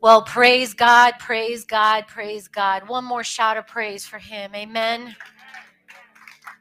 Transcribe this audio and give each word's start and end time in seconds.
Well, 0.00 0.22
praise 0.22 0.74
God, 0.74 1.14
praise 1.20 1.64
God, 1.64 2.06
praise 2.08 2.48
God. 2.48 2.88
One 2.88 3.04
more 3.04 3.22
shout 3.24 3.56
of 3.56 3.66
praise 3.66 4.04
for 4.04 4.18
him. 4.18 4.54
Amen. 4.54 5.14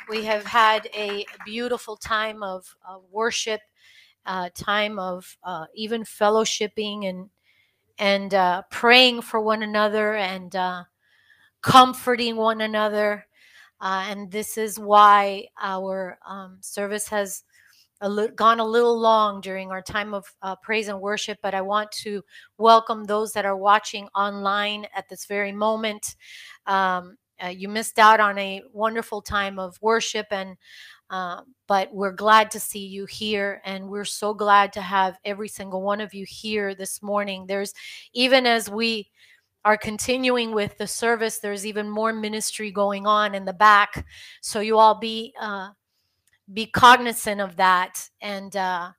We 0.09 0.23
have 0.25 0.45
had 0.45 0.87
a 0.93 1.25
beautiful 1.45 1.95
time 1.95 2.43
of, 2.43 2.75
worship, 3.11 3.61
uh, 4.25 4.49
time 4.55 4.99
of 4.99 5.37
uh, 5.43 5.65
even 5.75 6.03
fellowshipping 6.03 7.09
and 7.09 7.29
and 7.97 8.33
uh, 8.33 8.63
praying 8.71 9.21
for 9.21 9.41
one 9.41 9.63
another 9.63 10.15
and 10.15 10.55
uh, 10.55 10.83
comforting 11.61 12.35
one 12.35 12.61
another. 12.61 13.25
Uh, 13.79 14.05
and 14.09 14.31
this 14.31 14.57
is 14.57 14.79
why 14.79 15.47
our 15.61 16.17
um, 16.27 16.57
service 16.61 17.07
has 17.07 17.43
a 18.01 18.09
li- 18.09 18.29
gone 18.35 18.59
a 18.59 18.65
little 18.65 18.99
long 18.99 19.41
during 19.41 19.71
our 19.71 19.81
time 19.81 20.13
of 20.13 20.25
uh, 20.41 20.55
praise 20.57 20.87
and 20.87 20.99
worship. 20.99 21.37
But 21.41 21.53
I 21.53 21.61
want 21.61 21.91
to 22.03 22.23
welcome 22.57 23.05
those 23.05 23.31
that 23.33 23.45
are 23.45 23.57
watching 23.57 24.07
online 24.15 24.85
at 24.95 25.07
this 25.07 25.25
very 25.25 25.51
moment. 25.51 26.15
Um, 26.65 27.17
uh, 27.43 27.47
you 27.47 27.67
missed 27.67 27.97
out 27.99 28.19
on 28.19 28.37
a 28.37 28.61
wonderful 28.71 29.21
time 29.21 29.57
of 29.57 29.77
worship 29.81 30.27
and 30.31 30.57
uh, 31.09 31.41
but 31.67 31.93
we're 31.93 32.13
glad 32.13 32.49
to 32.51 32.59
see 32.59 32.85
you 32.85 33.05
here 33.05 33.61
and 33.65 33.89
we're 33.89 34.05
so 34.05 34.33
glad 34.33 34.71
to 34.71 34.81
have 34.81 35.17
every 35.25 35.49
single 35.49 35.81
one 35.81 35.99
of 35.99 36.13
you 36.13 36.25
here 36.27 36.75
this 36.75 37.01
morning 37.01 37.45
there's 37.47 37.73
even 38.13 38.45
as 38.45 38.69
we 38.69 39.09
are 39.65 39.77
continuing 39.77 40.53
with 40.53 40.77
the 40.77 40.87
service 40.87 41.39
there's 41.39 41.65
even 41.65 41.89
more 41.89 42.13
ministry 42.13 42.71
going 42.71 43.05
on 43.05 43.35
in 43.35 43.45
the 43.45 43.53
back 43.53 44.05
so 44.41 44.59
you 44.59 44.77
all 44.77 44.99
be 44.99 45.33
uh, 45.41 45.69
be 46.53 46.65
cognizant 46.65 47.41
of 47.41 47.55
that. 47.57 48.09
And 48.21 48.55
uh, 48.55 48.91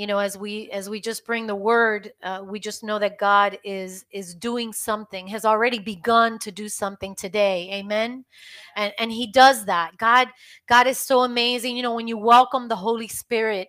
you 0.00 0.06
know 0.06 0.18
as 0.18 0.38
we 0.38 0.70
as 0.70 0.88
we 0.88 0.98
just 0.98 1.26
bring 1.26 1.46
the 1.46 1.54
word 1.54 2.10
uh, 2.22 2.42
we 2.42 2.58
just 2.58 2.82
know 2.82 2.98
that 2.98 3.18
god 3.18 3.58
is 3.64 4.06
is 4.10 4.34
doing 4.34 4.72
something 4.72 5.26
has 5.26 5.44
already 5.44 5.78
begun 5.78 6.38
to 6.38 6.50
do 6.50 6.70
something 6.70 7.14
today. 7.14 7.68
Amen? 7.74 8.24
And 8.76 8.94
and 8.98 9.12
he 9.12 9.30
does 9.30 9.66
that. 9.66 9.96
God 9.98 10.28
god 10.68 10.86
is 10.86 10.98
so 10.98 11.20
amazing. 11.20 11.76
You 11.76 11.82
know 11.82 11.94
when 11.94 12.08
you 12.08 12.16
welcome 12.16 12.66
the 12.66 12.76
holy 12.76 13.08
spirit 13.08 13.68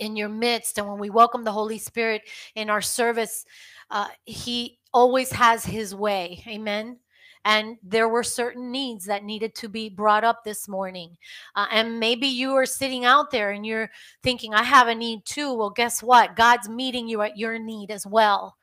in 0.00 0.16
your 0.16 0.28
midst 0.28 0.76
and 0.76 0.86
when 0.86 0.98
we 0.98 1.08
welcome 1.08 1.44
the 1.44 1.52
holy 1.52 1.78
spirit 1.78 2.22
in 2.54 2.68
our 2.68 2.82
service 2.82 3.46
uh, 3.90 4.08
he 4.24 4.78
always 4.92 5.32
has 5.32 5.64
his 5.64 5.94
way. 5.94 6.42
Amen 6.46 6.98
and 7.44 7.76
there 7.82 8.08
were 8.08 8.22
certain 8.22 8.70
needs 8.70 9.04
that 9.06 9.24
needed 9.24 9.54
to 9.56 9.68
be 9.68 9.88
brought 9.88 10.22
up 10.22 10.44
this 10.44 10.68
morning. 10.68 11.16
Uh, 11.56 11.66
and 11.72 11.98
maybe 11.98 12.26
you 12.28 12.52
are 12.52 12.66
sitting 12.66 13.04
out 13.04 13.30
there 13.30 13.50
and 13.50 13.66
you're 13.66 13.90
thinking, 14.22 14.54
I 14.54 14.62
have 14.62 14.86
a 14.86 14.94
need 14.94 15.24
too. 15.24 15.52
Well, 15.52 15.70
guess 15.70 16.02
what? 16.02 16.36
God's 16.36 16.68
meeting 16.68 17.08
you 17.08 17.22
at 17.22 17.36
your 17.36 17.58
need 17.58 17.90
as 17.90 18.06
well. 18.06 18.56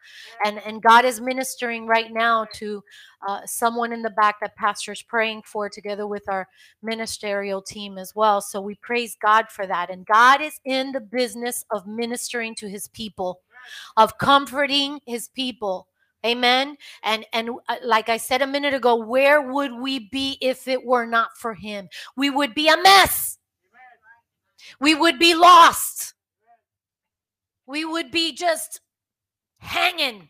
And, 0.45 0.59
and 0.65 0.81
God 0.81 1.03
is 1.03 1.19
ministering 1.19 1.87
right 1.87 2.11
now 2.11 2.47
to 2.53 2.81
uh, 3.27 3.41
someone 3.45 3.91
in 3.91 4.01
the 4.01 4.09
back 4.11 4.39
that 4.39 4.55
pastor's 4.55 5.01
praying 5.01 5.41
for 5.45 5.69
together 5.69 6.07
with 6.07 6.23
our 6.29 6.47
ministerial 6.81 7.61
team 7.61 7.97
as 7.97 8.15
well. 8.15 8.39
So 8.39 8.61
we 8.61 8.75
praise 8.75 9.17
God 9.21 9.49
for 9.49 9.67
that. 9.67 9.89
And 9.89 10.05
God 10.05 10.41
is 10.41 10.59
in 10.63 10.93
the 10.93 11.01
business 11.01 11.65
of 11.69 11.85
ministering 11.85 12.55
to 12.55 12.69
his 12.69 12.87
people, 12.87 13.41
of 13.97 14.17
comforting 14.17 15.01
his 15.05 15.27
people 15.27 15.88
Amen. 16.25 16.75
And 17.03 17.25
and 17.31 17.49
uh, 17.69 17.77
like 17.83 18.09
I 18.09 18.17
said 18.17 18.41
a 18.41 18.47
minute 18.47 18.73
ago, 18.73 18.95
where 18.95 19.41
would 19.41 19.73
we 19.73 20.09
be 20.09 20.37
if 20.41 20.67
it 20.67 20.85
were 20.85 21.05
not 21.05 21.37
for 21.37 21.53
him? 21.53 21.87
We 22.17 22.29
would 22.29 22.53
be 22.53 22.67
a 22.67 22.81
mess. 22.81 23.37
We 24.79 24.95
would 24.95 25.17
be 25.17 25.33
lost. 25.33 26.13
We 27.65 27.85
would 27.85 28.11
be 28.11 28.33
just 28.33 28.81
hanging 29.59 30.29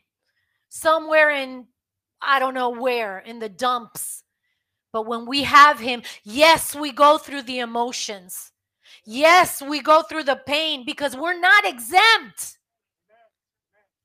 somewhere 0.70 1.32
in 1.32 1.68
I 2.22 2.38
don't 2.40 2.54
know 2.54 2.70
where 2.70 3.20
in 3.20 3.40
the 3.40 3.50
dumps. 3.50 4.24
But 4.92 5.06
when 5.08 5.26
we 5.26 5.44
have 5.44 5.80
him, 5.80 6.04
yes, 6.24 6.76
we 6.76 6.92
go 6.92 7.18
through 7.18 7.44
the 7.44 7.60
emotions. 7.60 8.52
Yes, 9.06 9.62
we 9.62 9.82
go 9.82 10.02
through 10.04 10.24
the 10.24 10.42
pain 10.46 10.84
because 10.86 11.16
we're 11.16 11.40
not 11.40 11.66
exempt. 11.66 12.59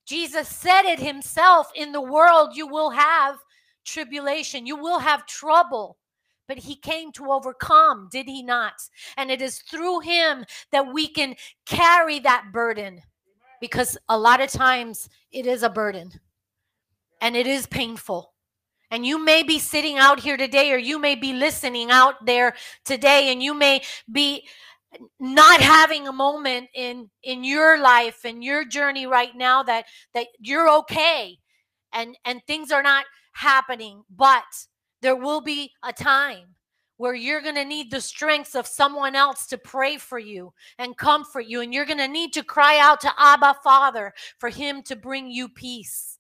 Jesus 0.07 0.49
said 0.49 0.83
it 0.83 0.99
himself 1.01 1.71
in 1.75 1.93
the 1.93 2.01
world, 2.01 2.51
you 2.55 2.67
will 2.67 2.91
have 2.91 3.37
tribulation, 3.85 4.67
you 4.67 4.77
will 4.77 4.99
have 4.99 5.27
trouble. 5.27 5.99
But 6.47 6.59
he 6.59 6.77
came 6.77 7.11
to 7.13 7.33
overcome, 7.33 8.09
did 8.13 8.27
he 8.27 8.43
not? 8.43 8.75
And 9.17 9.31
it 9.31 9.41
is 9.41 9.61
through 9.61 10.01
him 10.01 10.45
that 10.73 10.93
we 10.93 11.09
can 11.09 11.37
carry 11.65 12.19
that 12.21 12.47
burden 12.53 13.01
because 13.61 13.97
a 14.11 14.19
lot 14.19 14.43
of 14.43 14.51
times 14.51 15.09
it 15.33 15.47
is 15.47 15.63
a 15.63 15.71
burden 15.71 16.13
and 17.23 17.35
it 17.35 17.47
is 17.47 17.67
painful. 17.67 18.35
And 18.91 19.07
you 19.07 19.25
may 19.25 19.43
be 19.43 19.59
sitting 19.59 19.97
out 19.97 20.21
here 20.21 20.37
today, 20.37 20.71
or 20.71 20.77
you 20.77 20.99
may 20.99 21.15
be 21.15 21.33
listening 21.33 21.91
out 21.91 22.27
there 22.27 22.55
today, 22.85 23.33
and 23.33 23.43
you 23.43 23.55
may 23.55 23.83
be 24.13 24.47
not 25.21 25.61
having 25.61 26.09
a 26.09 26.13
moment 26.13 26.69
in 26.75 27.11
in 27.23 27.45
your 27.45 27.81
life 27.81 28.25
and 28.25 28.45
your 28.45 28.65
journey 28.65 29.07
right 29.07 29.35
now 29.35 29.63
that 29.63 29.85
that 30.15 30.27
you're 30.39 30.69
okay 30.69 31.39
and 31.93 32.17
and 32.25 32.41
things 32.47 32.71
are 32.71 32.83
not 32.83 33.05
happening 33.33 34.03
but 34.15 34.45
there 35.03 35.17
will 35.17 35.41
be 35.41 35.71
a 35.83 35.93
time 35.93 36.55
where 36.97 37.15
you're 37.15 37.43
going 37.43 37.57
to 37.57 37.65
need 37.65 37.91
the 37.91 38.01
strength 38.01 38.55
of 38.55 38.67
someone 38.67 39.17
else 39.17 39.47
to 39.47 39.59
pray 39.59 39.97
for 39.97 40.19
you 40.19 40.53
and 40.79 40.97
comfort 40.97 41.47
you 41.47 41.61
and 41.61 41.75
you're 41.75 41.85
going 41.85 41.99
to 41.99 42.09
need 42.09 42.33
to 42.33 42.43
cry 42.43 42.79
out 42.79 43.01
to 43.01 43.13
Abba 43.19 43.57
Father 43.65 44.13
for 44.39 44.49
him 44.49 44.83
to 44.83 44.95
bring 44.95 45.29
you 45.29 45.49
peace. 45.49 46.19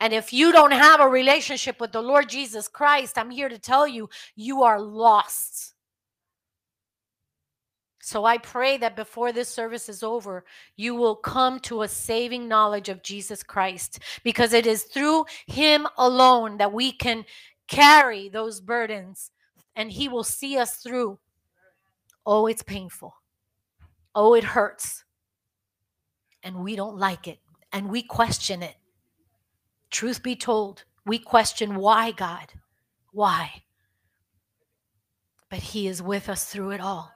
And 0.00 0.12
if 0.12 0.32
you 0.32 0.52
don't 0.52 0.72
have 0.72 1.00
a 1.00 1.08
relationship 1.08 1.80
with 1.80 1.92
the 1.92 2.02
Lord 2.02 2.28
Jesus 2.28 2.68
Christ 2.68 3.16
I'm 3.16 3.30
here 3.30 3.48
to 3.48 3.58
tell 3.58 3.86
you 3.86 4.08
you 4.34 4.62
are 4.62 4.80
lost 4.80 5.74
so 8.08 8.24
I 8.24 8.38
pray 8.38 8.78
that 8.78 8.96
before 8.96 9.32
this 9.32 9.50
service 9.50 9.90
is 9.90 10.02
over, 10.02 10.46
you 10.76 10.94
will 10.94 11.14
come 11.14 11.60
to 11.60 11.82
a 11.82 11.88
saving 11.88 12.48
knowledge 12.48 12.88
of 12.88 13.02
Jesus 13.02 13.42
Christ 13.42 13.98
because 14.24 14.54
it 14.54 14.66
is 14.66 14.84
through 14.84 15.26
him 15.46 15.86
alone 15.98 16.56
that 16.56 16.72
we 16.72 16.90
can 16.90 17.26
carry 17.66 18.30
those 18.30 18.62
burdens 18.62 19.30
and 19.76 19.92
he 19.92 20.08
will 20.08 20.24
see 20.24 20.56
us 20.56 20.76
through. 20.76 21.18
Oh, 22.24 22.46
it's 22.46 22.62
painful. 22.62 23.14
Oh, 24.14 24.32
it 24.32 24.44
hurts. 24.44 25.04
And 26.42 26.64
we 26.64 26.76
don't 26.76 26.96
like 26.96 27.28
it 27.28 27.40
and 27.74 27.90
we 27.90 28.00
question 28.00 28.62
it. 28.62 28.76
Truth 29.90 30.22
be 30.22 30.34
told, 30.34 30.84
we 31.04 31.18
question 31.18 31.74
why, 31.74 32.12
God? 32.12 32.54
Why? 33.12 33.64
But 35.50 35.58
he 35.58 35.88
is 35.88 36.00
with 36.00 36.30
us 36.30 36.44
through 36.44 36.70
it 36.70 36.80
all. 36.80 37.12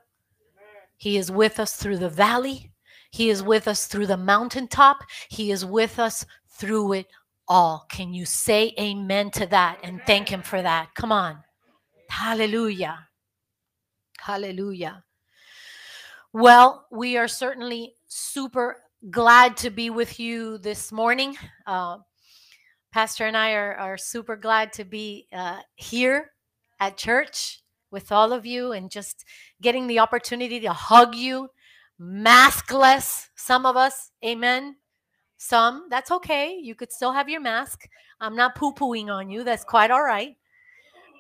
He 1.03 1.17
is 1.17 1.33
with 1.33 1.59
us 1.59 1.75
through 1.75 1.99
the 1.99 2.09
valley. 2.09 2.71
He 3.11 3.29
is 3.29 3.43
with 3.43 3.67
us 3.67 3.89
through 3.89 4.07
the 4.07 4.17
mountaintop. 4.17 4.99
He 5.29 5.51
is 5.51 5.65
with 5.65 5.99
us 5.99 6.25
through 6.49 6.93
it 6.93 7.09
all. 7.49 7.87
Can 7.91 8.15
you 8.15 8.25
say 8.25 8.73
amen 8.79 9.33
to 9.33 9.47
that 9.47 9.81
and 9.83 10.01
thank 10.07 10.29
Him 10.29 10.43
for 10.43 10.63
that? 10.63 10.95
Come 10.95 11.11
on. 11.11 11.39
Hallelujah. 12.09 13.09
Hallelujah. 14.21 15.03
Well, 16.33 16.87
we 16.93 17.17
are 17.17 17.27
certainly 17.27 17.95
super 18.07 18.77
glad 19.11 19.57
to 19.57 19.71
be 19.71 19.91
with 19.91 20.21
you 20.21 20.59
this 20.59 20.93
morning. 20.93 21.37
Uh, 21.67 21.97
Pastor 22.93 23.27
and 23.27 23.37
I 23.37 23.55
are, 23.55 23.75
are 23.75 23.99
super 23.99 24.37
glad 24.37 24.73
to 24.75 24.85
be 24.85 25.27
uh, 25.33 25.63
here 25.75 26.31
at 26.79 26.97
church 26.97 27.62
with 27.93 28.11
all 28.11 28.33
of 28.33 28.47
you 28.47 28.73
and 28.73 28.91
just 28.91 29.25
getting 29.61 29.87
the 29.87 30.01
opportunity 30.01 30.59
to 30.61 30.73
hug 30.73 31.15
you, 31.15 31.49
maskless, 32.01 33.29
some 33.37 33.67
of 33.67 33.77
us, 33.77 34.11
amen. 34.25 34.77
Some, 35.37 35.87
that's 35.91 36.11
okay. 36.11 36.57
You 36.61 36.75
could 36.75 36.91
still 36.91 37.13
have 37.13 37.29
your 37.29 37.41
mask. 37.41 37.89
I'm 38.21 38.35
not 38.35 38.55
poo 38.55 38.73
pooing 38.73 39.09
on 39.09 39.29
you. 39.29 39.45
That's 39.45 39.65
quite 39.65 39.91
all 39.91 40.03
right. 40.03 40.37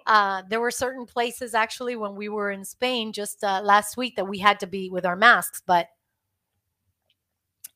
Uh, 0.06 0.42
there 0.48 0.60
were 0.60 0.70
certain 0.70 1.06
places 1.06 1.54
actually 1.54 1.94
when 1.94 2.16
we 2.16 2.28
were 2.28 2.50
in 2.50 2.64
Spain 2.64 3.12
just 3.12 3.44
uh, 3.44 3.60
last 3.62 3.96
week 3.96 4.16
that 4.16 4.28
we 4.28 4.38
had 4.38 4.58
to 4.60 4.66
be 4.66 4.90
with 4.90 5.04
our 5.04 5.16
masks, 5.16 5.62
but 5.66 5.88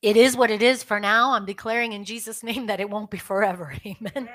it 0.01 0.17
is 0.17 0.35
what 0.35 0.51
it 0.51 0.61
is 0.61 0.83
for 0.83 0.99
now. 0.99 1.33
I'm 1.33 1.45
declaring 1.45 1.93
in 1.93 2.03
Jesus' 2.03 2.43
name 2.43 2.67
that 2.67 2.79
it 2.79 2.89
won't 2.89 3.11
be 3.11 3.17
forever. 3.17 3.73
Amen 3.85 4.29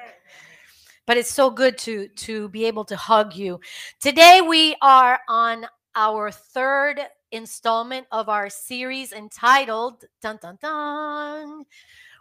but 1.06 1.16
it's 1.16 1.32
so 1.32 1.50
good 1.50 1.78
to 1.78 2.08
to 2.08 2.48
be 2.50 2.64
able 2.66 2.84
to 2.86 2.96
hug 2.96 3.34
you. 3.34 3.60
Today 4.00 4.40
we 4.40 4.76
are 4.82 5.20
on 5.28 5.66
our 5.94 6.30
third 6.30 7.00
installment 7.30 8.06
of 8.12 8.28
our 8.28 8.48
series 8.50 9.12
entitled 9.12 10.04
dun 10.20 10.38
dun 10.42 10.58
dun 10.60 11.64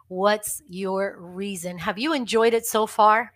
What's 0.10 0.62
your 0.68 1.18
reason? 1.20 1.78
Have 1.78 1.98
you 1.98 2.14
enjoyed 2.14 2.54
it 2.54 2.66
so 2.66 2.86
far? 2.86 3.32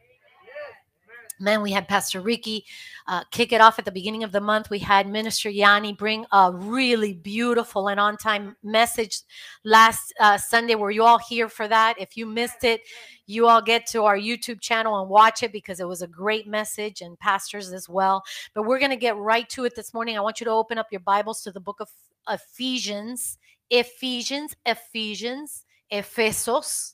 Man, 1.40 1.62
we 1.62 1.72
had 1.72 1.88
Pastor 1.88 2.22
Ricky 2.22 2.66
uh, 3.08 3.24
kick 3.32 3.52
it 3.52 3.60
off 3.60 3.78
at 3.78 3.84
the 3.84 3.92
beginning 3.92 4.24
of 4.24 4.32
the 4.32 4.40
month. 4.40 4.70
We 4.70 4.80
had 4.80 5.08
Minister 5.08 5.50
Yanni 5.50 5.92
bring 5.92 6.26
a 6.32 6.52
really 6.54 7.14
beautiful 7.14 7.90
and 7.90 8.00
on 8.00 8.16
time 8.16 8.56
message 8.64 9.22
last 9.66 10.14
uh, 10.20 10.38
Sunday. 10.38 10.76
Were 10.76 10.92
you 10.92 11.04
all 11.04 11.20
here 11.20 11.50
for 11.50 11.68
that? 11.68 12.00
If 12.00 12.16
you 12.16 12.26
missed 12.26 12.64
it, 12.64 12.82
you 13.26 13.48
all 13.48 13.62
get 13.62 13.86
to 13.88 14.04
our 14.04 14.18
YouTube 14.18 14.62
channel 14.62 15.02
and 15.02 15.10
watch 15.10 15.44
it 15.44 15.52
because 15.52 15.82
it 15.82 15.88
was 15.88 16.02
a 16.02 16.08
great 16.08 16.48
message 16.48 17.02
and 17.02 17.20
pastors 17.20 17.74
as 17.74 17.90
well. 17.90 18.24
But 18.54 18.64
we're 18.64 18.80
going 18.80 18.92
to 18.92 18.96
get 18.96 19.18
right 19.18 19.50
to 19.50 19.66
it 19.66 19.76
this 19.76 19.94
morning. 19.94 20.18
I 20.18 20.22
want 20.22 20.40
you 20.40 20.46
to 20.46 20.52
open 20.52 20.78
up 20.78 20.88
your 20.90 21.02
Bibles 21.02 21.42
to 21.44 21.52
the 21.52 21.60
book 21.60 21.82
of 21.82 21.90
Ephesians, 22.30 23.38
Ephesians, 23.70 24.56
Ephesians, 24.66 25.66
Efesios, 25.92 26.94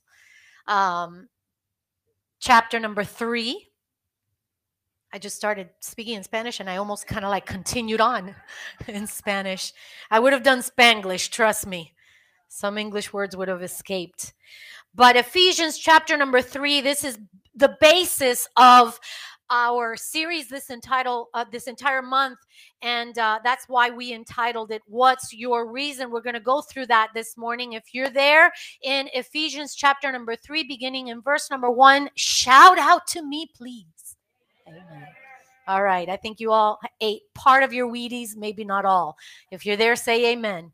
um, 0.68 1.30
chapter 2.40 2.80
number 2.80 3.04
three. 3.04 3.71
I 5.14 5.20
just 5.20 5.36
started 5.36 5.70
speaking 5.82 6.16
in 6.16 6.24
Spanish 6.24 6.60
and 6.60 6.70
I 6.70 6.78
almost 6.78 7.06
kind 7.06 7.26
of 7.26 7.32
like 7.32 7.46
continued 7.46 8.00
on 8.00 8.34
in 8.88 9.08
Spanish. 9.08 9.74
I 10.10 10.20
would 10.20 10.34
have 10.34 10.44
done 10.44 10.60
Spanglish, 10.60 11.30
trust 11.30 11.68
me. 11.68 11.94
Some 12.48 12.78
English 12.78 13.14
words 13.14 13.36
would 13.36 13.48
have 13.48 13.62
escaped. 13.62 14.34
But 14.94 15.16
Ephesians 15.16 15.78
chapter 15.78 16.18
number 16.18 16.42
three, 16.42 16.82
this 16.82 17.04
is 17.04 17.18
the 17.56 17.78
basis 17.80 18.48
of 18.58 19.00
our 19.52 19.98
series 19.98 20.48
this 20.48 20.70
entitled 20.70 21.28
uh, 21.34 21.44
this 21.52 21.68
entire 21.68 22.02
month 22.02 22.40
and 22.82 23.18
uh, 23.18 23.38
that's 23.44 23.66
why 23.68 23.90
we 23.90 24.14
entitled 24.14 24.72
it 24.72 24.82
what's 24.88 25.34
your 25.34 25.70
reason 25.70 26.10
we're 26.10 26.22
going 26.22 26.34
to 26.34 26.40
go 26.40 26.62
through 26.62 26.86
that 26.86 27.10
this 27.14 27.38
morning 27.38 27.74
if 27.74 27.94
you're 27.94 28.10
there 28.10 28.50
in 28.82 29.10
ephesians 29.14 29.76
chapter 29.76 30.10
number 30.10 30.38
three 30.38 30.64
beginning 30.64 31.10
in 31.10 31.22
verse 31.22 31.52
number 31.52 31.70
one 31.70 32.10
shout 32.16 32.80
out 32.80 33.06
to 33.06 33.22
me 33.22 33.46
please 33.54 34.11
amen 34.72 35.08
all 35.68 35.84
right 35.84 36.10
i 36.10 36.16
think 36.16 36.40
you 36.40 36.52
all 36.52 36.80
ate 37.02 37.22
part 37.34 37.64
of 37.64 37.74
your 37.74 37.92
wheaties 37.92 38.36
maybe 38.36 38.64
not 38.64 38.86
all 38.86 39.18
if 39.52 39.66
you're 39.66 39.78
there 39.78 39.96
say 39.96 40.32
amen, 40.32 40.56
amen. 40.56 40.72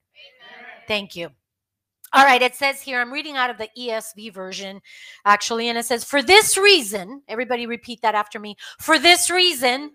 thank 0.88 1.16
you 1.16 1.30
all 2.14 2.24
right, 2.24 2.42
it 2.42 2.56
says 2.56 2.82
here, 2.82 3.02
I'm 3.02 3.12
reading 3.12 3.36
out 3.36 3.50
of 3.50 3.58
the 3.58 3.68
ESV 3.78 4.34
version, 4.34 4.82
actually, 5.26 5.68
and 5.68 5.78
it 5.78 5.86
says, 5.86 6.06
For 6.06 6.24
this 6.24 6.58
reason, 6.58 7.22
everybody 7.28 7.66
repeat 7.66 8.02
that 8.02 8.16
after 8.16 8.40
me. 8.40 8.56
For 8.80 8.98
this 8.98 9.30
reason, 9.30 9.92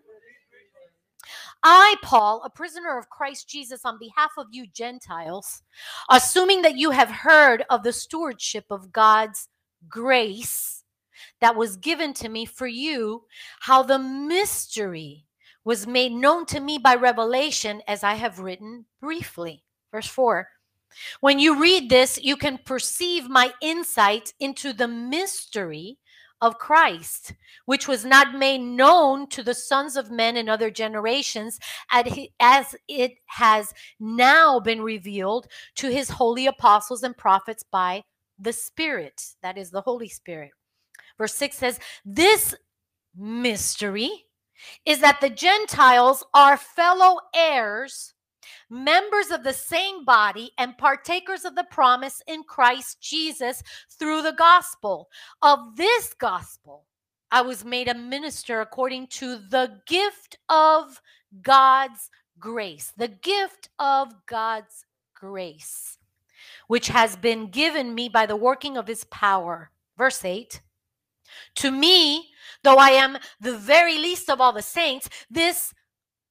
I, 1.63 1.95
Paul, 2.03 2.43
a 2.45 2.51
prisoner 2.51 2.99
of 2.99 3.09
Christ 3.09 3.49
Jesus, 3.49 3.85
on 3.85 3.99
behalf 3.99 4.33
of 4.37 4.49
you 4.51 4.67
Gentiles, 4.67 5.63
assuming 6.11 6.63
that 6.63 6.77
you 6.77 6.91
have 6.91 7.11
heard 7.11 7.65
of 7.71 7.83
the 7.83 7.93
stewardship 7.93 8.67
of 8.71 8.93
God's 8.93 9.49
grace 9.89 10.82
that 11.41 11.57
was 11.57 11.77
given 11.77 12.13
to 12.15 12.29
me 12.29 12.45
for 12.45 12.67
you, 12.67 13.25
how 13.61 13.83
the 13.83 13.99
mystery 13.99 15.27
was 15.65 15.87
made 15.87 16.13
known 16.13 16.45
to 16.47 16.61
me 16.61 16.79
by 16.79 16.95
revelation, 16.95 17.83
as 17.87 18.03
I 18.03 18.15
have 18.15 18.41
written 18.41 18.87
briefly. 19.01 19.65
Verse 19.93 20.07
4 20.07 20.49
when 21.21 21.39
you 21.39 21.61
read 21.61 21.89
this, 21.89 22.23
you 22.23 22.37
can 22.37 22.59
perceive 22.59 23.29
my 23.29 23.53
insight 23.61 24.33
into 24.41 24.73
the 24.73 24.89
mystery 24.89 25.99
of 26.41 26.59
Christ, 26.59 27.35
which 27.67 27.87
was 27.87 28.05
not 28.05 28.35
made 28.35 28.61
known 28.61 29.29
to 29.29 29.45
the 29.45 29.55
sons 29.55 29.97
of 29.97 30.11
men 30.11 30.37
in 30.37 30.49
other 30.49 30.71
generations, 30.71 31.59
as 31.91 32.75
it 32.89 33.13
has 33.27 33.73
now 34.01 34.59
been 34.59 34.83
revealed 34.83 35.47
to 35.77 35.89
his 35.89 36.11
holy 36.11 36.47
apostles 36.47 37.05
and 37.05 37.17
prophets 37.17 37.63
by 37.71 38.03
the 38.39 38.53
Spirit, 38.53 39.23
that 39.43 39.57
is 39.57 39.71
the 39.71 39.83
Holy 39.83 40.09
Spirit. 40.09 40.51
Verse 41.23 41.35
6 41.35 41.57
says, 41.57 41.79
This 42.05 42.53
mystery 43.17 44.11
is 44.85 44.99
that 44.99 45.21
the 45.21 45.31
Gentiles 45.31 46.25
are 46.35 46.57
fellow 46.57 47.21
heirs 47.33 48.15
members 48.69 49.31
of 49.31 49.45
the 49.45 49.53
same 49.53 50.05
body 50.05 50.51
and 50.59 50.77
partakers 50.77 51.45
of 51.45 51.55
the 51.55 51.67
promise 51.71 52.23
in 52.27 52.43
Christ 52.43 53.01
Jesus 53.01 53.63
through 53.89 54.23
the 54.23 54.33
gospel. 54.33 55.11
Of 55.43 55.77
this 55.77 56.13
gospel, 56.13 56.87
I 57.31 57.43
was 57.43 57.65
made 57.65 57.87
a 57.87 57.95
minister 57.95 58.61
according 58.61 59.07
to 59.19 59.37
the 59.37 59.81
gift 59.87 60.39
of 60.49 61.01
God's 61.41 62.11
grace, 62.41 62.93
the 62.97 63.07
gift 63.07 63.69
of 63.79 64.13
God's 64.27 64.87
grace, 65.15 65.99
which 66.67 66.89
has 66.89 67.15
been 67.15 67.47
given 67.47 67.95
me 67.95 68.09
by 68.09 68.27
the 68.27 68.35
working 68.35 68.77
of 68.77 68.89
his 68.89 69.05
power. 69.05 69.71
Verse 69.97 70.25
8 70.25 70.61
To 71.57 71.71
me, 71.71 72.31
though 72.63 72.77
I 72.77 72.91
am 72.91 73.19
the 73.41 73.57
very 73.57 73.99
least 73.99 74.31
of 74.31 74.41
all 74.41 74.53
the 74.53 74.63
saints, 74.63 75.09
this 75.31 75.75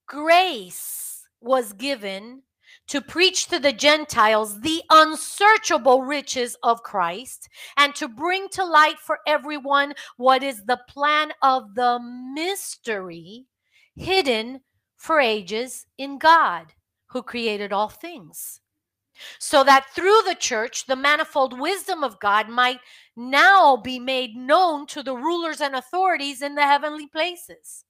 grace 0.08 1.26
was 1.40 1.74
given 1.74 2.44
to 2.88 3.02
preach 3.02 3.48
to 3.48 3.60
the 3.60 3.74
Gentiles 3.74 4.62
the 4.62 4.82
unsearchable 4.90 6.02
riches 6.02 6.58
of 6.64 6.84
Christ 6.84 7.48
and 7.78 7.96
to 7.96 8.08
bring 8.08 8.50
to 8.50 8.66
light 8.66 9.00
for 9.00 9.20
everyone 9.28 9.94
what 10.18 10.44
is 10.44 10.64
the 10.66 10.80
plan 10.88 11.32
of 11.42 11.76
the 11.76 12.00
mystery 12.34 13.46
hidden 13.96 14.62
for 14.98 15.20
ages 15.20 15.86
in 15.98 16.18
God 16.18 16.74
who 17.08 17.24
created 17.24 17.74
all 17.74 17.90
things. 17.90 18.61
So 19.40 19.64
that 19.64 19.88
through 19.94 20.22
the 20.26 20.36
church, 20.36 20.86
the 20.86 20.96
manifold 20.96 21.60
wisdom 21.60 22.04
of 22.04 22.20
God 22.20 22.50
might 22.50 22.80
now 23.16 23.78
be 23.78 24.00
made 24.00 24.36
known 24.36 24.86
to 24.88 25.04
the 25.04 25.16
rulers 25.16 25.62
and 25.62 25.76
authorities 25.76 26.42
in 26.42 26.56
the 26.56 26.66
heavenly 26.66 27.08
places. 27.08 27.86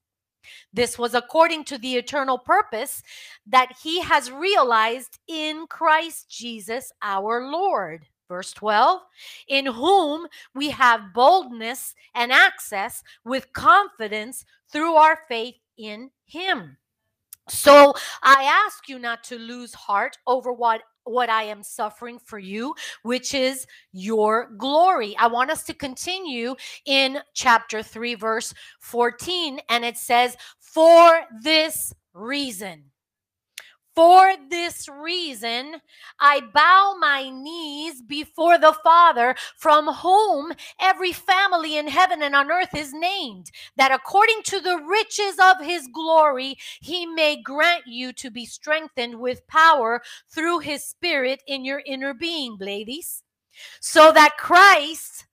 This 0.74 0.98
was 0.98 1.14
according 1.14 1.66
to 1.66 1.78
the 1.78 1.96
eternal 1.96 2.38
purpose 2.38 3.04
that 3.46 3.76
he 3.82 4.02
has 4.02 4.32
realized 4.32 5.20
in 5.28 5.68
Christ 5.68 6.30
Jesus 6.30 6.92
our 7.02 7.50
Lord. 7.50 8.06
Verse 8.28 8.54
12, 8.54 9.02
in 9.50 9.66
whom 9.66 10.26
we 10.56 10.70
have 10.70 11.14
boldness 11.14 11.94
and 12.16 12.32
access 12.32 13.04
with 13.26 13.52
confidence 13.52 14.46
through 14.72 14.94
our 14.94 15.20
faith 15.28 15.56
in 15.78 16.10
him. 16.24 16.78
So 17.50 17.94
I 18.24 18.44
ask 18.66 18.88
you 18.88 19.00
not 19.00 19.26
to 19.26 19.38
lose 19.38 19.74
heart 19.74 20.18
over 20.26 20.54
what 20.54 20.82
what 21.04 21.30
I 21.30 21.44
am 21.44 21.64
suffering 21.64 22.20
for 22.20 22.40
you, 22.40 22.76
which 23.04 23.34
is 23.34 23.66
your 23.92 24.52
glory. 24.58 25.16
I 25.18 25.28
want 25.28 25.52
us 25.52 25.64
to 25.64 25.74
continue 25.74 26.56
in 26.86 27.20
chapter 27.34 27.84
3, 27.84 28.16
verse 28.16 28.54
14, 28.82 29.60
and 29.70 29.86
it 29.86 29.98
says, 29.98 30.38
For 30.60 31.22
this 31.42 31.94
reason. 32.14 32.91
For 33.94 34.36
this 34.50 34.88
reason, 34.88 35.82
I 36.20 36.42
bow 36.54 36.96
my 36.98 37.30
knees 37.30 38.02
before 38.02 38.58
the 38.58 38.74
Father, 38.84 39.36
from 39.58 39.88
whom 39.88 40.54
every 40.80 41.12
family 41.12 41.78
in 41.78 41.88
heaven 41.88 42.24
and 42.24 42.34
on 42.34 42.50
earth 42.50 42.74
is 42.76 42.94
named, 42.94 43.52
that 43.76 43.92
according 43.92 44.44
to 44.44 44.62
the 44.62 44.78
riches 44.78 45.36
of 45.40 45.60
his 45.60 45.90
glory, 45.94 46.58
he 46.80 47.06
may 47.06 47.42
grant 47.42 47.84
you 47.86 48.14
to 48.14 48.32
be 48.32 48.46
strengthened 48.46 49.20
with 49.20 49.46
power 49.48 50.02
through 50.30 50.60
his 50.60 50.86
Spirit 50.86 51.44
in 51.46 51.66
your 51.66 51.82
inner 51.86 52.14
being, 52.14 52.58
ladies, 52.60 53.24
so 53.82 54.12
that 54.14 54.38
Christ 54.38 55.26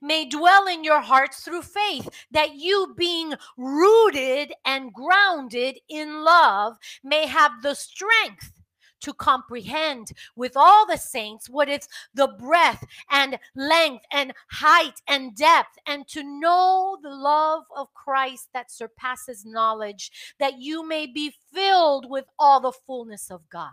may 0.00 0.28
dwell 0.28 0.66
in 0.66 0.84
your 0.84 1.00
hearts 1.00 1.40
through 1.40 1.62
faith, 1.62 2.08
that 2.30 2.54
you, 2.54 2.94
being 2.96 3.34
rooted 3.56 4.52
and 4.64 4.92
grounded 4.92 5.78
in 5.88 6.22
love, 6.24 6.76
may 7.02 7.26
have 7.26 7.62
the 7.62 7.74
strength 7.74 8.52
to 9.00 9.12
comprehend 9.12 10.12
with 10.34 10.56
all 10.56 10.86
the 10.86 10.96
saints 10.96 11.48
what 11.48 11.68
is 11.68 11.86
the 12.14 12.28
breadth 12.38 12.84
and 13.10 13.38
length 13.54 14.04
and 14.12 14.32
height 14.50 15.00
and 15.06 15.36
depth, 15.36 15.78
and 15.86 16.06
to 16.08 16.22
know 16.22 16.98
the 17.02 17.10
love 17.10 17.62
of 17.76 17.92
Christ 17.94 18.48
that 18.54 18.70
surpasses 18.70 19.44
knowledge, 19.44 20.34
that 20.38 20.58
you 20.58 20.86
may 20.86 21.06
be 21.06 21.32
filled 21.52 22.10
with 22.10 22.24
all 22.38 22.60
the 22.60 22.72
fullness 22.72 23.30
of 23.30 23.48
God. 23.48 23.70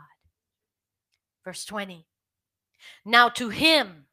Verse 1.43 1.65
20. 1.65 2.05
Now 3.03 3.29
to 3.29 3.50
him 3.50 4.05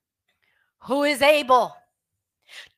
who 0.84 1.02
is 1.02 1.22
able 1.22 1.76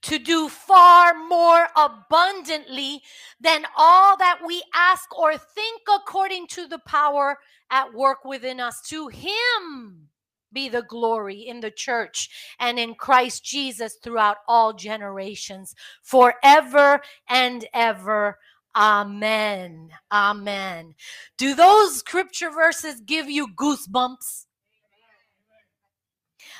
to 0.02 0.18
do 0.18 0.48
far 0.48 1.14
more 1.14 1.68
abundantly 1.76 3.02
than 3.40 3.64
all 3.76 4.16
that 4.16 4.40
we 4.46 4.62
ask 4.74 5.16
or 5.16 5.36
think 5.36 5.82
according 5.94 6.46
to 6.48 6.66
the 6.66 6.80
power 6.86 7.38
at 7.70 7.92
work 7.94 8.24
within 8.24 8.60
us. 8.60 8.80
To 8.88 9.08
Him 9.08 10.08
be 10.52 10.68
the 10.68 10.82
glory 10.82 11.40
in 11.40 11.60
the 11.60 11.70
church 11.70 12.30
and 12.60 12.78
in 12.78 12.94
Christ 12.94 13.44
Jesus 13.44 13.98
throughout 14.02 14.38
all 14.48 14.72
generations, 14.72 15.74
forever 16.02 17.00
and 17.28 17.66
ever. 17.74 18.38
Amen. 18.76 19.90
Amen. 20.10 20.94
Do 21.36 21.54
those 21.54 21.96
scripture 21.96 22.50
verses 22.50 23.00
give 23.04 23.28
you 23.28 23.48
goosebumps? 23.48 24.46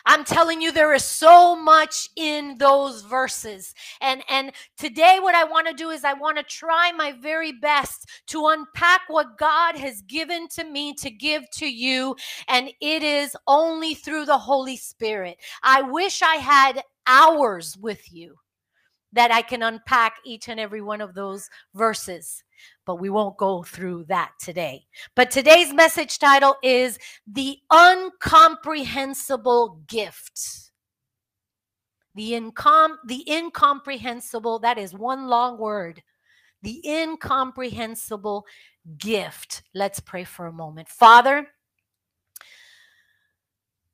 I'm 0.06 0.24
telling 0.24 0.60
you 0.60 0.70
there 0.70 0.92
is 0.92 1.04
so 1.04 1.56
much 1.56 2.08
in 2.16 2.58
those 2.58 3.02
verses. 3.02 3.74
And 4.00 4.22
and 4.28 4.52
today 4.76 5.18
what 5.20 5.34
I 5.34 5.44
want 5.44 5.66
to 5.66 5.74
do 5.74 5.90
is 5.90 6.04
I 6.04 6.12
want 6.12 6.36
to 6.36 6.42
try 6.42 6.92
my 6.92 7.12
very 7.12 7.52
best 7.52 8.08
to 8.28 8.46
unpack 8.48 9.02
what 9.08 9.38
God 9.38 9.76
has 9.76 10.02
given 10.02 10.48
to 10.48 10.64
me 10.64 10.94
to 10.94 11.10
give 11.10 11.50
to 11.52 11.66
you 11.66 12.16
and 12.48 12.70
it 12.80 13.02
is 13.02 13.36
only 13.46 13.94
through 13.94 14.26
the 14.26 14.38
Holy 14.38 14.76
Spirit. 14.76 15.38
I 15.62 15.82
wish 15.82 16.22
I 16.22 16.36
had 16.36 16.82
hours 17.06 17.76
with 17.78 18.12
you 18.12 18.36
that 19.12 19.30
I 19.30 19.42
can 19.42 19.62
unpack 19.62 20.16
each 20.24 20.48
and 20.48 20.60
every 20.60 20.82
one 20.82 21.00
of 21.00 21.14
those 21.14 21.48
verses 21.74 22.43
but 22.86 22.96
we 22.96 23.10
won't 23.10 23.36
go 23.36 23.62
through 23.62 24.04
that 24.04 24.32
today. 24.40 24.86
But 25.14 25.30
today's 25.30 25.72
message 25.72 26.18
title 26.18 26.56
is 26.62 26.98
The 27.26 27.58
Uncomprehensible 27.70 29.82
Gift. 29.86 30.70
The, 32.14 32.32
incom- 32.32 32.96
the 33.06 33.24
incomprehensible, 33.28 34.60
that 34.60 34.78
is 34.78 34.94
one 34.94 35.28
long 35.28 35.58
word. 35.58 36.02
The 36.62 36.82
incomprehensible 36.86 38.46
gift. 38.98 39.62
Let's 39.74 40.00
pray 40.00 40.24
for 40.24 40.46
a 40.46 40.52
moment. 40.52 40.88
Father, 40.88 41.46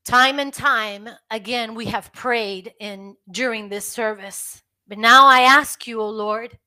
time 0.05 0.39
and 0.39 0.53
time 0.53 1.09
again 1.31 1.75
we 1.75 1.87
have 1.87 2.13
prayed 2.13 2.73
in 2.81 3.17
during 3.31 3.69
this 3.69 3.87
service. 3.87 4.63
But 4.89 4.99
now 4.99 5.27
I 5.27 5.43
ask 5.43 5.87
you, 5.87 6.01
O 6.01 6.05
oh 6.05 6.11
Lord, 6.11 6.59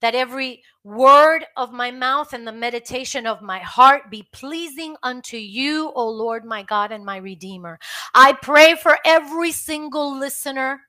that 0.00 0.14
every 0.14 0.62
word 0.84 1.44
of 1.56 1.72
my 1.72 1.90
mouth 1.90 2.32
and 2.32 2.46
the 2.46 2.52
meditation 2.52 3.26
of 3.26 3.42
my 3.42 3.58
heart 3.58 4.10
be 4.10 4.28
pleasing 4.32 4.96
unto 5.02 5.36
you, 5.36 5.92
O 5.94 6.08
Lord, 6.08 6.44
my 6.44 6.62
God 6.62 6.92
and 6.92 7.04
my 7.04 7.18
Redeemer. 7.18 7.78
I 8.14 8.32
pray 8.32 8.74
for 8.74 8.98
every 9.04 9.52
single 9.52 10.18
listener 10.18 10.80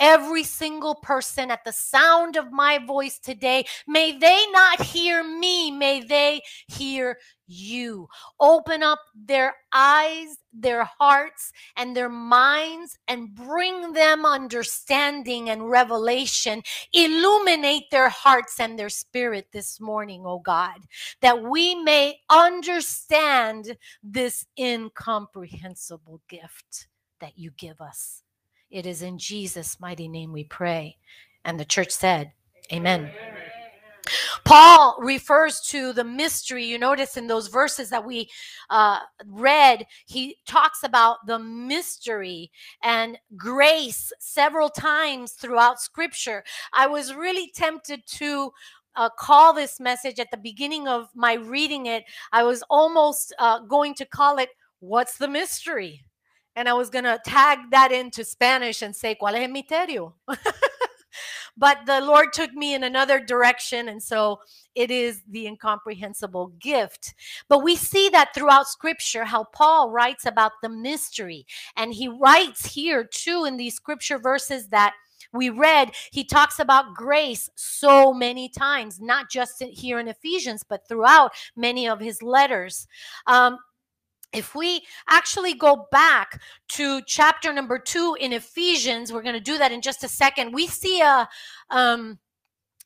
every 0.00 0.42
single 0.42 0.96
person 0.96 1.50
at 1.50 1.64
the 1.64 1.72
sound 1.72 2.36
of 2.36 2.52
my 2.52 2.78
voice 2.78 3.18
today. 3.18 3.64
May 3.86 4.18
they 4.18 4.44
not 4.50 4.80
hear 4.80 5.22
me, 5.22 5.70
may 5.70 6.02
they 6.02 6.42
hear 6.68 7.18
you. 7.46 8.08
Open 8.40 8.82
up 8.82 9.00
their 9.14 9.54
eyes, 9.72 10.38
their 10.52 10.84
hearts, 10.98 11.52
and 11.76 11.96
their 11.96 12.08
minds 12.08 12.98
and 13.08 13.34
bring 13.34 13.92
them 13.92 14.24
understanding 14.24 15.50
and 15.50 15.68
revelation. 15.68 16.62
Illuminate 16.92 17.90
their 17.90 18.08
hearts 18.08 18.60
and 18.60 18.78
their 18.78 18.88
spirit 18.88 19.48
this 19.52 19.80
morning, 19.80 20.22
oh 20.26 20.38
God, 20.38 20.78
that 21.20 21.42
we 21.42 21.74
may 21.74 22.16
understand 22.30 23.76
this 24.02 24.46
incomprehensible 24.58 26.20
gift 26.28 26.88
that 27.20 27.38
you 27.38 27.50
give 27.56 27.80
us. 27.80 28.23
It 28.70 28.86
is 28.86 29.02
in 29.02 29.18
Jesus' 29.18 29.80
mighty 29.80 30.08
name 30.08 30.32
we 30.32 30.44
pray. 30.44 30.96
And 31.44 31.58
the 31.58 31.64
church 31.64 31.90
said, 31.90 32.32
Amen. 32.72 33.00
Amen. 33.00 33.34
Paul 34.44 34.96
refers 35.00 35.60
to 35.68 35.92
the 35.92 36.04
mystery. 36.04 36.64
You 36.64 36.78
notice 36.78 37.16
in 37.16 37.26
those 37.26 37.48
verses 37.48 37.88
that 37.90 38.04
we 38.04 38.28
uh, 38.70 39.00
read, 39.26 39.86
he 40.06 40.36
talks 40.46 40.82
about 40.82 41.26
the 41.26 41.38
mystery 41.38 42.50
and 42.82 43.18
grace 43.36 44.12
several 44.18 44.68
times 44.68 45.32
throughout 45.32 45.80
scripture. 45.80 46.44
I 46.72 46.86
was 46.86 47.14
really 47.14 47.50
tempted 47.54 48.06
to 48.06 48.52
uh, 48.96 49.08
call 49.18 49.52
this 49.52 49.80
message 49.80 50.20
at 50.20 50.30
the 50.30 50.36
beginning 50.36 50.86
of 50.88 51.08
my 51.14 51.34
reading 51.34 51.86
it. 51.86 52.04
I 52.32 52.44
was 52.44 52.62
almost 52.68 53.34
uh, 53.38 53.60
going 53.60 53.94
to 53.94 54.04
call 54.04 54.38
it, 54.38 54.50
What's 54.80 55.16
the 55.16 55.28
Mystery? 55.28 56.04
And 56.56 56.68
I 56.68 56.72
was 56.74 56.90
going 56.90 57.04
to 57.04 57.20
tag 57.24 57.58
that 57.70 57.92
into 57.92 58.24
Spanish 58.24 58.82
and 58.82 58.94
say, 58.94 59.16
¿Cuál 59.20 59.34
es 59.34 59.48
el 59.48 59.48
misterio? 59.48 60.12
but 61.56 61.78
the 61.86 62.00
Lord 62.00 62.32
took 62.32 62.52
me 62.52 62.74
in 62.74 62.84
another 62.84 63.20
direction. 63.20 63.88
And 63.88 64.02
so 64.02 64.40
it 64.74 64.90
is 64.90 65.22
the 65.28 65.46
incomprehensible 65.46 66.48
gift. 66.60 67.14
But 67.48 67.62
we 67.62 67.76
see 67.76 68.08
that 68.10 68.34
throughout 68.34 68.68
scripture, 68.68 69.24
how 69.24 69.44
Paul 69.44 69.90
writes 69.90 70.26
about 70.26 70.52
the 70.62 70.68
mystery. 70.68 71.46
And 71.76 71.92
he 71.94 72.08
writes 72.08 72.66
here 72.66 73.04
too 73.04 73.44
in 73.44 73.56
these 73.56 73.74
scripture 73.74 74.18
verses 74.18 74.68
that 74.68 74.94
we 75.32 75.50
read, 75.50 75.90
he 76.12 76.22
talks 76.24 76.60
about 76.60 76.94
grace 76.94 77.50
so 77.56 78.12
many 78.12 78.48
times, 78.48 79.00
not 79.00 79.30
just 79.30 79.60
here 79.62 79.98
in 79.98 80.06
Ephesians, 80.06 80.64
but 80.68 80.86
throughout 80.88 81.32
many 81.56 81.88
of 81.88 81.98
his 81.98 82.22
letters. 82.22 82.86
Um, 83.26 83.58
if 84.34 84.54
we 84.54 84.82
actually 85.08 85.54
go 85.54 85.86
back 85.90 86.42
to 86.68 87.00
chapter 87.06 87.52
number 87.52 87.78
two 87.78 88.16
in 88.20 88.32
ephesians 88.32 89.12
we're 89.12 89.22
going 89.22 89.34
to 89.34 89.40
do 89.40 89.58
that 89.58 89.72
in 89.72 89.80
just 89.80 90.04
a 90.04 90.08
second 90.08 90.52
we 90.52 90.66
see 90.66 91.00
a 91.00 91.28
um, 91.70 92.18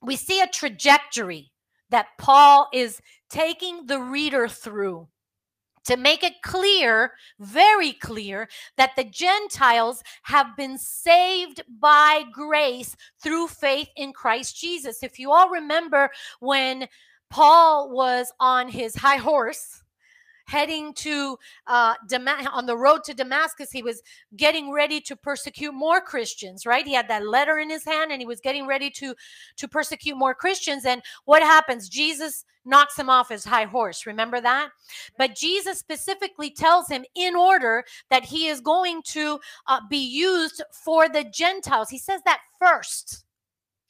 we 0.03 0.17
see 0.17 0.41
a 0.41 0.47
trajectory 0.47 1.51
that 1.91 2.07
paul 2.19 2.69
is 2.73 3.01
taking 3.31 3.87
the 3.87 4.01
reader 4.01 4.49
through 4.49 5.09
to 5.89 5.97
make 5.97 6.23
it 6.23 6.43
clear, 6.43 7.13
very 7.39 7.95
clear, 7.95 8.47
that 8.77 8.95
the 8.95 9.05
Gentiles 9.05 10.03
have 10.25 10.55
been 10.55 10.77
saved 10.77 11.63
by 11.81 12.25
grace 12.31 12.95
through 13.23 13.49
faith 13.49 13.89
in 13.97 14.13
Christ 14.13 14.55
Jesus. 14.61 15.03
If 15.03 15.19
you 15.19 15.33
all 15.33 15.49
remember 15.49 16.11
when 16.41 16.89
Paul 17.31 17.91
was 17.91 18.31
on 18.39 18.69
his 18.69 18.97
high 18.97 19.17
horse, 19.17 19.83
heading 20.49 20.95
to 20.95 21.39
uh, 21.67 21.95
Dam- 22.09 22.27
on 22.27 22.65
the 22.65 22.77
road 22.77 23.05
to 23.05 23.15
Damascus. 23.15 23.71
He 23.71 23.83
was 23.83 24.03
getting 24.35 24.73
ready 24.73 24.99
to 25.03 25.15
persecute 25.15 25.73
more 25.73 26.01
Christians, 26.01 26.65
right? 26.65 26.87
He 26.87 26.95
had 26.95 27.09
that 27.09 27.27
letter 27.27 27.59
in 27.59 27.69
his 27.69 27.85
hand 27.85 28.11
and 28.11 28.21
he 28.21 28.27
was 28.27 28.41
getting 28.41 28.67
ready 28.67 28.91
to 28.93 29.15
to 29.57 29.69
persecute 29.69 30.17
more 30.17 30.35
Christians. 30.35 30.87
And 30.87 31.03
what 31.27 31.43
happens? 31.43 31.89
Jesus 31.89 32.47
knocks 32.65 32.99
him 32.99 33.11
off 33.11 33.29
his 33.29 33.45
high 33.45 33.65
horse. 33.65 34.07
Remember 34.07 34.41
that? 34.41 34.71
But 35.19 35.37
Jesus 35.37 35.79
specifically 35.79 36.51
tells 36.51 36.89
him 36.89 37.05
in 37.15 37.37
order 37.37 37.85
that 38.09 38.25
he 38.25 38.49
is 38.49 38.61
going 38.61 39.03
to 39.09 39.39
uh, 39.67 39.81
be 39.91 39.99
used 39.99 40.63
for 40.73 41.09
the 41.09 41.25
Gentiles. 41.25 41.91
He 41.91 41.99
says 41.99 42.23
that 42.25 42.41
first. 42.59 43.25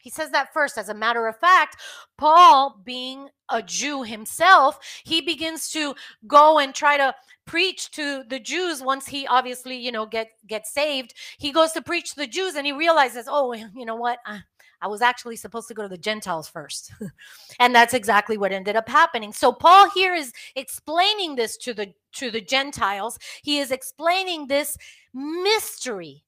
He 0.00 0.10
says 0.10 0.30
that 0.30 0.52
first. 0.52 0.78
As 0.78 0.88
a 0.88 0.94
matter 0.94 1.26
of 1.26 1.38
fact, 1.38 1.76
Paul, 2.16 2.80
being 2.84 3.28
a 3.50 3.62
Jew 3.62 4.02
himself, 4.02 4.78
he 5.04 5.20
begins 5.20 5.70
to 5.70 5.94
go 6.26 6.58
and 6.58 6.74
try 6.74 6.96
to 6.96 7.14
preach 7.46 7.90
to 7.92 8.22
the 8.28 8.38
Jews 8.38 8.82
once 8.82 9.06
he 9.06 9.26
obviously, 9.26 9.76
you 9.76 9.90
know, 9.90 10.06
get 10.06 10.30
get 10.46 10.66
saved. 10.66 11.14
He 11.38 11.50
goes 11.50 11.72
to 11.72 11.82
preach 11.82 12.10
to 12.10 12.16
the 12.16 12.26
Jews 12.26 12.54
and 12.54 12.66
he 12.66 12.72
realizes, 12.72 13.26
oh, 13.28 13.52
you 13.74 13.84
know 13.84 13.96
what? 13.96 14.18
I, 14.26 14.40
I 14.80 14.86
was 14.86 15.02
actually 15.02 15.36
supposed 15.36 15.68
to 15.68 15.74
go 15.74 15.82
to 15.82 15.88
the 15.88 15.98
Gentiles 15.98 16.48
first. 16.48 16.92
and 17.58 17.74
that's 17.74 17.94
exactly 17.94 18.38
what 18.38 18.52
ended 18.52 18.76
up 18.76 18.88
happening. 18.88 19.32
So 19.32 19.52
Paul 19.52 19.90
here 19.90 20.14
is 20.14 20.32
explaining 20.54 21.36
this 21.36 21.56
to 21.58 21.74
the 21.74 21.92
to 22.12 22.30
the 22.30 22.40
Gentiles. 22.40 23.18
He 23.42 23.58
is 23.58 23.70
explaining 23.70 24.46
this 24.46 24.76
mystery. 25.12 26.24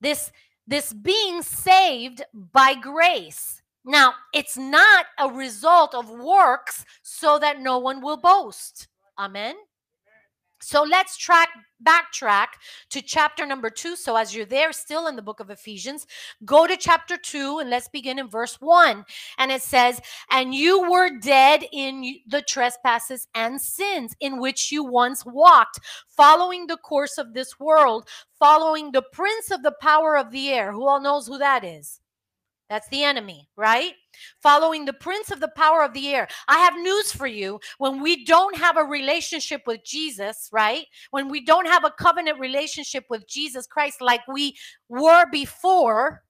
This 0.00 0.32
this 0.70 0.92
being 0.92 1.42
saved 1.42 2.22
by 2.32 2.74
grace. 2.74 3.60
Now, 3.84 4.14
it's 4.32 4.56
not 4.56 5.06
a 5.18 5.28
result 5.28 5.94
of 5.96 6.08
works 6.08 6.84
so 7.02 7.40
that 7.40 7.60
no 7.60 7.78
one 7.78 8.00
will 8.00 8.16
boast. 8.16 8.86
Amen. 9.18 9.56
So 10.62 10.82
let's 10.82 11.16
track 11.16 11.48
backtrack 11.82 12.48
to 12.90 13.00
chapter 13.00 13.46
number 13.46 13.70
2. 13.70 13.96
So 13.96 14.16
as 14.16 14.34
you're 14.34 14.44
there 14.44 14.72
still 14.72 15.06
in 15.06 15.16
the 15.16 15.22
book 15.22 15.40
of 15.40 15.48
Ephesians, 15.48 16.06
go 16.44 16.66
to 16.66 16.76
chapter 16.76 17.16
2 17.16 17.60
and 17.60 17.70
let's 17.70 17.88
begin 17.88 18.18
in 18.18 18.28
verse 18.28 18.60
1. 18.60 19.04
And 19.38 19.50
it 19.50 19.62
says, 19.62 20.00
"And 20.30 20.54
you 20.54 20.90
were 20.90 21.18
dead 21.18 21.64
in 21.72 22.20
the 22.26 22.42
trespasses 22.42 23.26
and 23.34 23.60
sins 23.60 24.14
in 24.20 24.38
which 24.38 24.70
you 24.70 24.84
once 24.84 25.24
walked, 25.24 25.80
following 26.08 26.66
the 26.66 26.76
course 26.76 27.16
of 27.16 27.32
this 27.32 27.58
world, 27.58 28.06
following 28.38 28.92
the 28.92 29.02
prince 29.02 29.50
of 29.50 29.62
the 29.62 29.74
power 29.80 30.16
of 30.16 30.30
the 30.30 30.50
air." 30.52 30.72
Who 30.72 30.86
all 30.86 31.00
knows 31.00 31.26
who 31.26 31.38
that 31.38 31.64
is? 31.64 32.00
That's 32.70 32.88
the 32.88 33.02
enemy, 33.02 33.48
right? 33.56 33.94
Following 34.40 34.84
the 34.84 34.92
prince 34.92 35.32
of 35.32 35.40
the 35.40 35.50
power 35.56 35.82
of 35.82 35.92
the 35.92 36.08
air. 36.14 36.28
I 36.46 36.58
have 36.58 36.76
news 36.76 37.10
for 37.10 37.26
you. 37.26 37.58
When 37.78 38.00
we 38.00 38.24
don't 38.24 38.56
have 38.56 38.76
a 38.76 38.84
relationship 38.84 39.62
with 39.66 39.84
Jesus, 39.84 40.48
right? 40.52 40.86
When 41.10 41.28
we 41.28 41.44
don't 41.44 41.66
have 41.66 41.84
a 41.84 41.90
covenant 41.90 42.38
relationship 42.38 43.06
with 43.10 43.26
Jesus 43.28 43.66
Christ 43.66 44.00
like 44.00 44.20
we 44.28 44.56
were 44.88 45.26
before, 45.32 46.22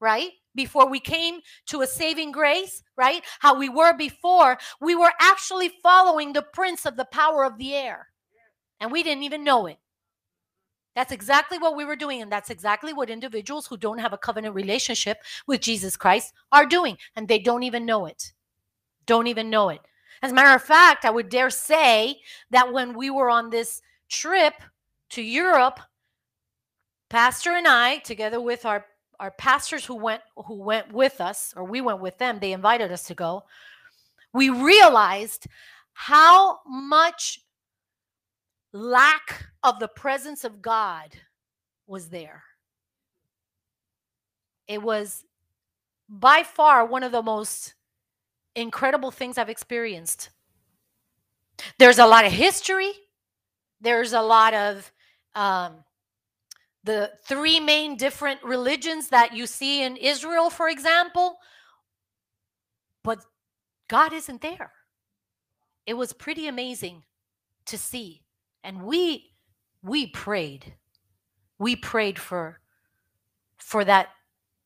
right? 0.00 0.30
Before 0.56 0.90
we 0.90 0.98
came 0.98 1.38
to 1.68 1.82
a 1.82 1.86
saving 1.86 2.32
grace, 2.32 2.82
right? 2.96 3.22
How 3.38 3.56
we 3.56 3.68
were 3.68 3.96
before, 3.96 4.58
we 4.80 4.96
were 4.96 5.12
actually 5.20 5.70
following 5.84 6.32
the 6.32 6.46
prince 6.52 6.84
of 6.84 6.96
the 6.96 7.06
power 7.12 7.44
of 7.44 7.58
the 7.58 7.74
air. 7.74 8.08
And 8.80 8.90
we 8.90 9.04
didn't 9.04 9.22
even 9.22 9.44
know 9.44 9.66
it. 9.66 9.78
That's 10.96 11.12
exactly 11.12 11.58
what 11.58 11.76
we 11.76 11.84
were 11.84 11.94
doing. 11.94 12.22
And 12.22 12.32
that's 12.32 12.48
exactly 12.48 12.94
what 12.94 13.10
individuals 13.10 13.66
who 13.66 13.76
don't 13.76 13.98
have 13.98 14.14
a 14.14 14.18
covenant 14.18 14.54
relationship 14.54 15.18
with 15.46 15.60
Jesus 15.60 15.94
Christ 15.94 16.32
are 16.50 16.64
doing. 16.64 16.96
And 17.14 17.28
they 17.28 17.38
don't 17.38 17.62
even 17.62 17.84
know 17.84 18.06
it. 18.06 18.32
Don't 19.04 19.26
even 19.26 19.50
know 19.50 19.68
it. 19.68 19.80
As 20.22 20.32
a 20.32 20.34
matter 20.34 20.56
of 20.56 20.62
fact, 20.62 21.04
I 21.04 21.10
would 21.10 21.28
dare 21.28 21.50
say 21.50 22.20
that 22.50 22.72
when 22.72 22.96
we 22.96 23.10
were 23.10 23.28
on 23.28 23.50
this 23.50 23.82
trip 24.08 24.54
to 25.10 25.22
Europe 25.22 25.78
pastor 27.10 27.50
and 27.52 27.68
I, 27.68 27.98
together 27.98 28.40
with 28.40 28.64
our 28.64 28.86
our 29.18 29.30
pastors 29.30 29.84
who 29.84 29.94
went 29.94 30.22
who 30.46 30.56
went 30.56 30.92
with 30.92 31.20
us, 31.20 31.52
or 31.56 31.64
we 31.64 31.82
went 31.82 32.00
with 32.00 32.16
them, 32.18 32.38
they 32.38 32.52
invited 32.52 32.90
us 32.90 33.04
to 33.04 33.14
go. 33.14 33.44
We 34.32 34.48
realized 34.48 35.46
how 35.92 36.60
much 36.66 37.40
lack 38.76 39.46
of 39.62 39.78
the 39.78 39.88
presence 39.88 40.44
of 40.44 40.62
God 40.62 41.16
was 41.86 42.10
there. 42.10 42.44
It 44.68 44.82
was 44.82 45.24
by 46.08 46.42
far 46.42 46.84
one 46.84 47.02
of 47.02 47.12
the 47.12 47.22
most 47.22 47.74
incredible 48.54 49.10
things 49.10 49.38
I've 49.38 49.48
experienced. 49.48 50.30
There's 51.78 51.98
a 51.98 52.06
lot 52.06 52.24
of 52.24 52.32
history. 52.32 52.92
There's 53.80 54.12
a 54.12 54.22
lot 54.22 54.54
of 54.54 54.92
um, 55.34 55.84
the 56.84 57.12
three 57.24 57.60
main 57.60 57.96
different 57.96 58.42
religions 58.42 59.08
that 59.08 59.34
you 59.34 59.46
see 59.46 59.82
in 59.82 59.96
Israel, 59.96 60.50
for 60.50 60.68
example. 60.68 61.38
But 63.02 63.24
God 63.88 64.12
isn't 64.12 64.42
there. 64.42 64.72
It 65.86 65.94
was 65.94 66.12
pretty 66.12 66.48
amazing 66.48 67.04
to 67.66 67.78
see. 67.78 68.22
And 68.66 68.82
we 68.82 69.30
we 69.80 70.08
prayed. 70.08 70.74
We 71.60 71.76
prayed 71.76 72.18
for 72.18 72.58
for 73.58 73.84
that 73.84 74.08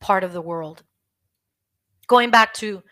part 0.00 0.25
of 0.25 0.33
the 0.33 0.40
world. 0.40 0.83
Going 2.07 2.30
back 2.30 2.54
to 2.54 2.83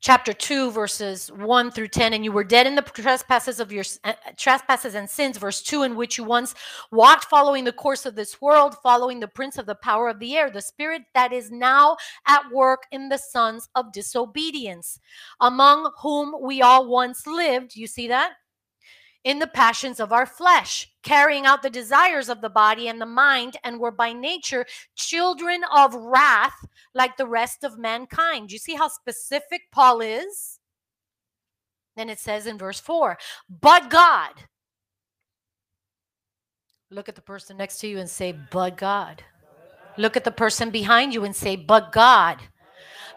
chapter 0.00 0.32
2 0.32 0.70
verses 0.70 1.30
1 1.32 1.70
through 1.70 1.88
10 1.88 2.12
and 2.14 2.24
you 2.24 2.32
were 2.32 2.44
dead 2.44 2.66
in 2.66 2.74
the 2.74 2.82
trespasses 2.82 3.60
of 3.60 3.72
your 3.72 3.84
uh, 4.04 4.12
trespasses 4.36 4.94
and 4.94 5.08
sins 5.08 5.38
verse 5.38 5.62
2 5.62 5.84
in 5.84 5.96
which 5.96 6.18
you 6.18 6.24
once 6.24 6.54
walked 6.92 7.24
following 7.24 7.64
the 7.64 7.72
course 7.72 8.04
of 8.04 8.14
this 8.14 8.40
world 8.40 8.76
following 8.82 9.20
the 9.20 9.26
prince 9.26 9.56
of 9.56 9.64
the 9.64 9.74
power 9.74 10.08
of 10.08 10.18
the 10.18 10.36
air 10.36 10.50
the 10.50 10.60
spirit 10.60 11.02
that 11.14 11.32
is 11.32 11.50
now 11.50 11.96
at 12.26 12.42
work 12.52 12.82
in 12.92 13.08
the 13.08 13.16
sons 13.16 13.70
of 13.74 13.90
disobedience 13.90 15.00
among 15.40 15.90
whom 16.02 16.34
we 16.42 16.60
all 16.60 16.86
once 16.86 17.26
lived 17.26 17.74
you 17.74 17.86
see 17.86 18.06
that 18.06 18.32
in 19.26 19.40
the 19.40 19.46
passions 19.48 19.98
of 19.98 20.12
our 20.12 20.24
flesh, 20.24 20.88
carrying 21.02 21.46
out 21.46 21.60
the 21.60 21.68
desires 21.68 22.28
of 22.28 22.40
the 22.40 22.48
body 22.48 22.86
and 22.86 23.00
the 23.00 23.06
mind, 23.06 23.56
and 23.64 23.80
were 23.80 23.90
by 23.90 24.12
nature 24.12 24.64
children 24.94 25.62
of 25.74 25.92
wrath 25.96 26.54
like 26.94 27.16
the 27.16 27.26
rest 27.26 27.64
of 27.64 27.76
mankind. 27.76 28.52
You 28.52 28.58
see 28.58 28.76
how 28.76 28.86
specific 28.86 29.62
Paul 29.72 30.00
is? 30.00 30.60
Then 31.96 32.08
it 32.08 32.20
says 32.20 32.46
in 32.46 32.56
verse 32.56 32.78
4 32.78 33.18
But 33.60 33.90
God, 33.90 34.30
look 36.92 37.08
at 37.08 37.16
the 37.16 37.20
person 37.20 37.56
next 37.56 37.78
to 37.78 37.88
you 37.88 37.98
and 37.98 38.08
say, 38.08 38.32
But 38.52 38.76
God. 38.76 39.24
Look 39.98 40.16
at 40.16 40.22
the 40.22 40.30
person 40.30 40.70
behind 40.70 41.12
you 41.12 41.24
and 41.24 41.34
say, 41.34 41.56
But 41.56 41.90
God. 41.90 42.38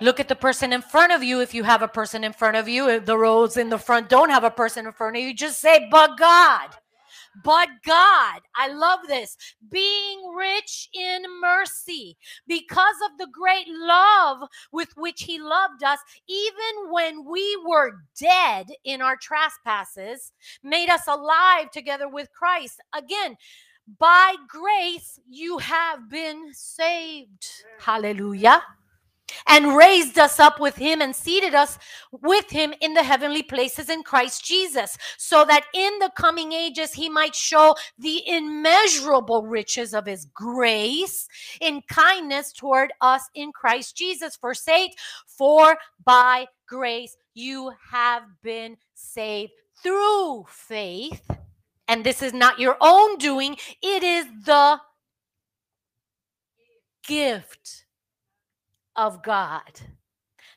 Look 0.01 0.19
at 0.19 0.29
the 0.29 0.35
person 0.35 0.71
in 0.71 0.81
front 0.81 1.11
of 1.11 1.23
you 1.23 1.41
if 1.41 1.53
you 1.53 1.63
have 1.63 1.81
a 1.81 1.87
person 1.87 2.23
in 2.23 2.31
front 2.31 2.55
of 2.55 2.69
you. 2.69 2.87
If 2.87 3.05
the 3.05 3.17
rows 3.17 3.57
in 3.57 3.69
the 3.69 3.77
front 3.77 4.07
don't 4.07 4.29
have 4.29 4.45
a 4.45 4.51
person 4.51 4.85
in 4.85 4.93
front 4.93 5.17
of 5.17 5.21
you, 5.21 5.33
just 5.33 5.59
say, 5.59 5.87
but 5.91 6.17
God. 6.17 6.69
But 7.43 7.69
God, 7.85 8.41
I 8.55 8.69
love 8.69 8.99
this, 9.07 9.37
being 9.69 10.33
rich 10.35 10.89
in 10.93 11.23
mercy 11.41 12.17
because 12.47 12.95
of 13.05 13.17
the 13.17 13.27
great 13.31 13.67
love 13.67 14.49
with 14.71 14.89
which 14.97 15.23
He 15.23 15.39
loved 15.39 15.83
us, 15.83 15.99
even 16.27 16.91
when 16.91 17.25
we 17.25 17.57
were 17.65 18.01
dead 18.19 18.67
in 18.83 19.01
our 19.01 19.15
trespasses, 19.15 20.31
made 20.63 20.89
us 20.89 21.07
alive 21.07 21.71
together 21.71 22.09
with 22.09 22.31
Christ. 22.33 22.81
Again, 22.93 23.37
by 23.99 24.35
grace 24.47 25.19
you 25.29 25.59
have 25.59 26.09
been 26.09 26.49
saved. 26.53 27.45
Hallelujah 27.79 28.63
and 29.47 29.75
raised 29.75 30.17
us 30.17 30.39
up 30.39 30.59
with 30.59 30.75
him 30.75 31.01
and 31.01 31.15
seated 31.15 31.53
us 31.53 31.77
with 32.11 32.49
him 32.49 32.73
in 32.81 32.93
the 32.93 33.03
heavenly 33.03 33.43
places 33.43 33.89
in 33.89 34.03
Christ 34.03 34.43
Jesus, 34.43 34.97
so 35.17 35.45
that 35.45 35.65
in 35.73 35.99
the 35.99 36.11
coming 36.15 36.51
ages 36.51 36.93
he 36.93 37.09
might 37.09 37.35
show 37.35 37.75
the 37.97 38.27
immeasurable 38.27 39.45
riches 39.45 39.93
of 39.93 40.05
his 40.05 40.25
grace 40.33 41.27
in 41.61 41.81
kindness 41.89 42.53
toward 42.53 42.91
us 43.01 43.23
in 43.35 43.51
Christ 43.51 43.95
Jesus. 43.95 44.37
Verse 44.41 44.67
8 44.67 44.91
For 45.27 45.77
by 46.05 46.47
grace 46.67 47.15
you 47.33 47.71
have 47.91 48.23
been 48.43 48.77
saved 48.93 49.53
through 49.81 50.45
faith. 50.47 51.29
And 51.87 52.03
this 52.03 52.21
is 52.21 52.33
not 52.33 52.59
your 52.59 52.77
own 52.81 53.17
doing, 53.17 53.57
it 53.81 54.03
is 54.03 54.25
the 54.45 54.79
gift 57.07 57.85
of 58.99 59.23
God, 59.23 59.79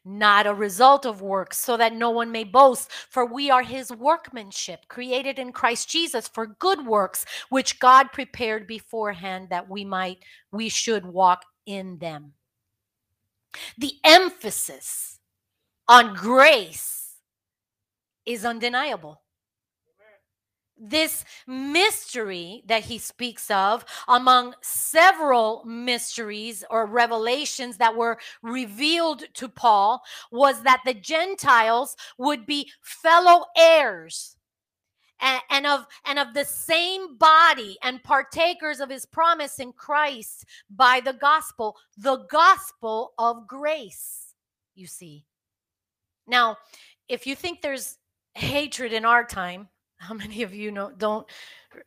not 0.05 0.49
a 0.49 0.53
result 0.53 1.07
of 1.07 1.23
works, 1.23 1.59
so 1.59 1.77
that 1.77 1.95
no 1.95 2.11
one 2.11 2.33
may 2.33 2.43
boast. 2.43 2.91
For 2.91 3.25
we 3.25 3.51
are 3.51 3.63
his 3.63 3.93
workmanship, 3.93 4.81
created 4.89 5.39
in 5.39 5.53
Christ 5.53 5.89
Jesus 5.89 6.27
for 6.27 6.49
good 6.59 6.85
works, 6.85 7.25
which 7.51 7.79
God 7.79 8.11
prepared 8.13 8.67
beforehand 8.67 9.49
that 9.51 9.71
we 9.71 9.85
might, 9.85 10.19
we 10.51 10.69
should 10.69 11.07
walk 11.07 11.45
in 11.67 11.99
them. 11.99 12.33
The 13.79 13.95
emphasis 14.03 15.21
on 15.87 16.15
grace 16.15 17.15
is 18.27 18.45
undeniable 18.45 19.23
this 20.83 21.25
mystery 21.47 22.63
that 22.67 22.83
he 22.83 22.99
speaks 22.99 23.51
of, 23.51 23.85
among 24.09 24.55
several 24.63 25.65
mysteries 25.65 26.65
or 26.71 26.87
revelations 26.87 27.77
that 27.77 27.97
were 27.97 28.19
revealed 28.43 29.25
to 29.35 29.49
Paul, 29.49 30.03
was 30.31 30.63
that 30.63 30.83
the 30.85 30.95
Gentiles 30.95 31.97
would 32.19 32.47
be 32.47 32.71
fellow 32.83 33.45
heirs. 33.57 34.37
And, 35.51 35.69
of 35.69 35.87
and 36.05 36.19
of 36.19 36.35
the 36.35 36.45
same 36.45 37.17
body 37.17 37.79
and 37.85 38.03
partakers 38.03 38.81
of 38.81 38.91
his 38.91 39.07
promise 39.07 39.61
in 39.61 39.73
Christ 39.73 40.45
by 40.69 40.99
the 40.99 41.13
gospel, 41.13 41.77
the 41.97 42.27
gospel 42.29 43.13
of 43.19 43.47
grace. 43.47 44.35
You 44.75 44.89
see. 44.89 45.25
Now, 46.27 46.57
if 47.09 47.25
you 47.25 47.37
think 47.37 47.61
there's 47.61 47.99
hatred 48.35 48.93
in 48.93 49.05
our 49.05 49.25
time, 49.25 49.69
how 50.03 50.15
many 50.15 50.43
of 50.43 50.53
you 50.53 50.73
know 50.73 50.91
don't 50.91 51.27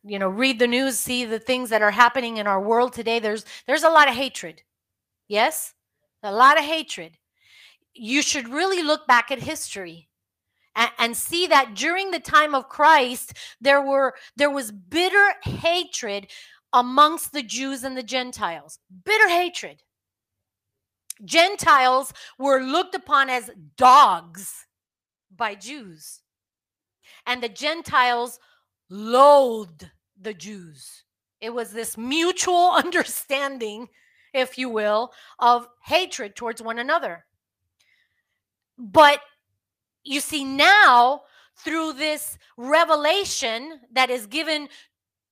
you 0.04 0.18
know 0.18 0.30
read 0.30 0.58
the 0.58 0.68
news, 0.68 0.98
see 0.98 1.26
the 1.26 1.40
things 1.40 1.70
that 1.70 1.82
are 1.82 1.92
happening 1.92 2.38
in 2.38 2.48
our 2.48 2.62
world 2.62 2.94
today? 2.94 3.20
There's 3.20 3.46
there's 3.68 3.84
a 3.84 3.90
lot 3.90 4.08
of 4.08 4.16
hatred. 4.16 4.62
Yes? 5.28 5.74
A 6.24 6.32
lot 6.32 6.58
of 6.58 6.64
hatred. 6.64 7.18
You 7.94 8.22
should 8.22 8.48
really 8.48 8.82
look 8.82 9.06
back 9.06 9.32
at 9.32 9.40
history 9.40 10.08
and, 10.76 10.90
and 10.98 11.18
see 11.18 11.48
that 11.48 11.76
during 11.76 12.12
the 12.12 12.20
time 12.20 12.56
of 12.56 12.70
Christ 12.70 13.34
there 13.60 13.82
were 13.82 14.16
there 14.38 14.50
was 14.52 14.72
bitter 14.72 15.34
hatred 15.44 16.28
amongst 16.72 17.34
the 17.34 17.44
Jews 17.44 17.84
and 17.84 17.98
the 17.98 18.04
Gentiles. 18.04 18.80
Bitter 19.04 19.28
hatred. 19.28 19.84
Gentiles 21.24 22.14
were 22.38 22.62
looked 22.62 22.96
upon 22.96 23.30
as 23.30 23.50
dogs 23.78 24.66
by 25.36 25.56
Jews 25.56 26.22
and 27.26 27.42
the 27.42 27.50
Gentiles 27.50 28.40
loathed 28.90 29.90
the 30.20 30.34
Jews. 30.34 31.04
It 31.42 31.54
was 31.54 31.72
this 31.72 31.98
mutual 31.98 32.72
understanding, 32.76 33.90
if 34.34 34.58
you 34.58 34.70
will, 34.70 35.12
of 35.40 35.68
hatred 35.84 36.36
towards 36.36 36.62
one 36.62 36.80
another. 36.80 37.26
But 38.78 39.22
you 40.04 40.20
see, 40.20 40.44
now 40.44 41.22
through 41.58 41.94
this 41.94 42.38
revelation 42.58 43.80
that 43.94 44.10
is 44.10 44.28
given 44.28 44.68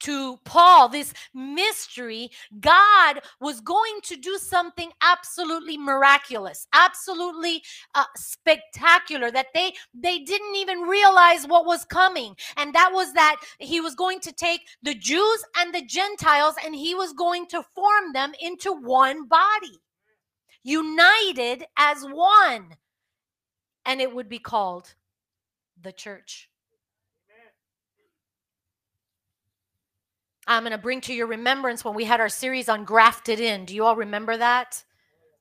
to 0.04 0.38
Paul, 0.44 0.90
this 0.90 1.14
mystery, 1.34 2.30
God 2.60 3.22
was 3.40 3.62
going 3.62 4.00
to 4.04 4.16
do 4.16 4.38
something 4.38 4.92
absolutely 5.02 5.78
miraculous, 5.78 6.68
absolutely 6.74 7.64
uh, 7.96 8.06
spectacular 8.16 9.32
that 9.32 9.48
they 9.54 9.74
they 9.94 10.20
didn't 10.20 10.56
even 10.56 10.82
realize 10.82 11.46
what 11.46 11.66
was 11.66 11.86
coming. 11.86 12.36
And 12.58 12.74
that 12.74 12.92
was 12.94 13.14
that 13.14 13.38
he 13.60 13.82
was 13.82 13.96
going 13.96 14.20
to 14.22 14.32
take 14.32 14.62
the 14.82 14.96
Jews 14.96 15.44
and 15.58 15.74
the 15.74 15.86
Gentiles 15.86 16.56
and 16.64 16.76
he 16.76 16.96
was 16.96 17.14
going 17.14 17.48
to 17.48 17.64
form 17.76 18.14
them 18.14 18.34
into 18.40 18.74
one 18.74 19.28
body, 19.28 19.80
united 20.64 21.66
as 21.78 22.04
one. 22.04 22.76
And 23.86 24.02
it 24.02 24.14
would 24.14 24.30
be 24.30 24.40
called 24.40 24.96
the 25.82 25.92
church. 25.92 26.50
I'm 30.48 30.64
going 30.64 30.72
to 30.72 30.78
bring 30.78 31.02
to 31.02 31.14
your 31.14 31.28
remembrance 31.28 31.86
when 31.86 31.96
we 31.96 32.04
had 32.04 32.20
our 32.20 32.30
series 32.30 32.70
on 32.70 32.84
grafted 32.84 33.40
in. 33.40 33.66
Do 33.66 33.74
you 33.74 33.86
all 33.86 33.96
remember 33.96 34.36
that? 34.38 34.84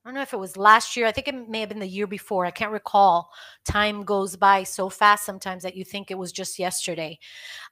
I 0.03 0.09
don't 0.09 0.15
know 0.15 0.21
if 0.21 0.33
it 0.33 0.39
was 0.39 0.57
last 0.57 0.97
year. 0.97 1.07
I 1.07 1.13
think 1.13 1.29
it 1.29 1.49
may 1.49 1.61
have 1.61 1.69
been 1.69 1.79
the 1.79 1.87
year 1.87 2.07
before. 2.07 2.45
I 2.45 2.51
can't 2.51 2.73
recall. 2.73 3.31
Time 3.63 4.03
goes 4.03 4.35
by 4.35 4.63
so 4.63 4.89
fast 4.89 5.25
sometimes 5.25 5.63
that 5.63 5.77
you 5.77 5.85
think 5.85 6.11
it 6.11 6.17
was 6.17 6.33
just 6.33 6.59
yesterday. 6.59 7.17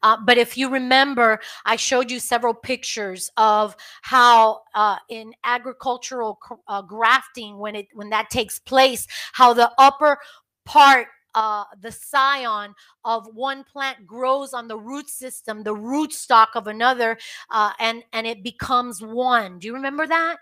Uh, 0.01 0.15
but 0.25 0.37
if 0.37 0.57
you 0.57 0.69
remember, 0.69 1.41
I 1.65 1.75
showed 1.75 2.09
you 2.09 2.21
several 2.21 2.53
pictures 2.53 3.29
of 3.35 3.75
how 4.01 4.61
uh, 4.75 4.95
in 5.09 5.33
agricultural 5.43 6.39
uh, 6.69 6.81
grafting, 6.83 7.57
when 7.57 7.75
it 7.75 7.87
when 7.93 8.09
that 8.11 8.29
takes 8.29 8.59
place, 8.59 9.07
how 9.33 9.53
the 9.53 9.69
upper 9.77 10.17
part 10.63 11.07
uh, 11.35 11.63
the 11.79 11.91
scion 11.91 12.73
of 13.05 13.27
one 13.33 13.63
plant 13.63 14.05
grows 14.05 14.53
on 14.53 14.67
the 14.67 14.77
root 14.77 15.09
system, 15.09 15.63
the 15.63 15.75
root 15.75 16.13
stock 16.13 16.49
of 16.55 16.67
another, 16.67 17.17
uh, 17.49 17.71
and 17.79 18.03
and 18.13 18.27
it 18.27 18.43
becomes 18.43 19.01
one. 19.01 19.59
Do 19.59 19.67
you 19.67 19.73
remember 19.73 20.07
that? 20.07 20.37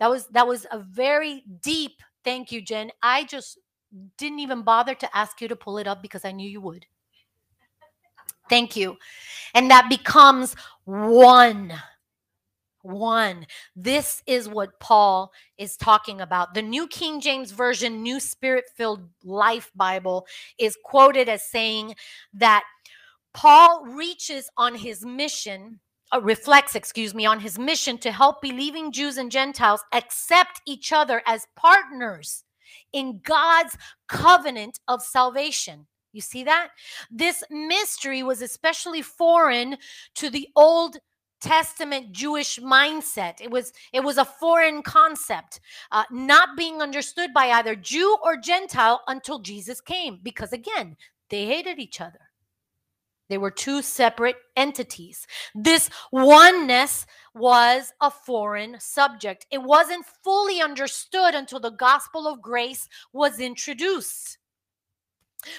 That 0.00 0.10
was 0.10 0.26
that 0.28 0.46
was 0.46 0.66
a 0.70 0.78
very 0.78 1.44
deep 1.60 2.02
thank 2.24 2.52
you, 2.52 2.60
Jen. 2.60 2.90
I 3.02 3.24
just 3.24 3.58
didn't 4.16 4.38
even 4.38 4.62
bother 4.62 4.94
to 4.94 5.16
ask 5.16 5.40
you 5.40 5.48
to 5.48 5.56
pull 5.56 5.78
it 5.78 5.86
up 5.86 6.02
because 6.02 6.24
I 6.24 6.32
knew 6.32 6.48
you 6.48 6.60
would. 6.60 6.86
Thank 8.48 8.76
you. 8.76 8.96
And 9.54 9.70
that 9.70 9.88
becomes 9.88 10.54
one. 10.84 11.72
One. 12.82 13.46
This 13.76 14.22
is 14.26 14.48
what 14.48 14.78
Paul 14.80 15.32
is 15.56 15.76
talking 15.76 16.20
about. 16.20 16.54
The 16.54 16.62
New 16.62 16.86
King 16.88 17.20
James 17.20 17.52
Version, 17.52 18.02
New 18.02 18.20
Spirit 18.20 18.64
filled 18.76 19.08
Life 19.24 19.70
Bible, 19.74 20.26
is 20.58 20.76
quoted 20.84 21.28
as 21.28 21.42
saying 21.44 21.94
that 22.34 22.64
Paul 23.32 23.84
reaches 23.86 24.50
on 24.56 24.74
his 24.74 25.04
mission 25.04 25.80
uh, 26.12 26.20
reflects, 26.20 26.74
excuse 26.74 27.14
me, 27.14 27.24
on 27.24 27.40
his 27.40 27.58
mission 27.58 27.96
to 27.98 28.12
help 28.12 28.42
believing 28.42 28.92
Jews 28.92 29.16
and 29.16 29.30
Gentiles 29.30 29.82
accept 29.92 30.60
each 30.66 30.92
other 30.92 31.22
as 31.26 31.46
partners 31.56 32.44
in 32.92 33.20
God's 33.24 33.76
covenant 34.08 34.78
of 34.88 35.02
salvation. 35.02 35.86
You 36.12 36.20
see 36.20 36.44
that? 36.44 36.68
This 37.10 37.42
mystery 37.50 38.22
was 38.22 38.42
especially 38.42 39.00
foreign 39.00 39.78
to 40.16 40.28
the 40.28 40.48
Old 40.54 40.98
Testament 41.42 42.12
Jewish 42.12 42.58
mindset. 42.60 43.40
It 43.40 43.50
was 43.50 43.72
it 43.92 44.00
was 44.00 44.16
a 44.16 44.24
foreign 44.24 44.82
concept, 44.82 45.60
uh, 45.90 46.04
not 46.10 46.56
being 46.56 46.80
understood 46.80 47.34
by 47.34 47.50
either 47.50 47.74
Jew 47.74 48.16
or 48.24 48.36
Gentile 48.36 49.02
until 49.08 49.40
Jesus 49.40 49.80
came, 49.80 50.20
because 50.22 50.52
again, 50.52 50.96
they 51.30 51.46
hated 51.46 51.78
each 51.78 52.00
other. 52.00 52.20
They 53.28 53.38
were 53.38 53.50
two 53.50 53.82
separate 53.82 54.36
entities. 54.56 55.26
This 55.54 55.88
oneness 56.12 57.06
was 57.34 57.92
a 58.00 58.10
foreign 58.10 58.76
subject. 58.78 59.46
It 59.50 59.62
wasn't 59.62 60.04
fully 60.22 60.60
understood 60.60 61.34
until 61.34 61.58
the 61.58 61.70
gospel 61.70 62.28
of 62.28 62.42
grace 62.42 62.88
was 63.12 63.40
introduced. 63.40 64.38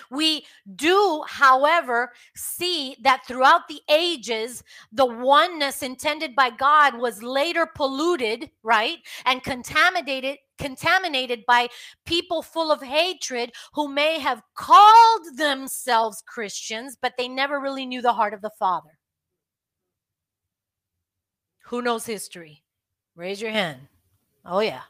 We 0.10 0.46
do, 0.76 1.24
however, 1.28 2.12
see 2.36 2.96
that 3.02 3.26
throughout 3.28 3.68
the 3.68 3.82
ages, 3.90 4.64
the 4.92 5.06
oneness 5.06 5.84
intended 5.84 6.36
by 6.36 6.50
God 6.50 6.98
was 6.98 7.24
later 7.24 7.68
polluted, 7.76 8.50
right? 8.64 8.98
And 9.26 9.44
contaminated 9.44 10.38
contaminated 10.60 11.44
by 11.48 11.68
people 12.06 12.42
full 12.42 12.72
of 12.72 12.82
hatred 12.82 13.52
who 13.74 13.88
may 13.88 14.20
have 14.20 14.42
called 14.56 15.22
themselves 15.36 16.24
Christians, 16.26 16.96
but 17.02 17.14
they 17.18 17.28
never 17.28 17.60
really 17.60 17.86
knew 17.86 18.02
the 18.02 18.14
heart 18.14 18.34
of 18.34 18.42
the 18.42 18.52
Father. 18.60 18.98
Who 21.66 21.82
knows 21.82 22.06
history? 22.06 22.64
Raise 23.16 23.42
your 23.42 23.52
hand. 23.52 23.88
Oh, 24.46 24.60
yeah. 24.60 24.84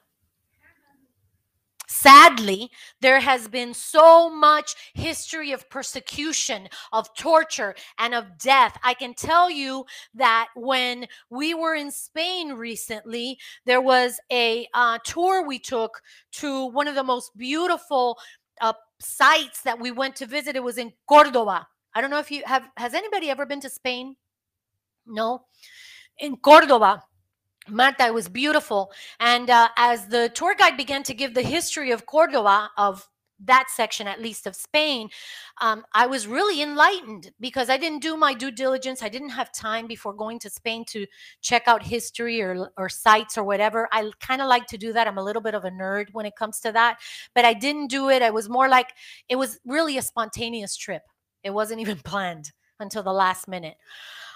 Sadly, 1.93 2.71
there 3.01 3.19
has 3.19 3.47
been 3.47 3.71
so 3.71 4.27
much 4.27 4.73
history 4.95 5.51
of 5.51 5.69
persecution, 5.69 6.67
of 6.91 7.13
torture, 7.13 7.75
and 7.99 8.15
of 8.15 8.39
death. 8.39 8.79
I 8.83 8.95
can 8.95 9.13
tell 9.13 9.47
you 9.47 9.85
that 10.15 10.47
when 10.55 11.05
we 11.29 11.53
were 11.53 11.75
in 11.75 11.91
Spain 11.91 12.53
recently, 12.53 13.37
there 13.67 13.79
was 13.79 14.19
a 14.31 14.67
uh, 14.73 14.97
tour 15.05 15.45
we 15.45 15.59
took 15.59 16.01
to 16.31 16.65
one 16.65 16.87
of 16.87 16.95
the 16.95 17.03
most 17.03 17.37
beautiful 17.37 18.17
uh, 18.59 18.73
sites 18.99 19.61
that 19.61 19.79
we 19.79 19.91
went 19.91 20.15
to 20.15 20.25
visit. 20.25 20.55
It 20.55 20.63
was 20.63 20.79
in 20.79 20.93
Cordoba. 21.07 21.67
I 21.93 22.01
don't 22.01 22.09
know 22.09 22.19
if 22.19 22.31
you 22.31 22.41
have, 22.47 22.67
has 22.75 22.95
anybody 22.95 23.29
ever 23.29 23.45
been 23.45 23.61
to 23.61 23.69
Spain? 23.69 24.15
No. 25.05 25.45
In 26.17 26.37
Cordoba 26.37 27.03
Marta, 27.69 28.05
it 28.05 28.13
was 28.13 28.27
beautiful. 28.27 28.91
And 29.19 29.49
uh, 29.49 29.69
as 29.77 30.07
the 30.07 30.29
tour 30.29 30.55
guide 30.55 30.77
began 30.77 31.03
to 31.03 31.13
give 31.13 31.33
the 31.33 31.41
history 31.41 31.91
of 31.91 32.05
Cordoba, 32.05 32.69
of 32.77 33.07
that 33.45 33.67
section 33.69 34.07
at 34.07 34.21
least 34.21 34.47
of 34.47 34.55
Spain, 34.55 35.09
um, 35.61 35.83
I 35.93 36.07
was 36.07 36.27
really 36.27 36.61
enlightened 36.61 37.31
because 37.39 37.69
I 37.69 37.77
didn't 37.77 38.01
do 38.01 38.15
my 38.15 38.33
due 38.33 38.51
diligence. 38.51 39.01
I 39.01 39.09
didn't 39.09 39.29
have 39.29 39.51
time 39.53 39.87
before 39.87 40.13
going 40.13 40.39
to 40.39 40.49
Spain 40.49 40.85
to 40.89 41.05
check 41.41 41.63
out 41.67 41.83
history 41.83 42.41
or, 42.41 42.69
or 42.77 42.89
sites 42.89 43.37
or 43.37 43.43
whatever. 43.43 43.87
I 43.91 44.11
kind 44.19 44.41
of 44.41 44.47
like 44.47 44.67
to 44.67 44.77
do 44.77 44.93
that. 44.93 45.07
I'm 45.07 45.17
a 45.17 45.23
little 45.23 45.41
bit 45.41 45.55
of 45.55 45.65
a 45.65 45.71
nerd 45.71 46.07
when 46.13 46.25
it 46.25 46.35
comes 46.35 46.59
to 46.61 46.71
that, 46.71 46.99
but 47.35 47.45
I 47.45 47.53
didn't 47.53 47.87
do 47.87 48.09
it. 48.09 48.21
I 48.21 48.29
was 48.29 48.49
more 48.49 48.69
like, 48.69 48.89
it 49.29 49.35
was 49.35 49.59
really 49.65 49.97
a 49.97 50.01
spontaneous 50.01 50.75
trip. 50.75 51.03
It 51.43 51.51
wasn't 51.51 51.81
even 51.81 51.97
planned 52.03 52.51
until 52.79 53.03
the 53.03 53.13
last 53.13 53.47
minute. 53.47 53.77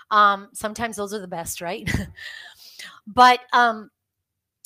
Um, 0.10 0.50
sometimes 0.54 0.96
those 0.96 1.13
are 1.13 1.20
the 1.20 1.28
best, 1.28 1.62
right? 1.62 1.90
But 3.06 3.42
um, 3.54 3.90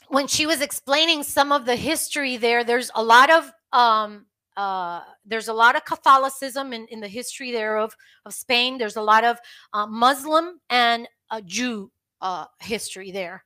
when 0.10 0.28
she 0.28 0.46
was 0.46 0.62
explaining 0.62 1.24
some 1.24 1.52
of 1.52 1.66
the 1.66 1.76
history 1.76 2.38
there, 2.38 2.64
there's 2.64 2.92
a 2.96 3.04
lot 3.04 3.30
of 3.30 3.52
um, 3.74 4.26
uh, 4.58 5.02
there's 5.26 5.48
a 5.48 5.54
lot 5.54 5.76
of 5.76 5.86
Catholicism 5.86 6.74
in, 6.74 6.86
in 6.88 7.00
the 7.00 7.08
history 7.08 7.52
there 7.52 7.78
of, 7.78 7.96
of 8.26 8.34
Spain. 8.34 8.78
There's 8.78 8.98
a 8.98 9.02
lot 9.02 9.24
of 9.24 9.38
uh, 9.74 9.88
Muslim 9.88 10.60
and 10.70 11.08
uh, 11.30 11.42
Jew 11.46 11.90
uh, 12.22 12.46
history 12.60 13.12
there. 13.12 13.44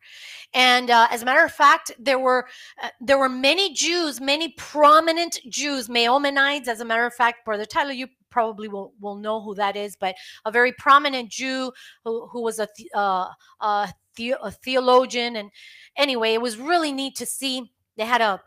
And 0.53 0.89
uh, 0.89 1.07
as 1.09 1.21
a 1.21 1.25
matter 1.25 1.43
of 1.43 1.51
fact, 1.51 1.91
there 1.99 2.19
were 2.19 2.47
uh, 2.81 2.89
there 2.99 3.17
were 3.17 3.29
many 3.29 3.73
Jews, 3.73 4.19
many 4.19 4.49
prominent 4.57 5.39
Jews, 5.49 5.87
Maimonides. 5.89 6.67
As 6.67 6.81
a 6.81 6.85
matter 6.85 7.05
of 7.05 7.13
fact, 7.13 7.45
Brother 7.45 7.65
Tyler, 7.65 7.93
you 7.93 8.07
probably 8.29 8.67
will, 8.67 8.93
will 8.99 9.15
know 9.15 9.41
who 9.41 9.55
that 9.55 9.77
is, 9.77 9.95
but 9.95 10.15
a 10.43 10.51
very 10.51 10.73
prominent 10.73 11.29
Jew 11.29 11.71
who, 12.03 12.27
who 12.27 12.41
was 12.41 12.59
a, 12.59 12.67
uh, 12.93 13.29
a, 13.61 13.93
the, 14.15 14.35
a 14.41 14.51
theologian. 14.51 15.35
And 15.35 15.51
anyway, 15.97 16.33
it 16.33 16.41
was 16.41 16.57
really 16.57 16.91
neat 16.91 17.15
to 17.17 17.25
see. 17.25 17.71
They 17.97 18.05
had 18.05 18.21
a 18.21 18.41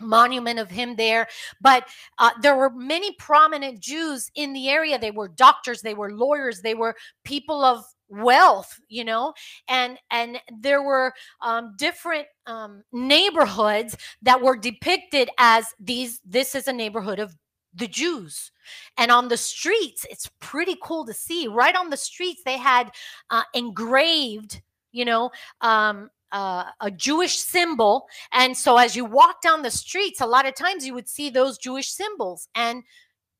monument 0.00 0.58
of 0.58 0.68
him 0.68 0.96
there 0.96 1.28
but 1.60 1.86
uh, 2.18 2.30
there 2.40 2.56
were 2.56 2.70
many 2.70 3.14
prominent 3.20 3.78
jews 3.78 4.28
in 4.34 4.52
the 4.52 4.68
area 4.68 4.98
they 4.98 5.12
were 5.12 5.28
doctors 5.28 5.80
they 5.80 5.94
were 5.94 6.10
lawyers 6.10 6.60
they 6.60 6.74
were 6.74 6.96
people 7.24 7.62
of 7.62 7.84
wealth 8.08 8.80
you 8.88 9.04
know 9.04 9.32
and 9.68 9.98
and 10.10 10.40
there 10.60 10.82
were 10.82 11.12
um, 11.40 11.74
different 11.78 12.26
um, 12.46 12.82
neighborhoods 12.92 13.96
that 14.22 14.40
were 14.42 14.56
depicted 14.56 15.30
as 15.38 15.66
these 15.78 16.20
this 16.24 16.56
is 16.56 16.66
a 16.66 16.72
neighborhood 16.72 17.20
of 17.20 17.36
the 17.74 17.86
Jews. 17.86 18.50
And 18.96 19.10
on 19.10 19.28
the 19.28 19.36
streets, 19.36 20.06
it's 20.10 20.30
pretty 20.40 20.76
cool 20.82 21.06
to 21.06 21.14
see. 21.14 21.48
Right 21.48 21.74
on 21.74 21.90
the 21.90 21.96
streets, 21.96 22.42
they 22.44 22.58
had 22.58 22.90
uh, 23.30 23.42
engraved, 23.54 24.60
you 24.92 25.04
know, 25.04 25.30
um, 25.60 26.10
uh, 26.32 26.64
a 26.80 26.90
Jewish 26.90 27.38
symbol. 27.38 28.06
And 28.32 28.56
so 28.56 28.78
as 28.78 28.96
you 28.96 29.04
walk 29.04 29.42
down 29.42 29.62
the 29.62 29.70
streets, 29.70 30.20
a 30.20 30.26
lot 30.26 30.46
of 30.46 30.54
times 30.54 30.86
you 30.86 30.94
would 30.94 31.08
see 31.08 31.30
those 31.30 31.58
Jewish 31.58 31.90
symbols. 31.90 32.48
And 32.54 32.82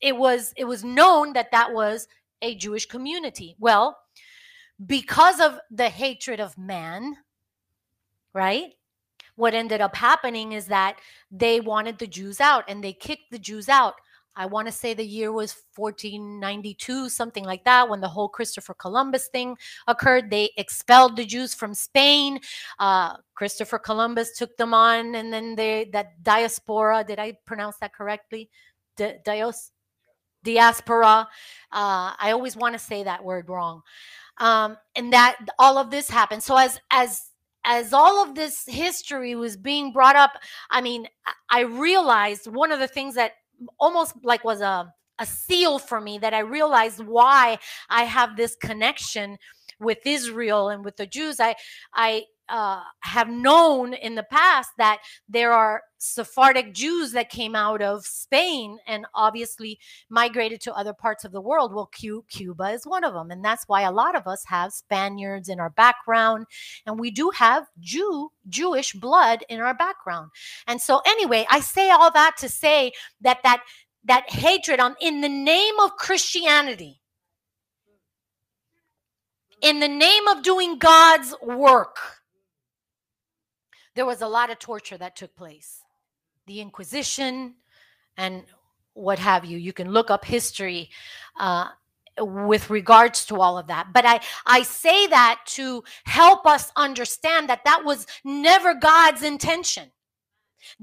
it 0.01 0.17
was 0.17 0.53
it 0.57 0.65
was 0.65 0.85
known 0.85 1.33
that 1.33 1.53
that 1.53 1.73
was 1.73 2.09
a 2.43 2.55
Jewish 2.57 2.87
community. 2.87 3.57
Well, 3.59 3.97
because 4.85 5.41
of 5.41 5.59
the 5.71 5.89
hatred 5.89 6.41
of 6.41 6.59
man, 6.59 7.17
right? 8.35 8.75
What 9.37 9.55
ended 9.55 9.81
up 9.81 9.97
happening 9.97 10.53
is 10.53 10.67
that 10.67 10.99
they 11.31 11.61
wanted 11.61 11.99
the 11.99 12.07
Jews 12.07 12.41
out 12.41 12.65
and 12.69 12.83
they 12.83 12.93
kicked 12.93 13.31
the 13.31 13.39
Jews 13.39 13.69
out 13.69 13.95
I 14.35 14.47
want 14.47 14.67
to 14.67 14.73
say 14.73 14.95
the 14.95 15.05
year 15.05 15.33
was 15.33 15.55
1492, 15.77 17.09
something 17.09 17.45
like 17.45 17.65
that, 17.65 17.89
when 17.89 18.01
the 18.01 18.09
whole 18.09 18.29
Christopher 18.29 18.75
Columbus 18.75 19.29
thing 19.29 19.57
occurred. 19.87 20.31
They 20.31 20.51
expelled 20.57 21.17
the 21.17 21.25
Jews 21.25 21.55
from 21.55 21.75
Spain. 21.75 22.41
Uh, 22.79 23.17
Christopher 23.35 23.79
Columbus 23.79 24.37
took 24.37 24.57
them 24.57 24.73
on, 24.73 25.15
and 25.15 25.33
then 25.33 25.55
they 25.55 25.91
that 25.93 26.23
diaspora. 26.23 27.05
Did 27.05 27.19
I 27.19 27.37
pronounce 27.45 27.77
that 27.79 27.95
correctly? 27.95 28.49
Di- 28.97 29.19
dios, 29.25 29.71
diaspora. 30.43 31.29
Uh, 31.71 32.15
I 32.19 32.31
always 32.33 32.57
want 32.57 32.75
to 32.75 32.79
say 32.79 33.05
that 33.05 33.25
word 33.25 33.49
wrong. 33.49 33.83
Um, 34.39 34.79
and 34.97 35.13
that 35.13 35.37
all 35.59 35.77
of 35.79 35.91
this 35.91 36.09
happened. 36.09 36.43
So 36.43 36.57
as 36.57 36.81
as 36.91 37.23
as 37.65 37.93
all 37.93 38.23
of 38.23 38.35
this 38.35 38.65
history 38.67 39.35
was 39.35 39.57
being 39.57 39.93
brought 39.93 40.17
up, 40.17 40.33
I 40.71 40.81
mean, 40.81 41.07
I 41.49 41.61
realized 41.61 42.49
one 42.49 42.73
of 42.73 42.81
the 42.81 42.89
things 42.89 43.15
that 43.15 43.33
almost 43.79 44.15
like 44.23 44.45
was 44.45 44.61
a 44.61 44.93
a 45.19 45.27
seal 45.27 45.79
for 45.79 46.01
me 46.01 46.19
that 46.19 46.35
I 46.35 46.41
realized 46.41 47.01
why 47.05 47.59
I 47.89 48.05
have 48.05 48.37
this 48.37 48.57
connection 48.57 49.39
with 49.79 49.99
Israel 50.05 50.69
and 50.69 50.85
with 50.85 50.97
the 50.97 51.07
Jews. 51.07 51.39
I 51.39 51.55
I 51.95 52.25
uh, 52.53 52.83
have 53.01 53.29
known 53.31 53.95
in 53.95 54.15
the 54.15 54.23
past 54.23 54.71
that 54.77 54.99
there 55.29 55.53
are 55.53 55.83
Sephardic 55.99 56.75
Jews 56.75 57.13
that 57.13 57.31
came 57.31 57.57
out 57.57 57.81
of 57.81 58.05
Spain 58.05 58.79
and 58.87 59.07
obviously 59.15 59.79
migrated 60.11 60.61
to 60.63 60.75
other 60.75 60.93
parts 60.93 61.25
of 61.25 61.33
the 61.33 61.41
world. 61.41 61.75
Well, 61.75 61.91
Cuba 61.93 62.71
is 62.71 62.87
one 62.87 63.05
of 63.05 63.15
them. 63.15 63.31
And 63.31 63.43
that's 63.43 63.65
why 63.69 63.83
a 63.83 63.91
lot 63.91 64.15
of 64.15 64.27
us 64.27 64.45
have 64.47 64.73
Spaniards 64.73 65.49
in 65.49 65.61
our 65.61 65.71
background. 65.71 66.47
And 66.87 67.01
we 67.01 67.11
do 67.11 67.31
have 67.31 67.67
Jew, 67.81 68.31
Jewish 68.49 68.93
blood 68.93 69.45
in 69.49 69.61
our 69.61 69.75
background. 69.75 70.31
And 70.67 70.81
so 70.81 71.01
anyway, 71.07 71.47
I 71.51 71.61
say 71.61 71.91
all 71.91 72.11
that 72.13 72.37
to 72.39 72.49
say 72.49 72.93
that 73.23 73.39
that 73.45 73.63
that 74.05 74.29
hatred 74.31 74.81
on 74.81 74.97
in 75.01 75.21
the 75.21 75.29
name 75.29 75.79
of 75.81 75.97
Christianity 75.97 77.01
in 79.63 79.79
the 79.79 79.89
name 79.89 80.29
of 80.29 80.43
doing 80.43 80.77
God's 80.77 81.35
work, 81.41 82.22
there 83.95 84.07
was 84.07 84.23
a 84.23 84.29
lot 84.29 84.51
of 84.51 84.59
torture 84.59 84.99
that 84.99 85.17
took 85.17 85.35
place. 85.37 85.83
The 86.47 86.61
Inquisition 86.61 87.55
and 88.17 88.45
what 88.95 89.19
have 89.19 89.45
you. 89.45 89.59
You 89.59 89.73
can 89.73 89.91
look 89.91 90.11
up 90.11 90.25
history 90.25 90.91
uh, 91.39 91.69
with 92.19 92.69
regards 92.71 93.25
to 93.27 93.41
all 93.41 93.57
of 93.57 93.67
that. 93.69 93.89
But 93.93 94.05
I, 94.05 94.21
I 94.47 94.63
say 94.63 95.07
that 95.09 95.41
to 95.47 95.83
help 96.05 96.47
us 96.47 96.71
understand 96.77 97.49
that 97.49 97.65
that 97.65 97.83
was 97.85 98.07
never 98.25 98.75
God's 98.75 99.23
intention. 99.23 99.91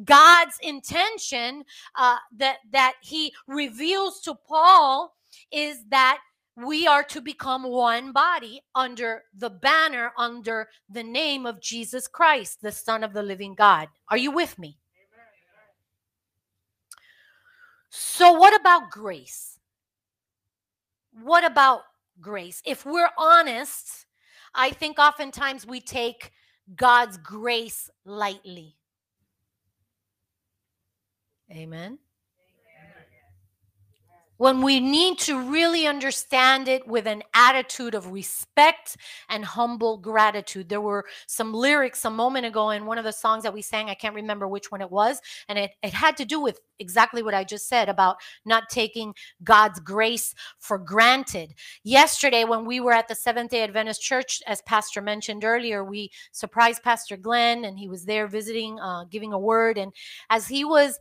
God's 0.04 0.58
intention 0.62 1.64
uh, 1.96 2.18
that 2.38 2.58
that 2.72 2.96
He 3.02 3.34
reveals 3.48 4.20
to 4.22 4.36
Paul 4.36 5.16
is 5.52 5.84
that 5.90 6.20
we 6.66 6.88
are 6.88 7.04
to 7.04 7.22
become 7.22 7.64
one 7.64 8.12
body 8.12 8.62
under 8.76 9.24
the 9.38 9.50
banner, 9.50 10.12
under 10.18 10.68
the 10.90 11.04
name 11.04 11.46
of 11.46 11.62
Jesus 11.62 12.08
Christ, 12.08 12.62
the 12.62 12.72
Son 12.72 13.04
of 13.04 13.14
the 13.14 13.24
living 13.24 13.56
God. 13.56 13.88
Are 14.10 14.18
you 14.18 14.32
with 14.32 14.58
me? 14.60 14.78
So, 17.90 18.34
what 18.34 18.60
about 18.60 18.92
grace? 18.92 19.60
What 21.24 21.44
about 21.44 21.82
grace? 22.22 22.62
If 22.66 22.86
we're 22.86 23.10
honest, 23.18 24.06
I 24.54 24.72
think 24.72 25.00
oftentimes 25.00 25.66
we 25.66 25.82
take 25.82 26.32
God's 26.76 27.18
grace 27.18 27.90
lightly. 28.06 28.76
Amen 31.52 31.98
when 34.40 34.62
we 34.62 34.80
need 34.80 35.20
to 35.20 35.38
really 35.38 35.86
understand 35.86 36.70
it 36.70 36.88
with 36.88 37.06
an 37.06 37.22
attitude 37.34 37.94
of 37.94 38.14
respect 38.14 38.96
and 39.28 39.44
humble 39.44 39.98
gratitude. 39.98 40.70
There 40.70 40.80
were 40.80 41.06
some 41.28 41.54
lyrics 41.54 42.06
a 42.06 42.10
moment 42.10 42.46
ago 42.46 42.70
in 42.70 42.86
one 42.86 42.98
of 42.98 43.04
the 43.04 43.12
songs 43.12 43.44
that 43.44 43.54
we 43.54 43.62
sang. 43.62 43.90
I 43.90 43.96
can't 43.96 44.16
remember 44.16 44.48
which 44.48 44.72
one 44.72 44.80
it 44.80 44.90
was. 44.90 45.20
And 45.50 45.60
it, 45.60 45.72
it 45.84 45.94
had 45.94 46.16
to 46.18 46.26
do 46.26 46.40
with 46.40 46.62
exactly 46.80 47.22
what 47.22 47.34
I 47.34 47.44
just 47.44 47.68
said 47.68 47.90
about 47.90 48.16
not 48.46 48.70
taking 48.70 49.14
God's 49.44 49.82
grace 49.82 50.34
for 50.58 50.78
granted. 50.78 51.54
Yesterday, 51.84 52.46
when 52.46 52.66
we 52.66 52.80
were 52.80 52.94
at 52.94 53.10
the 53.10 53.16
Seventh 53.16 53.52
day 53.52 53.64
Adventist 53.64 54.02
Church, 54.02 54.42
as 54.48 54.62
Pastor 54.62 55.02
mentioned 55.02 55.44
earlier, 55.44 55.84
we 55.84 56.12
surprised 56.32 56.82
Pastor 56.82 57.18
Glenn 57.18 57.66
and 57.66 57.78
he 57.78 57.90
was 57.90 58.06
there 58.06 58.26
visiting, 58.26 58.80
uh, 58.80 59.04
giving 59.10 59.34
a 59.34 59.40
word. 59.40 59.78
And 59.78 59.92
as 60.30 60.48
he 60.48 60.64
was 60.64 60.98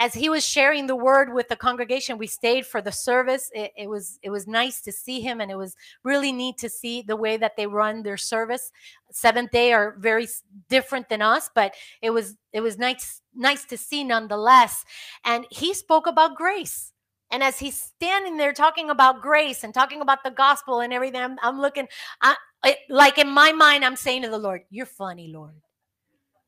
as 0.00 0.14
he 0.14 0.30
was 0.30 0.44
sharing 0.44 0.86
the 0.86 0.96
word 0.96 1.32
with 1.32 1.48
the 1.48 1.54
congregation 1.54 2.16
we 2.16 2.26
stayed 2.26 2.64
for 2.64 2.80
the 2.80 2.90
service. 2.90 3.50
It, 3.54 3.70
it, 3.76 3.88
was 3.88 4.18
it 4.22 4.30
was 4.30 4.48
nice 4.48 4.80
to 4.80 4.92
see 4.92 5.20
him 5.20 5.42
and 5.42 5.50
it 5.50 5.58
was 5.58 5.76
really 6.02 6.32
neat 6.32 6.56
to 6.58 6.70
see 6.70 7.02
the 7.02 7.16
way 7.16 7.36
that 7.36 7.56
they 7.56 7.66
run 7.66 8.02
their 8.02 8.16
service. 8.16 8.72
Seventh 9.12 9.50
day 9.50 9.74
are 9.74 9.94
very 9.98 10.26
different 10.68 11.08
than 11.10 11.20
us 11.20 11.50
but 11.54 11.74
it 12.00 12.10
was 12.10 12.36
it 12.52 12.62
was 12.62 12.78
nice 12.78 13.20
nice 13.34 13.64
to 13.66 13.76
see 13.76 14.02
nonetheless. 14.02 14.84
And 15.24 15.46
he 15.50 15.74
spoke 15.74 16.06
about 16.06 16.34
grace. 16.34 16.92
And 17.30 17.44
as 17.44 17.58
he's 17.58 17.78
standing 17.80 18.38
there 18.38 18.54
talking 18.54 18.90
about 18.90 19.20
grace 19.20 19.62
and 19.62 19.72
talking 19.72 20.00
about 20.00 20.24
the 20.24 20.32
gospel 20.32 20.80
and 20.80 20.92
everything 20.92 21.20
i'm, 21.20 21.36
I'm 21.42 21.60
looking 21.60 21.86
I, 22.22 22.34
it, 22.64 22.78
like 22.88 23.18
in 23.18 23.28
my 23.28 23.52
mind 23.52 23.84
i'm 23.84 23.94
saying 23.94 24.22
to 24.22 24.28
the 24.28 24.38
lord 24.38 24.62
you're 24.68 24.84
funny 24.84 25.28
lord. 25.28 25.54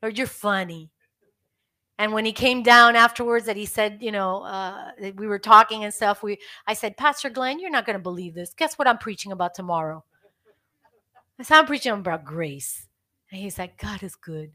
Lord 0.02 0.18
you're 0.18 0.26
funny 0.26 0.90
and 2.02 2.12
when 2.12 2.24
he 2.24 2.32
came 2.32 2.64
down 2.64 2.96
afterwards 2.96 3.46
that 3.46 3.56
he 3.56 3.64
said 3.64 3.98
you 4.00 4.10
know 4.10 4.42
uh, 4.42 4.90
we 5.14 5.26
were 5.28 5.38
talking 5.38 5.84
and 5.84 5.94
stuff 5.94 6.22
we 6.22 6.36
i 6.66 6.74
said 6.74 6.96
pastor 6.96 7.30
glenn 7.30 7.60
you're 7.60 7.70
not 7.70 7.86
going 7.86 7.96
to 7.96 8.02
believe 8.02 8.34
this. 8.34 8.52
Guess 8.54 8.76
what 8.76 8.88
i'm 8.88 8.98
preaching 8.98 9.30
about 9.30 9.54
tomorrow? 9.54 10.04
I 11.38 11.44
said 11.44 11.58
i'm 11.58 11.66
preaching 11.66 11.92
about 11.92 12.24
grace. 12.24 12.88
And 13.30 13.40
he's 13.40 13.56
like 13.56 13.78
god 13.78 14.02
is 14.02 14.16
good. 14.16 14.50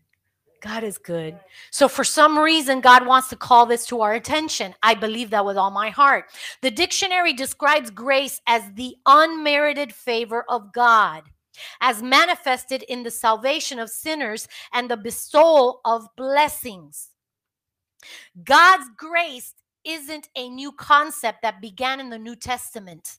God 0.59 0.83
is 0.83 0.97
good. 0.97 1.39
So 1.71 1.87
for 1.87 2.03
some 2.03 2.37
reason 2.37 2.81
god 2.81 3.05
wants 3.05 3.29
to 3.29 3.37
call 3.37 3.65
this 3.65 3.85
to 3.87 4.01
our 4.01 4.13
attention. 4.13 4.75
I 4.83 4.93
believe 4.95 5.29
that 5.29 5.45
with 5.45 5.55
all 5.55 5.71
my 5.71 5.89
heart. 5.89 6.25
The 6.61 6.71
dictionary 6.71 7.31
describes 7.31 7.89
grace 7.89 8.41
as 8.45 8.63
the 8.73 8.97
unmerited 9.05 9.93
favor 9.93 10.43
of 10.49 10.73
god 10.73 11.23
as 11.81 12.03
manifested 12.03 12.83
in 12.83 13.03
the 13.03 13.09
salvation 13.09 13.79
of 13.79 13.89
sinners 13.89 14.47
and 14.73 14.91
the 14.91 14.97
bestowal 14.97 15.79
of 15.85 16.07
blessings 16.15 17.09
God's 18.43 18.89
grace 18.97 19.53
isn't 19.83 20.29
a 20.35 20.49
new 20.49 20.71
concept 20.71 21.41
that 21.41 21.61
began 21.61 21.99
in 21.99 22.09
the 22.09 22.17
New 22.17 22.35
Testament. 22.35 23.17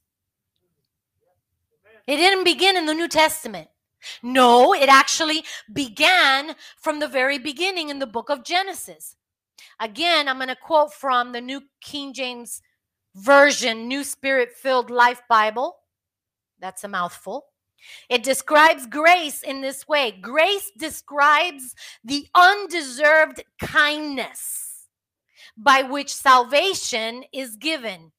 It 2.07 2.17
didn't 2.17 2.45
begin 2.45 2.77
in 2.77 2.87
the 2.87 2.95
New 2.95 3.09
Testament. 3.09 3.69
No, 4.23 4.73
it 4.75 4.89
actually 4.89 5.45
began 5.73 6.55
from 6.79 7.01
the 7.01 7.09
very 7.09 7.39
beginning 7.39 7.89
in 7.89 7.99
the 7.99 8.07
book 8.07 8.31
of 8.31 8.45
Genesis. 8.45 9.17
Again, 9.81 10.29
I'm 10.29 10.37
going 10.37 10.49
to 10.49 10.57
quote 10.57 10.93
from 10.93 11.33
the 11.33 11.41
New 11.41 11.63
King 11.81 12.13
James 12.13 12.63
Version, 13.15 13.89
New 13.89 14.05
Spirit 14.05 14.53
Filled 14.53 14.91
Life 14.91 15.23
Bible. 15.29 15.77
That's 16.61 16.85
a 16.85 16.89
mouthful. 16.89 17.47
It 18.09 18.23
describes 18.23 18.87
grace 18.87 19.43
in 19.43 19.61
this 19.61 19.87
way 19.87 20.11
grace 20.11 20.71
describes 20.77 21.75
the 22.05 22.27
undeserved 22.35 23.43
kindness 23.61 24.68
by 25.57 25.83
which 25.83 26.15
salvation 26.15 27.25
is 27.33 27.57
given. 27.57 28.13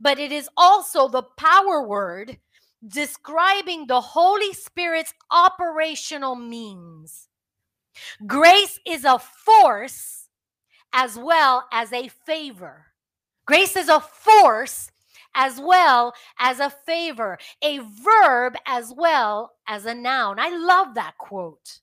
But 0.00 0.18
it 0.18 0.32
is 0.32 0.48
also 0.56 1.08
the 1.08 1.24
power 1.36 1.86
word 1.86 2.38
describing 2.86 3.86
the 3.86 4.00
Holy 4.00 4.52
Spirit's 4.52 5.14
operational 5.30 6.34
means. 6.34 7.28
Grace 8.26 8.80
is 8.86 9.04
a 9.04 9.18
force 9.18 10.28
as 10.92 11.16
well 11.16 11.66
as 11.72 11.92
a 11.92 12.08
favor. 12.08 12.86
Grace 13.46 13.76
is 13.76 13.88
a 13.88 14.00
force 14.00 14.90
as 15.34 15.58
well 15.60 16.14
as 16.38 16.60
a 16.60 16.70
favor, 16.70 17.38
a 17.62 17.78
verb 17.78 18.54
as 18.66 18.92
well 18.96 19.52
as 19.66 19.86
a 19.86 19.94
noun. 19.94 20.38
I 20.38 20.50
love 20.50 20.94
that 20.94 21.16
quote. 21.18 21.80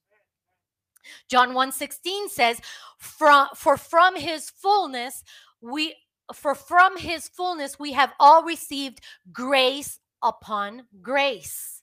John 1.30 1.54
1:16 1.54 2.30
says, 2.30 2.62
from, 2.98 3.48
"For 3.56 3.78
from 3.78 4.16
his 4.16 4.50
fullness 4.50 5.24
we 5.62 5.96
for 6.34 6.54
from 6.54 6.98
his 6.98 7.28
fullness 7.28 7.80
we 7.80 7.94
have 7.94 8.14
all 8.20 8.44
received 8.44 9.02
grace 9.32 10.00
upon 10.22 10.88
grace." 11.02 11.80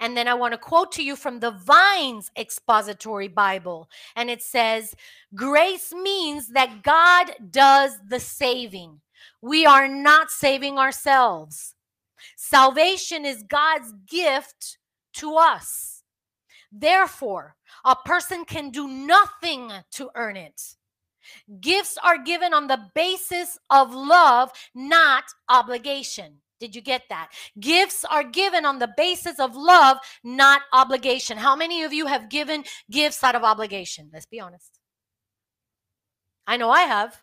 And 0.00 0.16
then 0.16 0.26
I 0.26 0.34
want 0.34 0.52
to 0.52 0.58
quote 0.58 0.90
to 0.92 1.02
you 1.02 1.16
from 1.16 1.40
the 1.40 1.50
Vines 1.50 2.30
Expository 2.36 3.28
Bible. 3.28 3.88
And 4.16 4.30
it 4.30 4.42
says, 4.42 4.96
Grace 5.34 5.92
means 5.92 6.48
that 6.48 6.82
God 6.82 7.32
does 7.50 7.98
the 8.08 8.18
saving. 8.18 9.00
We 9.40 9.66
are 9.66 9.86
not 9.86 10.30
saving 10.30 10.78
ourselves. 10.78 11.74
Salvation 12.36 13.24
is 13.24 13.44
God's 13.44 13.92
gift 14.08 14.78
to 15.14 15.36
us. 15.36 15.91
Therefore, 16.72 17.54
a 17.84 17.94
person 17.94 18.44
can 18.46 18.70
do 18.70 18.88
nothing 18.88 19.70
to 19.92 20.10
earn 20.14 20.36
it. 20.36 20.74
Gifts 21.60 21.98
are 22.02 22.18
given 22.18 22.54
on 22.54 22.66
the 22.66 22.90
basis 22.94 23.58
of 23.70 23.94
love, 23.94 24.50
not 24.74 25.24
obligation. 25.48 26.38
Did 26.58 26.74
you 26.74 26.80
get 26.80 27.02
that? 27.10 27.30
Gifts 27.60 28.04
are 28.04 28.24
given 28.24 28.64
on 28.64 28.78
the 28.78 28.92
basis 28.96 29.38
of 29.38 29.56
love, 29.56 29.98
not 30.24 30.62
obligation. 30.72 31.36
How 31.36 31.56
many 31.56 31.82
of 31.82 31.92
you 31.92 32.06
have 32.06 32.30
given 32.30 32.64
gifts 32.90 33.22
out 33.22 33.34
of 33.34 33.42
obligation? 33.42 34.10
Let's 34.12 34.26
be 34.26 34.40
honest. 34.40 34.78
I 36.46 36.56
know 36.56 36.70
I 36.70 36.82
have. 36.82 37.20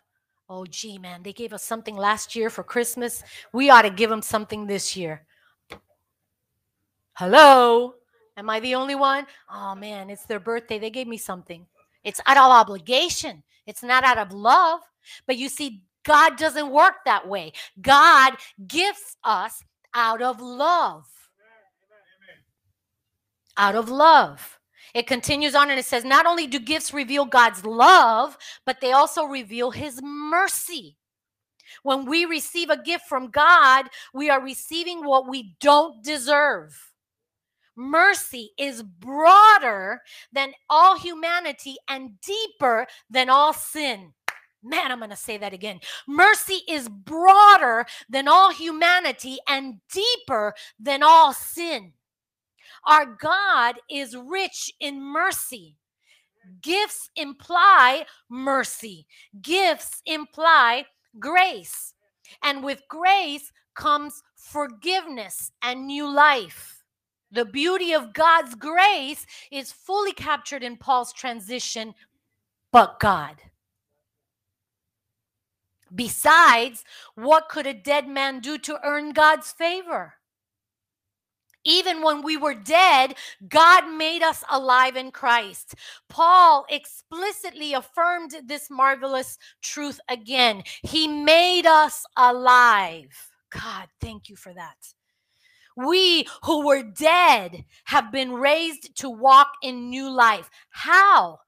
Oh, 0.48 0.66
gee, 0.66 0.98
man, 0.98 1.22
they 1.22 1.32
gave 1.32 1.52
us 1.52 1.62
something 1.62 1.96
last 1.96 2.36
year 2.36 2.50
for 2.50 2.62
Christmas. 2.62 3.22
We 3.52 3.70
ought 3.70 3.82
to 3.82 3.90
give 3.90 4.10
them 4.10 4.22
something 4.22 4.66
this 4.66 4.96
year. 4.96 5.24
Hello? 7.14 7.94
Am 8.40 8.48
I 8.48 8.58
the 8.58 8.74
only 8.74 8.94
one? 8.94 9.26
Oh 9.52 9.74
man, 9.74 10.08
it's 10.08 10.24
their 10.24 10.40
birthday. 10.40 10.78
They 10.78 10.88
gave 10.88 11.06
me 11.06 11.18
something. 11.18 11.66
It's 12.04 12.22
out 12.24 12.38
of 12.38 12.50
obligation, 12.50 13.42
it's 13.66 13.82
not 13.82 14.02
out 14.02 14.16
of 14.16 14.32
love. 14.32 14.80
But 15.26 15.36
you 15.36 15.50
see, 15.50 15.82
God 16.04 16.38
doesn't 16.38 16.70
work 16.70 17.04
that 17.04 17.28
way. 17.28 17.52
God 17.82 18.34
gives 18.66 19.18
us 19.24 19.62
out 19.92 20.22
of 20.22 20.40
love. 20.40 21.06
Out 23.58 23.74
of 23.74 23.90
love. 23.90 24.58
It 24.94 25.06
continues 25.06 25.54
on 25.54 25.68
and 25.68 25.78
it 25.78 25.84
says, 25.84 26.04
Not 26.04 26.24
only 26.24 26.46
do 26.46 26.58
gifts 26.58 26.94
reveal 26.94 27.26
God's 27.26 27.66
love, 27.66 28.38
but 28.64 28.80
they 28.80 28.92
also 28.92 29.24
reveal 29.24 29.70
his 29.70 30.00
mercy. 30.02 30.96
When 31.82 32.06
we 32.06 32.24
receive 32.24 32.70
a 32.70 32.82
gift 32.82 33.04
from 33.06 33.30
God, 33.30 33.86
we 34.14 34.30
are 34.30 34.42
receiving 34.42 35.04
what 35.04 35.28
we 35.28 35.56
don't 35.60 36.02
deserve. 36.02 36.89
Mercy 37.80 38.50
is 38.58 38.82
broader 38.82 40.02
than 40.34 40.52
all 40.68 40.98
humanity 40.98 41.76
and 41.88 42.10
deeper 42.20 42.86
than 43.08 43.30
all 43.30 43.54
sin. 43.54 44.12
Man, 44.62 44.92
I'm 44.92 44.98
going 44.98 45.08
to 45.08 45.16
say 45.16 45.38
that 45.38 45.54
again. 45.54 45.80
Mercy 46.06 46.60
is 46.68 46.90
broader 46.90 47.86
than 48.10 48.28
all 48.28 48.52
humanity 48.52 49.38
and 49.48 49.80
deeper 49.90 50.52
than 50.78 51.02
all 51.02 51.32
sin. 51.32 51.94
Our 52.86 53.06
God 53.06 53.76
is 53.90 54.14
rich 54.14 54.70
in 54.78 55.00
mercy. 55.00 55.78
Gifts 56.60 57.08
imply 57.16 58.04
mercy, 58.28 59.06
gifts 59.40 60.02
imply 60.04 60.84
grace. 61.18 61.94
And 62.42 62.62
with 62.62 62.82
grace 62.90 63.50
comes 63.74 64.22
forgiveness 64.36 65.50
and 65.62 65.86
new 65.86 66.06
life. 66.06 66.79
The 67.32 67.44
beauty 67.44 67.92
of 67.92 68.12
God's 68.12 68.54
grace 68.54 69.24
is 69.50 69.72
fully 69.72 70.12
captured 70.12 70.62
in 70.62 70.76
Paul's 70.76 71.12
transition, 71.12 71.94
but 72.72 72.98
God. 72.98 73.36
Besides, 75.94 76.84
what 77.14 77.48
could 77.48 77.66
a 77.66 77.74
dead 77.74 78.08
man 78.08 78.40
do 78.40 78.58
to 78.58 78.78
earn 78.84 79.12
God's 79.12 79.52
favor? 79.52 80.14
Even 81.64 82.02
when 82.02 82.22
we 82.22 82.36
were 82.36 82.54
dead, 82.54 83.16
God 83.48 83.86
made 83.88 84.22
us 84.22 84.42
alive 84.50 84.96
in 84.96 85.10
Christ. 85.10 85.74
Paul 86.08 86.64
explicitly 86.70 87.74
affirmed 87.74 88.34
this 88.44 88.70
marvelous 88.70 89.36
truth 89.62 90.00
again. 90.08 90.62
He 90.82 91.06
made 91.06 91.66
us 91.66 92.04
alive. 92.16 93.30
God, 93.50 93.88
thank 94.00 94.28
you 94.30 94.36
for 94.36 94.54
that. 94.54 94.76
We 95.86 96.26
who 96.44 96.66
were 96.66 96.82
dead 96.82 97.64
have 97.84 98.12
been 98.12 98.32
raised 98.32 98.96
to 98.96 99.10
walk 99.10 99.48
in 99.62 99.88
new 99.88 100.10
life. 100.10 100.50
How? 100.70 101.38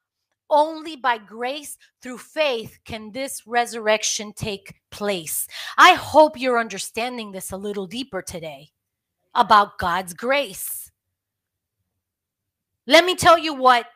Only 0.48 0.96
by 0.96 1.18
grace 1.18 1.78
through 2.02 2.18
faith 2.18 2.78
can 2.84 3.12
this 3.12 3.46
resurrection 3.46 4.32
take 4.34 4.74
place. 4.90 5.48
I 5.78 5.94
hope 5.94 6.38
you're 6.38 6.58
understanding 6.58 7.32
this 7.32 7.52
a 7.52 7.56
little 7.56 7.86
deeper 7.86 8.22
today 8.22 8.70
about 9.34 9.78
God's 9.78 10.12
grace. 10.12 10.90
Let 12.86 13.04
me 13.04 13.14
tell 13.14 13.38
you 13.38 13.54
what 13.54 13.86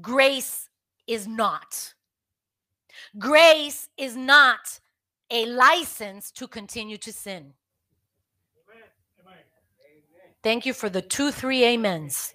grace 0.00 0.68
is 1.06 1.26
not. 1.26 1.94
Grace 3.18 3.88
is 3.96 4.16
not 4.16 4.80
a 5.30 5.46
license 5.46 6.30
to 6.32 6.46
continue 6.46 6.96
to 6.98 7.12
sin. 7.12 7.54
Thank 10.42 10.66
you 10.66 10.72
for 10.72 10.88
the 10.88 11.02
two, 11.02 11.30
three 11.30 11.64
amens. 11.64 12.34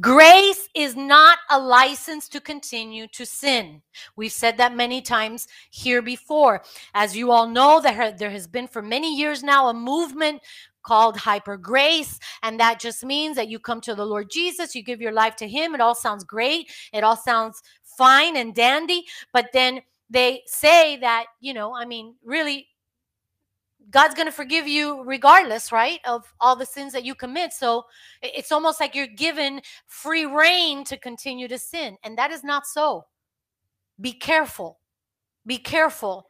Grace 0.00 0.68
is 0.74 0.96
not 0.96 1.38
a 1.50 1.58
license 1.58 2.28
to 2.28 2.40
continue 2.40 3.06
to 3.08 3.24
sin. 3.24 3.82
We've 4.16 4.32
said 4.32 4.56
that 4.58 4.74
many 4.74 5.00
times 5.00 5.46
here 5.70 6.02
before. 6.02 6.62
As 6.94 7.16
you 7.16 7.30
all 7.30 7.46
know, 7.46 7.80
there, 7.80 8.30
has 8.30 8.46
been 8.46 8.66
for 8.66 8.82
many 8.82 9.16
years 9.16 9.42
now 9.42 9.68
a 9.68 9.74
movement 9.74 10.42
called 10.82 11.16
hyper 11.16 11.56
grace. 11.56 12.18
And 12.42 12.58
that 12.60 12.80
just 12.80 13.04
means 13.04 13.36
that 13.36 13.48
you 13.48 13.58
come 13.58 13.80
to 13.82 13.94
the 13.94 14.06
Lord 14.06 14.30
Jesus, 14.30 14.74
you 14.74 14.82
give 14.82 15.00
your 15.00 15.12
life 15.12 15.36
to 15.36 15.48
Him. 15.48 15.74
It 15.74 15.80
all 15.80 15.94
sounds 15.94 16.24
great, 16.24 16.70
it 16.92 17.04
all 17.04 17.16
sounds 17.16 17.62
fine 17.82 18.36
and 18.36 18.54
dandy. 18.54 19.04
But 19.32 19.50
then 19.52 19.80
they 20.10 20.42
say 20.46 20.96
that, 20.98 21.26
you 21.40 21.52
know, 21.52 21.74
I 21.74 21.84
mean, 21.84 22.14
really, 22.24 22.68
God's 23.90 24.14
going 24.14 24.26
to 24.26 24.32
forgive 24.32 24.68
you 24.68 25.02
regardless, 25.04 25.72
right, 25.72 26.00
of 26.06 26.32
all 26.40 26.56
the 26.56 26.66
sins 26.66 26.92
that 26.92 27.04
you 27.04 27.14
commit. 27.14 27.52
So 27.52 27.84
it's 28.22 28.52
almost 28.52 28.80
like 28.80 28.94
you're 28.94 29.06
given 29.06 29.60
free 29.86 30.26
rein 30.26 30.84
to 30.84 30.96
continue 30.96 31.48
to 31.48 31.58
sin. 31.58 31.96
And 32.04 32.18
that 32.18 32.30
is 32.30 32.44
not 32.44 32.66
so. 32.66 33.06
Be 34.00 34.12
careful. 34.12 34.78
Be 35.46 35.58
careful 35.58 36.26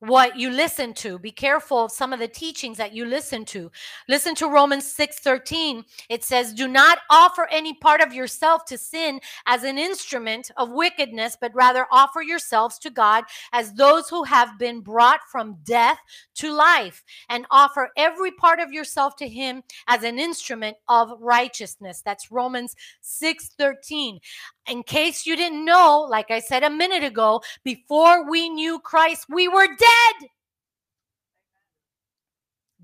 what 0.00 0.36
you 0.36 0.50
listen 0.50 0.94
to. 0.94 1.18
Be 1.18 1.32
careful 1.32 1.84
of 1.84 1.92
some 1.92 2.12
of 2.12 2.20
the 2.20 2.28
teachings 2.28 2.78
that 2.78 2.92
you 2.92 3.04
listen 3.04 3.44
to. 3.46 3.70
Listen 4.08 4.34
to 4.36 4.48
Romans 4.48 4.86
6 4.92 5.18
13. 5.18 5.84
It 6.08 6.24
says, 6.24 6.52
Do 6.52 6.68
not 6.68 6.98
offer 7.10 7.48
any 7.50 7.74
part 7.74 8.00
of 8.00 8.12
yourself 8.12 8.64
to 8.66 8.78
sin 8.78 9.20
as 9.46 9.64
an 9.64 9.78
instrument 9.78 10.50
of 10.56 10.70
wickedness, 10.70 11.36
but 11.40 11.54
rather 11.54 11.86
offer 11.90 12.22
yourselves 12.22 12.78
to 12.80 12.90
God 12.90 13.24
as 13.52 13.72
those 13.72 14.08
who 14.08 14.24
have 14.24 14.58
been 14.58 14.80
brought 14.80 15.20
from 15.30 15.58
death 15.64 15.98
to 16.36 16.52
life, 16.52 17.02
and 17.28 17.46
offer 17.50 17.90
every 17.96 18.30
part 18.30 18.60
of 18.60 18.72
yourself 18.72 19.16
to 19.16 19.28
Him 19.28 19.62
as 19.88 20.04
an 20.04 20.18
instrument 20.18 20.76
of 20.88 21.12
righteousness. 21.20 22.02
That's 22.04 22.30
Romans 22.30 22.76
6 23.00 23.48
13 23.58 24.20
in 24.68 24.82
case 24.82 25.26
you 25.26 25.36
didn't 25.36 25.64
know, 25.64 26.06
like 26.08 26.30
I 26.30 26.40
said 26.40 26.62
a 26.62 26.70
minute 26.70 27.04
ago, 27.04 27.42
before 27.64 28.28
we 28.28 28.48
knew 28.48 28.78
Christ, 28.78 29.26
we 29.28 29.48
were 29.48 29.66
dead. 29.66 30.28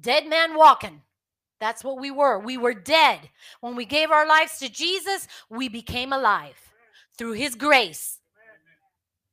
Dead 0.00 0.26
man 0.26 0.56
walking. 0.56 1.02
That's 1.60 1.84
what 1.84 1.98
we 1.98 2.10
were. 2.10 2.38
We 2.38 2.58
were 2.58 2.74
dead. 2.74 3.20
When 3.60 3.74
we 3.74 3.84
gave 3.84 4.10
our 4.10 4.26
lives 4.26 4.58
to 4.58 4.68
Jesus, 4.68 5.26
we 5.48 5.68
became 5.68 6.12
alive 6.12 6.60
through 7.16 7.32
his 7.32 7.54
grace, 7.54 8.18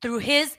through 0.02 0.20
his 0.20 0.56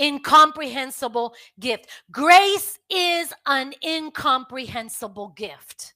incomprehensible 0.00 1.34
gift. 1.58 1.88
Grace 2.10 2.78
is 2.90 3.32
an 3.46 3.74
incomprehensible 3.84 5.28
gift. 5.28 5.94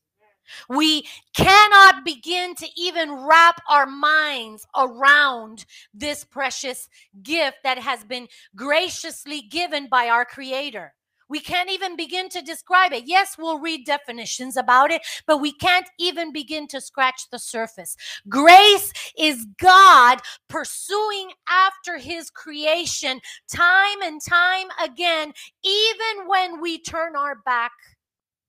We 0.69 1.07
cannot 1.35 2.05
begin 2.05 2.55
to 2.57 2.67
even 2.77 3.13
wrap 3.27 3.61
our 3.69 3.87
minds 3.87 4.67
around 4.77 5.65
this 5.95 6.25
precious 6.25 6.89
gift 7.23 7.59
that 7.65 7.79
has 7.79 8.05
been 8.05 8.29
graciously 8.55 9.43
given 9.43 9.89
by 9.89 10.09
our 10.09 10.25
Creator. 10.25 10.95
We 11.33 11.41
can't 11.41 11.71
even 11.71 11.97
begin 11.97 12.29
to 12.29 12.43
describe 12.43 12.93
it. 12.93 13.05
Yes, 13.07 13.37
we'll 13.39 13.59
read 13.59 13.87
definitions 13.87 14.59
about 14.59 14.91
it, 14.91 15.01
but 15.27 15.39
we 15.39 15.51
can't 15.51 15.89
even 15.99 16.31
begin 16.31 16.67
to 16.69 16.81
scratch 16.81 17.31
the 17.31 17.39
surface. 17.39 17.97
Grace 18.29 18.93
is 19.19 19.47
God 19.59 20.19
pursuing 20.51 21.31
after 21.49 21.97
his 21.97 22.29
creation 22.29 23.19
time 23.51 24.03
and 24.03 24.21
time 24.21 24.67
again, 24.85 25.33
even 25.65 26.27
when 26.27 26.61
we 26.61 26.79
turn 26.79 27.17
our 27.17 27.37
back 27.47 27.73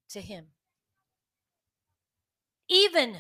to 0.09 0.19
him 0.19 0.47
even 2.69 3.17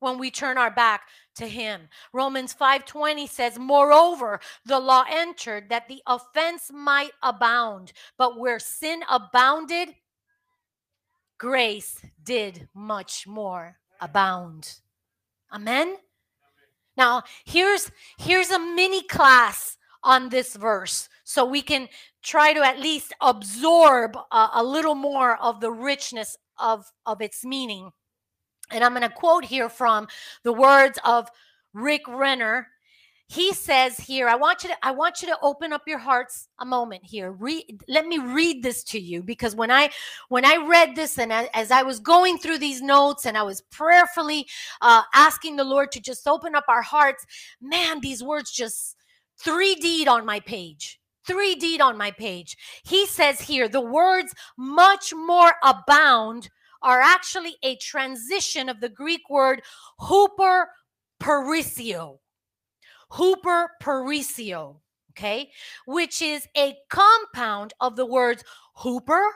when 0.00 0.18
we 0.18 0.30
turn 0.30 0.58
our 0.58 0.70
back 0.70 1.08
to 1.36 1.48
him. 1.48 1.88
Romans 2.12 2.52
5:20 2.52 3.26
says, 3.26 3.58
"Moreover, 3.58 4.40
the 4.64 4.78
law 4.78 5.04
entered 5.08 5.68
that 5.70 5.88
the 5.88 6.02
offense 6.06 6.70
might 6.70 7.12
abound, 7.22 7.92
but 8.16 8.36
where 8.38 8.58
sin 8.58 9.02
abounded, 9.08 9.96
grace 11.38 12.04
did 12.22 12.68
much 12.74 13.26
more 13.26 13.80
abound." 14.00 14.80
Amen. 15.50 15.98
Now, 16.96 17.24
here's 17.44 17.90
here's 18.18 18.50
a 18.50 18.58
mini 18.58 19.02
class 19.02 19.78
on 20.02 20.28
this 20.28 20.54
verse 20.54 21.08
so 21.24 21.44
we 21.44 21.62
can 21.62 21.88
try 22.22 22.52
to 22.52 22.60
at 22.60 22.78
least 22.78 23.14
absorb 23.20 24.16
a, 24.30 24.50
a 24.54 24.62
little 24.62 24.94
more 24.94 25.36
of 25.38 25.60
the 25.60 25.72
richness 25.72 26.36
of 26.58 26.92
of 27.06 27.20
its 27.22 27.44
meaning. 27.44 27.92
And 28.70 28.82
I'm 28.82 28.92
going 28.92 29.02
to 29.02 29.08
quote 29.08 29.44
here 29.44 29.68
from 29.68 30.08
the 30.42 30.52
words 30.52 30.98
of 31.04 31.28
Rick 31.72 32.02
Renner. 32.08 32.68
He 33.26 33.52
says 33.52 33.96
here, 33.96 34.28
I 34.28 34.36
want 34.36 34.62
you 34.62 34.68
to 34.68 34.76
I 34.82 34.90
want 34.90 35.22
you 35.22 35.28
to 35.28 35.38
open 35.42 35.72
up 35.72 35.82
your 35.86 35.98
hearts 35.98 36.48
a 36.58 36.64
moment 36.64 37.04
here. 37.04 37.32
Read, 37.32 37.82
let 37.88 38.06
me 38.06 38.18
read 38.18 38.62
this 38.62 38.84
to 38.84 38.98
you 39.00 39.22
because 39.22 39.56
when 39.56 39.70
I 39.70 39.90
when 40.28 40.44
I 40.44 40.56
read 40.68 40.94
this 40.94 41.18
and 41.18 41.32
as 41.32 41.70
I 41.70 41.82
was 41.82 42.00
going 42.00 42.38
through 42.38 42.58
these 42.58 42.82
notes 42.82 43.24
and 43.24 43.36
I 43.36 43.42
was 43.42 43.62
prayerfully 43.62 44.46
uh, 44.82 45.02
asking 45.14 45.56
the 45.56 45.64
Lord 45.64 45.90
to 45.92 46.00
just 46.00 46.28
open 46.28 46.54
up 46.54 46.64
our 46.68 46.82
hearts, 46.82 47.24
man, 47.62 48.00
these 48.00 48.22
words 48.22 48.52
just 48.52 48.96
3D'd 49.42 50.06
on 50.06 50.26
my 50.26 50.40
page. 50.40 51.00
3D'd 51.28 51.80
on 51.80 51.96
my 51.96 52.10
page. 52.10 52.56
He 52.84 53.06
says 53.06 53.40
here, 53.40 53.68
the 53.68 53.80
words 53.80 54.34
much 54.58 55.14
more 55.14 55.54
abound 55.62 56.50
are 56.84 57.00
actually 57.00 57.56
a 57.64 57.76
transition 57.76 58.68
of 58.68 58.80
the 58.80 58.88
Greek 58.88 59.28
word 59.28 59.62
huper 60.00 60.66
perisseo. 61.20 62.18
Huper 63.10 63.66
perisseo, 63.82 64.76
okay, 65.10 65.50
which 65.86 66.22
is 66.22 66.46
a 66.56 66.76
compound 66.90 67.72
of 67.80 67.96
the 67.96 68.06
words 68.06 68.44
huper, 68.76 69.28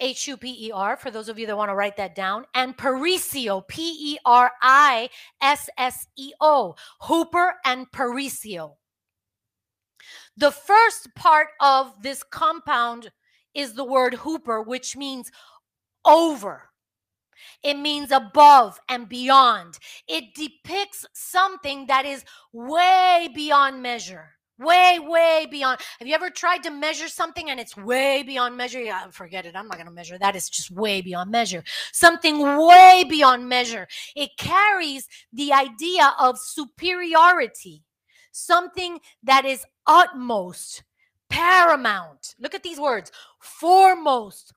H 0.00 0.28
U 0.28 0.36
P 0.36 0.68
E 0.68 0.72
R, 0.72 0.96
for 0.96 1.10
those 1.10 1.28
of 1.28 1.38
you 1.38 1.46
that 1.46 1.56
want 1.56 1.70
to 1.70 1.74
write 1.74 1.96
that 1.96 2.14
down, 2.14 2.44
and 2.54 2.76
Perisseo, 2.76 3.66
P 3.66 4.14
E 4.14 4.18
R 4.26 4.50
I 4.60 5.08
S 5.40 5.70
S 5.78 6.06
E 6.16 6.32
O, 6.40 6.74
Huper 7.02 7.52
and 7.64 7.90
Perisseo. 7.90 8.76
The 10.36 10.50
first 10.50 11.14
part 11.14 11.48
of 11.60 12.02
this 12.02 12.22
compound 12.22 13.10
is 13.54 13.72
the 13.72 13.84
word 13.84 14.12
Huper, 14.12 14.66
which 14.66 14.96
means 14.96 15.30
over. 16.06 16.70
It 17.62 17.74
means 17.74 18.12
above 18.12 18.78
and 18.88 19.08
beyond. 19.08 19.78
It 20.08 20.34
depicts 20.34 21.04
something 21.12 21.86
that 21.86 22.06
is 22.06 22.24
way 22.52 23.28
beyond 23.34 23.82
measure. 23.82 24.36
Way, 24.58 24.98
way 24.98 25.46
beyond. 25.50 25.80
Have 25.98 26.08
you 26.08 26.14
ever 26.14 26.30
tried 26.30 26.62
to 26.62 26.70
measure 26.70 27.08
something 27.08 27.50
and 27.50 27.60
it's 27.60 27.76
way 27.76 28.22
beyond 28.22 28.56
measure? 28.56 28.80
Yeah, 28.80 29.10
forget 29.10 29.44
it. 29.44 29.54
I'm 29.54 29.68
not 29.68 29.76
going 29.76 29.86
to 29.86 29.92
measure 29.92 30.18
that. 30.18 30.34
It's 30.34 30.48
just 30.48 30.70
way 30.70 31.02
beyond 31.02 31.30
measure. 31.30 31.62
Something 31.92 32.38
way 32.66 33.04
beyond 33.06 33.50
measure. 33.50 33.86
It 34.14 34.30
carries 34.38 35.08
the 35.30 35.52
idea 35.52 36.14
of 36.18 36.38
superiority, 36.38 37.82
something 38.32 39.00
that 39.24 39.44
is 39.44 39.62
utmost, 39.86 40.84
paramount. 41.28 42.34
Look 42.40 42.54
at 42.54 42.62
these 42.62 42.80
words 42.80 43.12
foremost, 43.40 44.54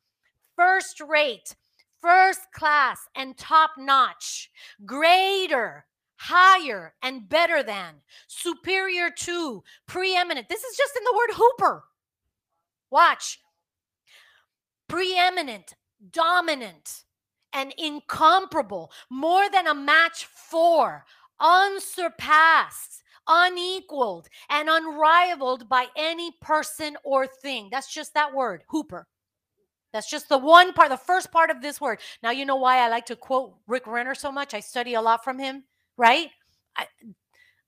first 0.59 0.99
rate, 0.99 1.55
first 2.01 2.41
class, 2.53 2.99
and 3.15 3.37
top 3.37 3.71
notch, 3.77 4.51
greater, 4.85 5.85
higher 6.17 6.93
and 7.01 7.29
better 7.29 7.63
than, 7.63 7.95
superior 8.27 9.09
to, 9.09 9.63
preeminent. 9.87 10.49
This 10.49 10.63
is 10.65 10.75
just 10.75 10.97
in 10.97 11.03
the 11.05 11.15
word 11.15 11.29
huper. 11.37 11.81
Watch. 12.91 13.39
Preeminent, 14.89 15.75
dominant, 16.11 17.05
and 17.53 17.73
incomparable, 17.77 18.91
more 19.09 19.49
than 19.49 19.65
a 19.65 19.73
match 19.73 20.25
for, 20.25 21.05
unsurpassed, 21.39 23.01
unequaled, 23.27 24.27
and 24.49 24.67
unrivaled 24.69 25.69
by 25.69 25.85
any 25.95 26.31
person 26.41 26.97
or 27.05 27.27
thing. 27.27 27.69
That's 27.71 27.93
just 27.93 28.13
that 28.15 28.33
word, 28.33 28.63
huper. 28.69 29.03
That's 29.93 30.09
just 30.09 30.29
the 30.29 30.37
one 30.37 30.73
part, 30.73 30.89
the 30.89 30.97
first 30.97 31.31
part 31.31 31.49
of 31.49 31.61
this 31.61 31.81
word. 31.81 31.99
Now, 32.21 32.31
you 32.31 32.45
know 32.45 32.57
why 32.57 32.77
I 32.77 32.89
like 32.89 33.07
to 33.07 33.15
quote 33.15 33.55
Rick 33.67 33.87
Renner 33.87 34.15
so 34.15 34.31
much? 34.31 34.53
I 34.53 34.59
study 34.59 34.93
a 34.93 35.01
lot 35.01 35.23
from 35.23 35.39
him 35.39 35.63
right? 35.99 36.29
I, 36.75 36.87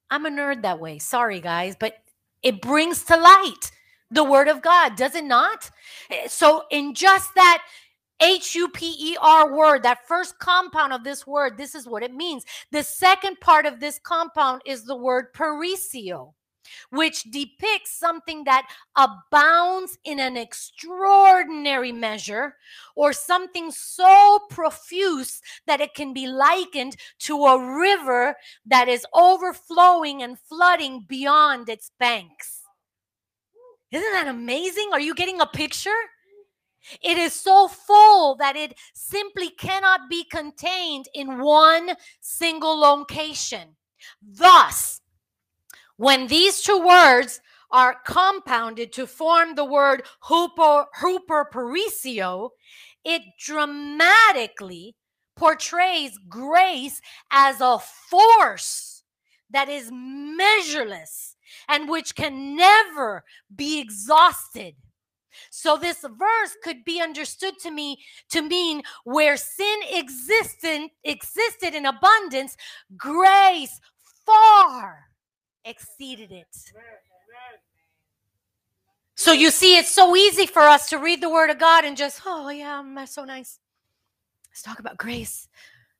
I'm 0.09 0.25
a 0.25 0.31
nerd 0.31 0.63
that 0.63 0.79
way. 0.79 0.97
Sorry, 0.97 1.39
guys, 1.41 1.75
but 1.79 1.95
it 2.41 2.61
brings 2.61 3.03
to 3.03 3.17
light 3.17 3.71
the 4.09 4.23
word 4.23 4.47
of 4.47 4.61
God, 4.61 4.95
does 4.95 5.13
it 5.15 5.25
not? 5.25 5.69
Eh, 6.09 6.27
so, 6.27 6.63
in 6.71 6.95
just 6.95 7.35
that 7.35 7.63
H 8.21 8.55
U 8.55 8.69
P 8.69 8.95
E 8.99 9.17
R 9.21 9.53
word, 9.55 9.83
that 9.83 10.07
first 10.07 10.39
compound 10.39 10.93
of 10.93 11.03
this 11.03 11.27
word, 11.27 11.57
this 11.57 11.75
is 11.75 11.87
what 11.87 12.03
it 12.03 12.13
means. 12.13 12.45
The 12.71 12.83
second 12.83 13.39
part 13.41 13.65
of 13.65 13.79
this 13.79 13.99
compound 13.99 14.61
is 14.65 14.85
the 14.85 14.95
word 14.95 15.33
perisseo 15.33 16.33
which 16.89 17.23
depicts 17.23 17.91
something 17.97 18.43
that 18.43 18.67
abounds 18.95 19.97
in 20.03 20.19
an 20.19 20.37
extraordinary 20.37 21.91
measure 21.91 22.55
or 22.95 23.13
something 23.13 23.71
so 23.71 24.39
profuse 24.49 25.41
that 25.67 25.81
it 25.81 25.93
can 25.93 26.13
be 26.13 26.27
likened 26.27 26.95
to 27.19 27.45
a 27.45 27.77
river 27.77 28.35
that 28.65 28.87
is 28.87 29.05
overflowing 29.13 30.21
and 30.23 30.37
flooding 30.39 31.05
beyond 31.07 31.69
its 31.69 31.91
banks. 31.99 32.61
Isn't 33.91 34.13
that 34.13 34.27
amazing? 34.27 34.89
Are 34.93 35.01
you 35.01 35.13
getting 35.13 35.41
a 35.41 35.45
picture? 35.45 35.89
It 37.01 37.17
is 37.17 37.33
so 37.33 37.67
full 37.67 38.35
that 38.37 38.55
it 38.55 38.77
simply 38.93 39.49
cannot 39.49 40.09
be 40.09 40.23
contained 40.23 41.05
in 41.13 41.39
one 41.39 41.91
single 42.21 42.79
location. 42.79 43.75
Thus, 44.21 45.00
when 46.01 46.25
these 46.25 46.61
two 46.61 46.83
words 46.83 47.41
are 47.69 47.95
compounded 48.03 48.91
to 48.91 49.05
form 49.05 49.53
the 49.53 49.63
word 49.63 50.01
huper, 50.23 50.85
huper 50.99 52.49
it 53.05 53.21
dramatically 53.37 54.95
portrays 55.35 56.17
grace 56.27 57.01
as 57.31 57.61
a 57.61 57.77
force 57.77 59.03
that 59.51 59.69
is 59.69 59.91
measureless 59.93 61.35
and 61.69 61.87
which 61.87 62.15
can 62.15 62.55
never 62.55 63.23
be 63.55 63.79
exhausted. 63.79 64.73
So 65.51 65.77
this 65.77 66.01
verse 66.01 66.57
could 66.63 66.83
be 66.83 66.99
understood 66.99 67.59
to 67.59 67.69
me 67.69 67.99
to 68.31 68.41
mean 68.41 68.81
where 69.03 69.37
sin 69.37 69.79
existed 69.91 70.89
existed 71.03 71.75
in 71.75 71.85
abundance, 71.85 72.57
grace 72.97 73.79
far 74.25 75.10
exceeded 75.65 76.31
it. 76.31 76.47
So 79.15 79.33
you 79.33 79.51
see, 79.51 79.77
it's 79.77 79.91
so 79.91 80.15
easy 80.15 80.47
for 80.47 80.61
us 80.63 80.89
to 80.89 80.97
read 80.97 81.21
the 81.21 81.29
word 81.29 81.49
of 81.49 81.59
God 81.59 81.85
and 81.85 81.95
just, 81.95 82.21
oh, 82.25 82.49
yeah, 82.49 82.81
mm, 82.83 82.95
that's 82.95 83.13
so 83.13 83.23
nice. 83.23 83.59
Let's 84.49 84.63
talk 84.63 84.79
about 84.79 84.97
grace. 84.97 85.47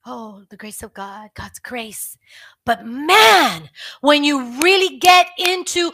Oh, 0.06 0.44
the 0.50 0.58
grace 0.58 0.82
of 0.82 0.94
God, 0.94 1.30
God's 1.36 1.60
grace. 1.60 2.18
But 2.66 2.86
man, 2.86 3.70
when 4.02 4.24
you 4.24 4.60
really 4.62 4.98
get 4.98 5.28
into 5.38 5.92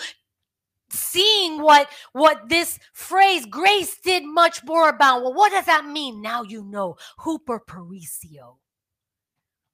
seeing 0.90 1.62
what 1.62 1.90
what 2.14 2.48
this 2.48 2.80
phrase 2.94 3.46
grace 3.46 3.98
did 4.00 4.24
much 4.24 4.64
more 4.64 4.88
about 4.88 5.22
well 5.22 5.34
what 5.34 5.52
does 5.52 5.66
that 5.66 5.86
mean 5.86 6.22
now 6.22 6.44
you 6.44 6.64
know 6.64 6.96
huper 7.20 7.60
perisseo 7.60 8.56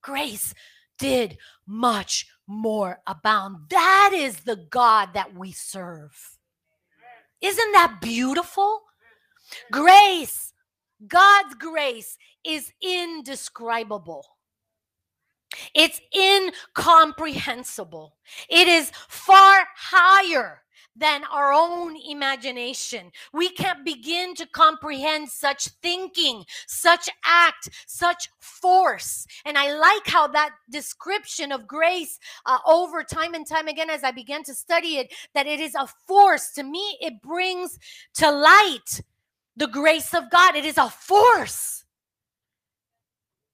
grace 0.02 0.56
did 0.98 1.38
much 1.68 2.26
more 2.48 3.00
abound. 3.08 3.70
That 3.70 4.12
is 4.14 4.42
the 4.42 4.68
God 4.70 5.10
that 5.14 5.36
we 5.36 5.52
serve. 5.52 6.38
Isn't 7.42 7.72
that 7.74 8.00
beautiful? 8.02 8.82
Grace, 9.72 10.54
God's 11.08 11.56
grace 11.56 12.18
is 12.46 12.72
indescribable. 12.82 14.26
It's 15.76 16.02
incomprehensible. 16.16 18.16
It 18.50 18.68
is 18.68 18.92
far 19.08 19.68
higher 19.76 20.64
than 20.96 21.24
our 21.32 21.52
own 21.52 21.96
imagination. 22.08 23.12
We 23.34 23.50
can't 23.50 23.84
begin 23.84 24.36
to 24.36 24.46
comprehend 24.48 25.30
such 25.30 25.68
thinking, 25.82 26.46
such 26.68 27.10
act, 27.26 27.70
such 27.88 28.30
force. 28.40 29.26
And 29.46 29.58
I 29.58 29.74
like 29.76 30.06
how 30.06 30.28
that 30.28 30.52
description 30.70 31.52
of 31.52 31.68
grace 31.68 32.20
uh, 32.46 32.60
over 32.68 33.04
time 33.04 33.34
and 33.34 33.48
time 33.48 33.68
again, 33.68 33.90
as 33.90 34.04
I 34.04 34.12
began 34.12 34.44
to 34.44 34.54
study 34.54 34.98
it, 34.98 35.14
that 35.34 35.48
it 35.48 35.60
is 35.60 35.76
a 35.76 35.88
force. 36.08 36.52
To 36.54 36.64
me, 36.64 36.98
it 37.02 37.22
brings 37.22 37.78
to 38.16 38.32
light 38.32 39.02
the 39.56 39.68
grace 39.68 40.14
of 40.14 40.30
God. 40.30 40.56
It 40.56 40.66
is 40.66 40.78
a 40.78 40.90
force. 40.90 41.86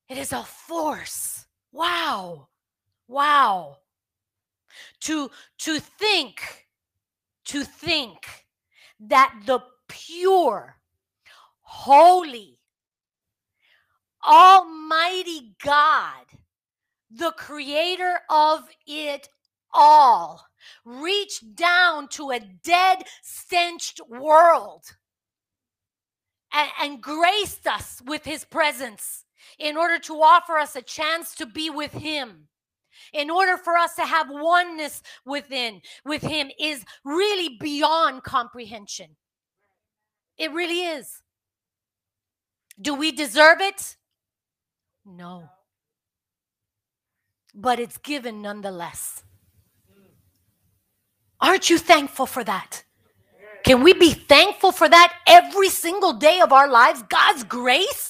It 0.10 0.18
is 0.18 0.34
a 0.34 0.44
force. 0.44 1.46
Wow. 1.72 2.48
Wow. 3.08 3.78
To 5.02 5.30
to 5.60 5.80
think 5.80 6.68
to 7.50 7.64
think 7.64 8.46
that 9.00 9.34
the 9.48 9.60
pure, 9.88 10.76
holy, 11.62 12.60
almighty 14.24 15.56
God, 15.64 16.26
the 17.10 17.32
creator 17.32 18.20
of 18.30 18.70
it 18.86 19.30
all, 19.74 20.46
reached 20.86 21.56
down 21.56 22.08
to 22.10 22.30
a 22.30 22.40
dead, 22.40 23.00
stenched 23.24 24.00
world 24.08 24.84
and, 26.54 26.70
and, 26.80 27.02
graced 27.02 27.66
us 27.66 28.00
with 28.06 28.26
his 28.26 28.46
presence 28.46 29.26
in 29.58 29.76
order 29.76 29.98
to 29.98 30.14
offer 30.22 30.60
us 30.60 30.76
a 30.76 30.84
chance 30.84 31.34
to 31.34 31.48
be 31.48 31.72
with 31.72 31.94
him 31.94 32.49
in 33.14 33.30
order 33.30 33.58
for 33.58 33.78
us 33.78 33.96
to 33.96 34.04
have 34.04 34.28
oneness 34.30 35.02
within 35.26 35.82
with 36.06 36.22
him 36.22 36.50
is 36.60 36.86
really 37.04 37.58
beyond 37.60 38.24
comprehension. 38.24 39.16
It 40.38 40.52
really 40.52 40.82
is. 40.82 41.22
Do 42.82 42.96
we 42.96 43.12
deserve 43.12 43.60
it? 43.60 43.98
No. 45.06 45.50
But 47.54 47.80
it's 47.80 47.98
given 47.98 48.42
nonetheless. 48.42 49.24
Aren't 51.42 51.70
you 51.70 51.78
thankful 51.78 52.26
for 52.26 52.44
that? 52.44 52.84
Can 53.64 53.84
we 53.84 53.94
be 53.94 54.12
thankful 54.14 54.72
for 54.72 54.88
that 54.88 55.14
every 55.28 55.70
single 55.70 56.14
day 56.14 56.40
of 56.40 56.54
our 56.54 56.70
lives? 56.70 57.04
God's 57.10 57.44
grace 57.44 58.09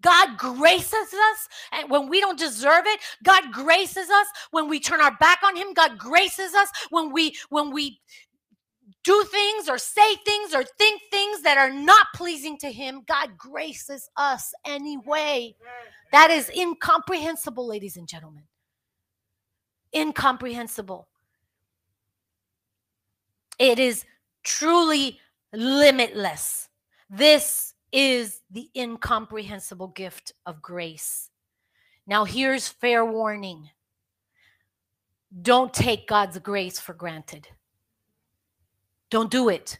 God 0.00 0.38
graces 0.38 0.92
us 1.12 1.48
and 1.72 1.90
when 1.90 2.08
we 2.08 2.20
don't 2.20 2.38
deserve 2.38 2.84
it. 2.86 3.00
God 3.24 3.52
graces 3.52 4.08
us 4.08 4.26
when 4.52 4.68
we 4.68 4.78
turn 4.78 5.00
our 5.00 5.16
back 5.18 5.40
on 5.44 5.56
him. 5.56 5.74
God 5.74 5.98
graces 5.98 6.54
us 6.54 6.68
when 6.90 7.12
we 7.12 7.36
when 7.48 7.72
we 7.72 8.00
do 9.04 9.24
things 9.24 9.68
or 9.68 9.78
say 9.78 10.16
things 10.16 10.54
or 10.54 10.62
think 10.62 11.00
things 11.10 11.42
that 11.42 11.56
are 11.56 11.72
not 11.72 12.06
pleasing 12.14 12.58
to 12.58 12.70
Him, 12.70 13.02
God 13.06 13.38
graces 13.38 14.08
us 14.16 14.52
anyway. 14.66 15.54
That 16.12 16.30
is 16.30 16.50
incomprehensible, 16.50 17.66
ladies 17.66 17.96
and 17.96 18.08
gentlemen. 18.08 18.44
Incomprehensible. 19.94 21.08
It 23.58 23.78
is 23.78 24.04
truly 24.42 25.18
limitless. 25.52 26.68
This 27.10 27.67
is 27.92 28.42
the 28.50 28.70
incomprehensible 28.76 29.88
gift 29.88 30.32
of 30.46 30.62
grace. 30.62 31.30
Now, 32.06 32.24
here's 32.24 32.68
fair 32.68 33.04
warning 33.04 33.70
don't 35.42 35.74
take 35.74 36.08
God's 36.08 36.38
grace 36.38 36.80
for 36.80 36.94
granted. 36.94 37.48
Don't 39.10 39.30
do 39.30 39.50
it. 39.50 39.78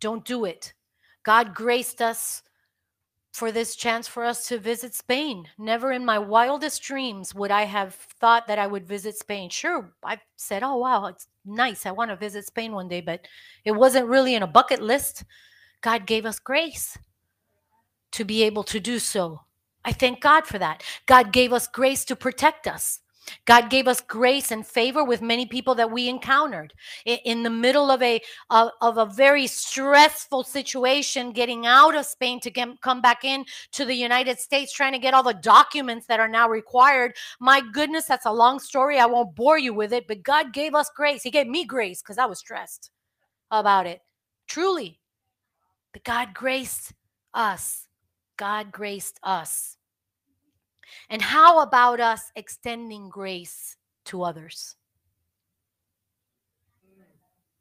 Don't 0.00 0.24
do 0.24 0.44
it. 0.44 0.74
God 1.22 1.54
graced 1.54 2.02
us 2.02 2.42
for 3.32 3.52
this 3.52 3.76
chance 3.76 4.08
for 4.08 4.24
us 4.24 4.48
to 4.48 4.58
visit 4.58 4.94
Spain. 4.94 5.46
Never 5.58 5.92
in 5.92 6.04
my 6.04 6.18
wildest 6.18 6.82
dreams 6.82 7.34
would 7.34 7.50
I 7.50 7.62
have 7.62 7.94
thought 7.94 8.46
that 8.48 8.58
I 8.58 8.66
would 8.66 8.86
visit 8.86 9.16
Spain. 9.16 9.50
Sure, 9.50 9.92
I 10.02 10.18
said, 10.36 10.62
oh, 10.62 10.78
wow, 10.78 11.06
it's 11.06 11.28
nice. 11.44 11.86
I 11.86 11.90
want 11.90 12.10
to 12.10 12.16
visit 12.16 12.46
Spain 12.46 12.72
one 12.72 12.88
day, 12.88 13.00
but 13.00 13.28
it 13.64 13.72
wasn't 13.72 14.08
really 14.08 14.34
in 14.34 14.42
a 14.42 14.46
bucket 14.46 14.80
list. 14.80 15.24
God 15.80 16.06
gave 16.06 16.26
us 16.26 16.38
grace 16.38 16.96
to 18.16 18.24
be 18.24 18.42
able 18.42 18.64
to 18.64 18.80
do 18.80 18.98
so. 18.98 19.42
I 19.84 19.92
thank 19.92 20.20
God 20.20 20.46
for 20.46 20.58
that. 20.58 20.82
God 21.06 21.32
gave 21.32 21.52
us 21.52 21.68
grace 21.68 22.04
to 22.06 22.16
protect 22.16 22.66
us. 22.66 23.00
God 23.44 23.70
gave 23.70 23.88
us 23.88 24.00
grace 24.00 24.50
and 24.50 24.66
favor 24.66 25.04
with 25.04 25.20
many 25.20 25.46
people 25.46 25.74
that 25.74 25.90
we 25.90 26.08
encountered 26.08 26.72
in 27.04 27.42
the 27.42 27.50
middle 27.50 27.90
of 27.90 28.00
a 28.02 28.20
of, 28.50 28.70
a 28.98 29.06
very 29.06 29.46
stressful 29.46 30.44
situation 30.44 31.32
getting 31.32 31.66
out 31.66 31.94
of 31.96 32.06
Spain 32.06 32.40
to 32.40 32.50
get, 32.50 32.80
come 32.80 33.00
back 33.00 33.24
in 33.24 33.44
to 33.72 33.84
the 33.84 33.94
United 33.94 34.38
States 34.38 34.72
trying 34.72 34.92
to 34.92 34.98
get 34.98 35.12
all 35.12 35.24
the 35.24 35.34
documents 35.34 36.06
that 36.06 36.20
are 36.20 36.28
now 36.28 36.48
required. 36.48 37.14
My 37.40 37.60
goodness, 37.72 38.06
that's 38.06 38.26
a 38.26 38.32
long 38.32 38.60
story. 38.60 38.98
I 38.98 39.06
won't 39.06 39.34
bore 39.34 39.58
you 39.58 39.74
with 39.74 39.92
it, 39.92 40.06
but 40.06 40.22
God 40.22 40.52
gave 40.52 40.74
us 40.74 40.90
grace. 40.94 41.22
He 41.22 41.30
gave 41.30 41.48
me 41.48 41.64
grace 41.64 42.00
cuz 42.02 42.18
I 42.18 42.26
was 42.26 42.38
stressed 42.38 42.90
about 43.50 43.86
it. 43.86 44.00
Truly. 44.46 45.00
But 45.92 46.04
God 46.04 46.34
graced 46.34 46.92
us. 47.34 47.85
God 48.36 48.72
graced 48.72 49.18
us. 49.22 49.76
And 51.10 51.22
how 51.22 51.62
about 51.62 52.00
us 52.00 52.30
extending 52.36 53.08
grace 53.08 53.76
to 54.06 54.22
others? 54.22 54.76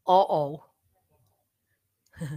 Uh 0.07 0.11
oh. 0.11 0.63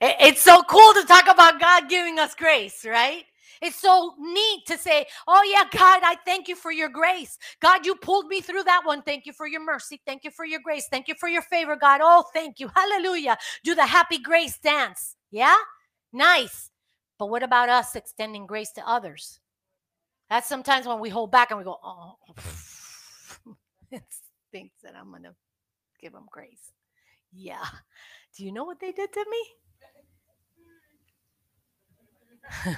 it's 0.00 0.42
so 0.42 0.62
cool 0.64 0.92
to 0.94 1.04
talk 1.06 1.26
about 1.28 1.58
God 1.58 1.88
giving 1.88 2.18
us 2.18 2.34
grace, 2.34 2.84
right? 2.84 3.24
It's 3.62 3.76
so 3.76 4.14
neat 4.18 4.66
to 4.66 4.76
say, 4.76 5.06
Oh, 5.26 5.42
yeah, 5.50 5.64
God, 5.72 6.02
I 6.04 6.16
thank 6.26 6.46
you 6.48 6.56
for 6.56 6.70
your 6.70 6.90
grace. 6.90 7.38
God, 7.60 7.86
you 7.86 7.94
pulled 7.96 8.26
me 8.26 8.42
through 8.42 8.64
that 8.64 8.82
one. 8.84 9.00
Thank 9.02 9.24
you 9.24 9.32
for 9.32 9.46
your 9.46 9.64
mercy. 9.64 10.00
Thank 10.04 10.24
you 10.24 10.30
for 10.30 10.44
your 10.44 10.60
grace. 10.60 10.88
Thank 10.90 11.08
you 11.08 11.14
for 11.18 11.28
your 11.28 11.42
favor, 11.42 11.76
God. 11.76 12.00
Oh, 12.02 12.24
thank 12.34 12.60
you. 12.60 12.70
Hallelujah. 12.74 13.38
Do 13.64 13.74
the 13.74 13.86
happy 13.86 14.18
grace 14.18 14.58
dance. 14.58 15.16
Yeah? 15.30 15.56
Nice. 16.12 16.70
But 17.18 17.30
what 17.30 17.42
about 17.42 17.68
us 17.68 17.96
extending 17.96 18.46
grace 18.46 18.72
to 18.72 18.86
others? 18.86 19.40
That's 20.28 20.48
sometimes 20.48 20.86
when 20.86 21.00
we 21.00 21.08
hold 21.08 21.30
back 21.30 21.50
and 21.50 21.58
we 21.58 21.64
go, 21.64 21.78
oh, 21.82 22.16
it 23.90 24.02
thinks 24.52 24.74
that 24.82 24.94
I'm 24.96 25.10
going 25.10 25.22
to 25.22 25.34
give 26.00 26.12
them 26.12 26.26
grace. 26.30 26.72
Yeah. 27.32 27.64
Do 28.36 28.44
you 28.44 28.52
know 28.52 28.64
what 28.64 28.80
they 28.80 28.92
did 28.92 29.12
to 29.12 29.24
me? 29.30 29.44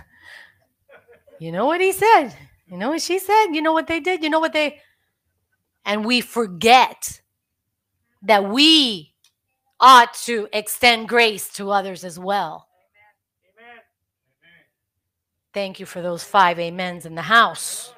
you 1.41 1.53
know 1.53 1.66
what 1.66 1.80
he 1.80 1.93
said? 1.93 2.30
You 2.66 2.76
know 2.76 2.91
what 2.91 3.03
she 3.03 3.18
said? 3.18 3.47
You 3.47 3.62
know 3.62 3.72
what 3.72 3.86
they 3.86 4.01
did? 4.01 4.22
You 4.22 4.30
know 4.30 4.41
what 4.41 4.53
they. 4.53 4.80
And 5.84 6.05
we 6.05 6.20
forget 6.20 7.20
that 8.22 8.49
we 8.49 9.14
ought 9.80 10.12
to 10.12 10.49
extend 10.53 11.09
grace 11.09 11.49
to 11.55 11.70
others 11.70 12.05
as 12.05 12.18
well. 12.18 12.67
Thank 15.59 15.80
you 15.80 15.86
for 15.86 16.00
those 16.00 16.22
five 16.22 16.61
amens 16.61 17.04
in 17.04 17.16
the 17.16 17.22
house. 17.22 17.92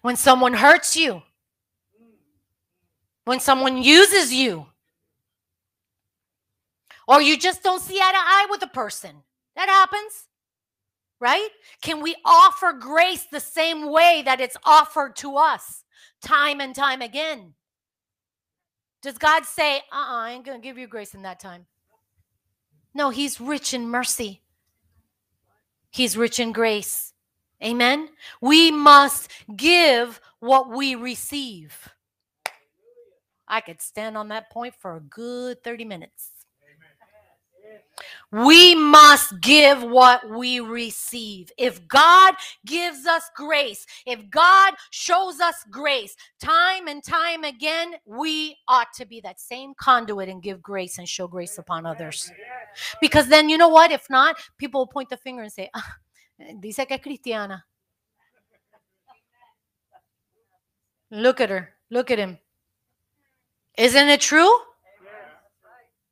When 0.00 0.16
someone 0.16 0.54
hurts 0.54 0.96
you, 0.96 1.20
when 3.26 3.40
someone 3.40 3.76
uses 3.76 4.32
you, 4.32 4.68
or 7.06 7.20
you 7.20 7.38
just 7.38 7.62
don't 7.62 7.82
see 7.82 7.98
eye 7.98 8.12
to 8.12 8.18
eye 8.18 8.46
with 8.48 8.62
a 8.62 8.68
person, 8.68 9.16
that 9.54 9.68
happens, 9.68 10.28
right? 11.20 11.50
Can 11.82 12.00
we 12.00 12.16
offer 12.24 12.72
grace 12.72 13.26
the 13.30 13.38
same 13.38 13.90
way 13.92 14.22
that 14.24 14.40
it's 14.40 14.56
offered 14.64 15.14
to 15.16 15.36
us 15.36 15.84
time 16.22 16.62
and 16.62 16.74
time 16.74 17.02
again? 17.02 17.52
Does 19.02 19.18
God 19.18 19.44
say, 19.44 19.76
uh 19.76 19.80
uh-uh, 19.92 20.20
I 20.22 20.30
ain't 20.30 20.46
going 20.46 20.58
to 20.58 20.66
give 20.66 20.78
you 20.78 20.86
grace 20.86 21.12
in 21.12 21.20
that 21.24 21.38
time? 21.38 21.66
No, 22.94 23.10
He's 23.10 23.42
rich 23.42 23.74
in 23.74 23.86
mercy. 23.86 24.40
He's 25.90 26.16
rich 26.16 26.38
in 26.38 26.52
grace. 26.52 27.12
Amen. 27.62 28.08
We 28.40 28.70
must 28.70 29.30
give 29.56 30.20
what 30.40 30.70
we 30.70 30.94
receive. 30.94 31.88
I 33.48 33.60
could 33.60 33.80
stand 33.80 34.16
on 34.16 34.28
that 34.28 34.50
point 34.50 34.74
for 34.74 34.96
a 34.96 35.00
good 35.00 35.64
30 35.64 35.84
minutes. 35.84 36.37
We 38.30 38.74
must 38.74 39.40
give 39.40 39.82
what 39.82 40.28
we 40.28 40.60
receive. 40.60 41.50
If 41.56 41.86
God 41.88 42.34
gives 42.66 43.06
us 43.06 43.30
grace, 43.34 43.86
if 44.06 44.28
God 44.30 44.74
shows 44.90 45.40
us 45.40 45.64
grace 45.70 46.14
time 46.40 46.88
and 46.88 47.02
time 47.02 47.44
again, 47.44 47.94
we 48.04 48.56
ought 48.68 48.92
to 48.94 49.06
be 49.06 49.20
that 49.22 49.40
same 49.40 49.72
conduit 49.74 50.28
and 50.28 50.42
give 50.42 50.62
grace 50.62 50.98
and 50.98 51.08
show 51.08 51.26
grace 51.26 51.58
upon 51.58 51.86
others. 51.86 52.30
Because 53.00 53.28
then, 53.28 53.48
you 53.48 53.58
know 53.58 53.68
what? 53.68 53.90
If 53.90 54.08
not, 54.10 54.36
people 54.58 54.82
will 54.82 54.86
point 54.86 55.08
the 55.08 55.16
finger 55.16 55.42
and 55.42 55.52
say, 55.52 55.70
ah, 55.74 55.96
dice 56.60 56.84
que 56.86 56.96
es 56.96 57.00
cristiana. 57.00 57.62
Look 61.10 61.40
at 61.40 61.50
her. 61.50 61.74
Look 61.90 62.10
at 62.10 62.18
him. 62.18 62.38
Isn't 63.76 64.08
it 64.08 64.20
true? 64.20 64.54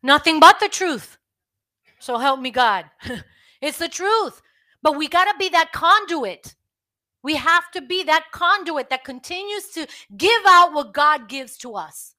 Nothing 0.03 0.41
but 0.41 0.61
the 0.61 0.69
truth. 0.69 1.19
So 2.07 2.19
help 2.19 2.39
me 2.39 2.53
God. 2.53 2.85
it's 3.61 3.79
the 3.79 3.89
truth. 3.89 4.41
But 4.81 4.97
we 4.97 5.09
got 5.09 5.25
to 5.25 5.37
be 5.41 5.49
that 5.49 5.73
conduit. 5.73 6.55
We 7.25 7.35
have 7.35 7.69
to 7.73 7.83
be 7.83 8.05
that 8.05 8.27
conduit 8.31 8.91
that 8.91 9.03
continues 9.03 9.67
to 9.71 9.89
give 10.17 10.43
out 10.47 10.73
what 10.73 10.95
God 10.95 11.29
gives 11.29 11.57
to 11.59 11.75
us. 11.75 12.15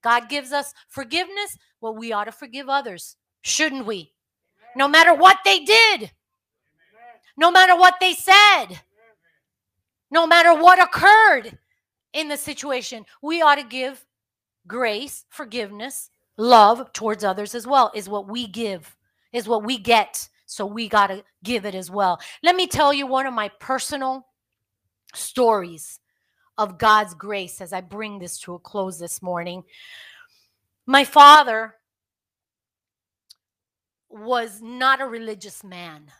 God 0.00 0.28
gives 0.28 0.52
us 0.52 0.72
forgiveness. 0.86 1.58
Well, 1.80 1.96
we 1.96 2.12
ought 2.12 2.26
to 2.26 2.32
forgive 2.32 2.68
others, 2.68 3.16
shouldn't 3.40 3.84
we? 3.84 4.12
No 4.76 4.86
matter 4.86 5.12
what 5.12 5.38
they 5.44 5.58
did, 5.64 6.12
no 7.36 7.50
matter 7.50 7.74
what 7.74 7.96
they 8.00 8.12
said, 8.12 8.66
no 10.08 10.24
matter 10.24 10.54
what 10.54 10.80
occurred 10.80 11.58
in 12.12 12.28
the 12.28 12.36
situation, 12.36 13.04
we 13.20 13.42
ought 13.42 13.56
to 13.56 13.64
give 13.64 14.06
grace, 14.68 15.24
forgiveness, 15.30 16.10
love 16.36 16.92
towards 16.92 17.24
others 17.24 17.56
as 17.56 17.66
well, 17.66 17.90
is 17.92 18.08
what 18.08 18.28
we 18.28 18.46
give 18.46 18.96
is 19.32 19.48
what 19.48 19.64
we 19.64 19.78
get. 19.78 20.28
So 20.46 20.66
we 20.66 20.88
got 20.88 21.06
to 21.06 21.24
give 21.42 21.64
it 21.64 21.74
as 21.74 21.90
well. 21.90 22.20
Let 22.42 22.56
me 22.56 22.66
tell 22.66 22.92
you 22.92 23.06
one 23.06 23.26
of 23.26 23.34
my 23.34 23.48
personal 23.60 24.26
stories 25.14 25.98
of 26.58 26.78
God's 26.78 27.14
grace 27.14 27.60
as 27.60 27.72
I 27.72 27.80
bring 27.80 28.18
this 28.18 28.38
to 28.40 28.54
a 28.54 28.58
close 28.58 28.98
this 28.98 29.22
morning. 29.22 29.64
My 30.86 31.04
father 31.04 31.76
was 34.10 34.60
not 34.60 35.00
a 35.00 35.06
religious 35.06 35.64
man. 35.64 36.10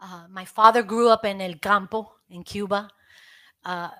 Uh, 0.00 0.24
my 0.28 0.44
father 0.44 0.82
grew 0.82 1.08
up 1.08 1.24
in 1.24 1.40
El 1.40 1.54
Campo 1.54 2.12
in 2.28 2.42
Cuba. 2.42 2.88
Uh, 3.64 3.90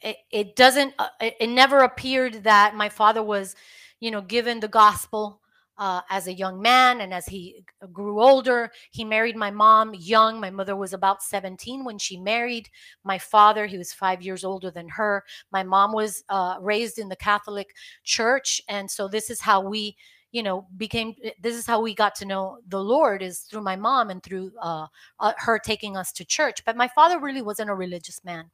it, 0.00 0.16
it, 0.30 0.56
doesn't, 0.56 0.94
uh, 0.98 1.08
it, 1.20 1.34
it 1.40 1.48
never 1.48 1.80
appeared 1.80 2.44
that 2.44 2.76
my 2.76 2.88
father 2.88 3.22
was, 3.22 3.56
you 3.98 4.12
know, 4.12 4.20
given 4.20 4.60
the 4.60 4.68
gospel 4.68 5.40
uh, 5.78 6.00
as 6.10 6.26
a 6.26 6.32
young 6.32 6.60
man 6.60 7.00
and 7.00 7.14
as 7.14 7.26
he 7.26 7.64
grew 7.92 8.20
older 8.20 8.70
he 8.90 9.04
married 9.04 9.36
my 9.36 9.50
mom 9.50 9.94
young. 9.94 10.40
My 10.40 10.50
mother 10.50 10.76
was 10.76 10.92
about 10.92 11.22
17 11.22 11.84
when 11.84 11.98
she 11.98 12.16
married 12.18 12.68
my 13.04 13.18
father. 13.18 13.66
He 13.66 13.78
was 13.78 13.92
five 13.92 14.20
years 14.22 14.44
older 14.44 14.70
than 14.70 14.88
her. 14.88 15.24
My 15.52 15.62
mom 15.62 15.92
was 15.92 16.24
uh, 16.28 16.56
raised 16.60 16.98
in 16.98 17.08
the 17.08 17.16
catholic 17.16 17.74
church 18.04 18.60
and 18.68 18.90
so 18.90 19.08
this 19.08 19.30
is 19.30 19.40
how 19.40 19.60
we 19.60 19.96
you 20.32 20.42
know 20.42 20.66
became 20.76 21.14
this 21.40 21.56
is 21.56 21.66
how 21.66 21.80
we 21.80 21.94
got 21.94 22.14
to 22.14 22.26
know 22.26 22.58
the 22.68 22.82
lord 22.82 23.22
is 23.22 23.40
through 23.40 23.62
my 23.62 23.76
mom 23.76 24.10
and 24.10 24.22
through 24.22 24.52
uh, 24.60 24.86
uh, 25.20 25.32
her 25.38 25.58
taking 25.58 25.96
us 25.96 26.12
to 26.12 26.24
church. 26.24 26.64
But 26.64 26.76
my 26.76 26.88
father 26.88 27.18
really 27.18 27.42
wasn't 27.42 27.70
a 27.70 27.74
religious 27.74 28.22
man. 28.24 28.50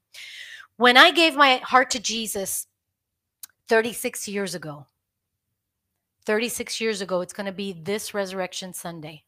When 0.76 0.96
i 0.96 1.10
gave 1.10 1.36
my 1.36 1.56
heart 1.58 1.90
to 1.90 2.00
jesus 2.00 2.66
36 3.68 4.28
years 4.28 4.54
ago 4.54 4.86
36 6.26 6.80
years 6.80 7.00
ago, 7.00 7.20
it's 7.20 7.32
going 7.32 7.46
to 7.46 7.52
be 7.52 7.72
this 7.72 8.14
Resurrection 8.14 8.72
Sunday. 8.72 9.24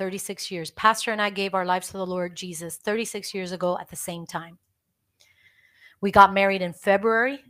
36 0.00 0.50
years. 0.50 0.70
Pastor 0.70 1.12
and 1.12 1.20
I 1.20 1.28
gave 1.28 1.52
our 1.52 1.66
lives 1.66 1.88
to 1.88 1.98
the 1.98 2.06
Lord 2.06 2.34
Jesus 2.34 2.78
36 2.78 3.34
years 3.34 3.52
ago 3.52 3.76
at 3.78 3.90
the 3.90 3.96
same 3.96 4.24
time. 4.24 4.56
We 6.00 6.10
got 6.10 6.32
married 6.32 6.62
in 6.62 6.72
February, 6.72 7.44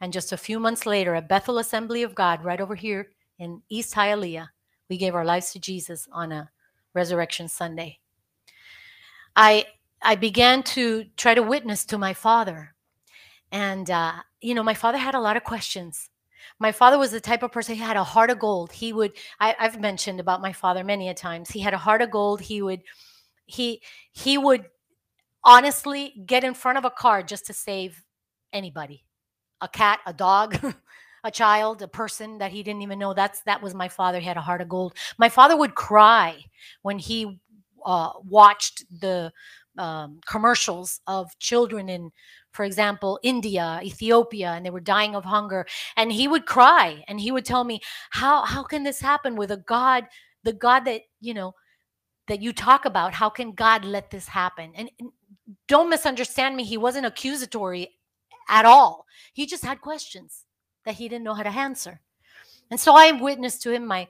and 0.00 0.12
just 0.12 0.32
a 0.32 0.36
few 0.36 0.60
months 0.60 0.86
later, 0.86 1.16
at 1.16 1.28
Bethel 1.28 1.58
Assembly 1.58 2.04
of 2.04 2.14
God, 2.14 2.44
right 2.44 2.60
over 2.60 2.76
here 2.76 3.08
in 3.40 3.62
East 3.68 3.96
Hialeah, 3.96 4.46
we 4.88 4.96
gave 4.96 5.16
our 5.16 5.24
lives 5.24 5.52
to 5.52 5.58
Jesus 5.58 6.06
on 6.12 6.30
a 6.30 6.48
Resurrection 6.94 7.48
Sunday. 7.48 7.98
I 9.34 9.66
I 10.00 10.14
began 10.14 10.62
to 10.62 11.06
try 11.16 11.34
to 11.34 11.42
witness 11.42 11.84
to 11.86 11.98
my 11.98 12.14
father, 12.14 12.76
and 13.50 13.90
uh, 13.90 14.12
you 14.40 14.54
know, 14.54 14.62
my 14.62 14.74
father 14.74 14.98
had 14.98 15.16
a 15.16 15.20
lot 15.20 15.36
of 15.36 15.42
questions. 15.42 16.10
My 16.58 16.72
father 16.72 16.98
was 16.98 17.10
the 17.10 17.20
type 17.20 17.42
of 17.42 17.52
person, 17.52 17.74
he 17.74 17.80
had 17.80 17.96
a 17.96 18.04
heart 18.04 18.30
of 18.30 18.38
gold. 18.38 18.72
He 18.72 18.92
would, 18.92 19.12
I, 19.40 19.54
I've 19.58 19.80
mentioned 19.80 20.20
about 20.20 20.40
my 20.40 20.52
father 20.52 20.84
many 20.84 21.08
a 21.08 21.14
times. 21.14 21.50
He 21.50 21.60
had 21.60 21.74
a 21.74 21.78
heart 21.78 22.02
of 22.02 22.10
gold. 22.10 22.40
He 22.40 22.62
would, 22.62 22.82
he, 23.46 23.82
he 24.12 24.38
would 24.38 24.66
honestly 25.44 26.14
get 26.26 26.44
in 26.44 26.54
front 26.54 26.78
of 26.78 26.84
a 26.84 26.90
car 26.90 27.22
just 27.22 27.46
to 27.46 27.52
save 27.52 28.02
anybody 28.52 29.04
a 29.60 29.68
cat, 29.68 30.00
a 30.06 30.12
dog. 30.12 30.58
a 31.24 31.30
child, 31.30 31.82
a 31.82 31.88
person 31.88 32.38
that 32.38 32.52
he 32.52 32.62
didn't 32.62 32.82
even 32.82 33.00
know. 33.00 33.12
That's 33.12 33.42
that 33.42 33.60
was 33.60 33.74
my 33.74 33.88
father. 33.88 34.20
He 34.20 34.26
had 34.26 34.36
a 34.36 34.40
heart 34.40 34.60
of 34.60 34.68
gold. 34.68 34.94
My 35.18 35.28
father 35.28 35.56
would 35.56 35.74
cry 35.74 36.36
when 36.82 37.00
he 37.00 37.40
uh, 37.84 38.12
watched 38.24 38.84
the 39.00 39.32
um, 39.76 40.20
commercials 40.26 41.00
of 41.06 41.36
children 41.38 41.88
in 41.88 42.12
for 42.56 42.64
example, 42.64 43.20
India, 43.22 43.80
Ethiopia, 43.82 44.52
and 44.52 44.64
they 44.64 44.70
were 44.70 44.80
dying 44.80 45.14
of 45.14 45.24
hunger. 45.24 45.66
And 45.96 46.10
he 46.10 46.26
would 46.26 46.46
cry 46.46 47.04
and 47.06 47.20
he 47.20 47.30
would 47.30 47.44
tell 47.44 47.64
me, 47.64 47.80
How 48.10 48.44
how 48.44 48.62
can 48.62 48.82
this 48.82 49.00
happen 49.00 49.36
with 49.36 49.50
a 49.50 49.58
God, 49.58 50.06
the 50.42 50.54
God 50.54 50.86
that, 50.86 51.02
you 51.20 51.34
know, 51.34 51.54
that 52.28 52.40
you 52.40 52.52
talk 52.52 52.86
about? 52.86 53.12
How 53.12 53.28
can 53.28 53.52
God 53.52 53.84
let 53.84 54.10
this 54.10 54.26
happen? 54.26 54.72
And, 54.74 54.90
and 54.98 55.10
don't 55.68 55.90
misunderstand 55.90 56.56
me, 56.56 56.64
he 56.64 56.78
wasn't 56.78 57.06
accusatory 57.06 57.90
at 58.48 58.64
all. 58.64 59.04
He 59.34 59.46
just 59.46 59.64
had 59.64 59.80
questions 59.80 60.44
that 60.86 60.94
he 60.94 61.08
didn't 61.08 61.24
know 61.24 61.34
how 61.34 61.42
to 61.42 61.50
answer. 61.50 62.00
And 62.70 62.80
so 62.80 62.96
I 62.96 63.12
witnessed 63.12 63.62
to 63.62 63.72
him 63.72 63.86
my 63.86 64.08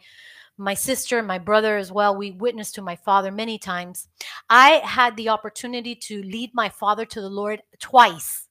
my 0.59 0.75
sister, 0.75 1.23
my 1.23 1.39
brother 1.39 1.77
as 1.77 1.93
well, 1.93 2.17
we 2.17 2.31
witnessed 2.31 2.75
to 2.77 2.83
my 2.83 2.97
father 2.97 3.31
many 3.31 3.59
times. 3.59 4.09
I 4.49 4.81
had 4.85 5.17
the 5.17 5.29
opportunity 5.29 5.95
to 5.95 6.23
lead 6.23 6.51
my 6.55 6.69
father 6.69 7.05
to 7.05 7.21
the 7.21 7.29
Lord 7.29 7.63
twice. 7.79 8.49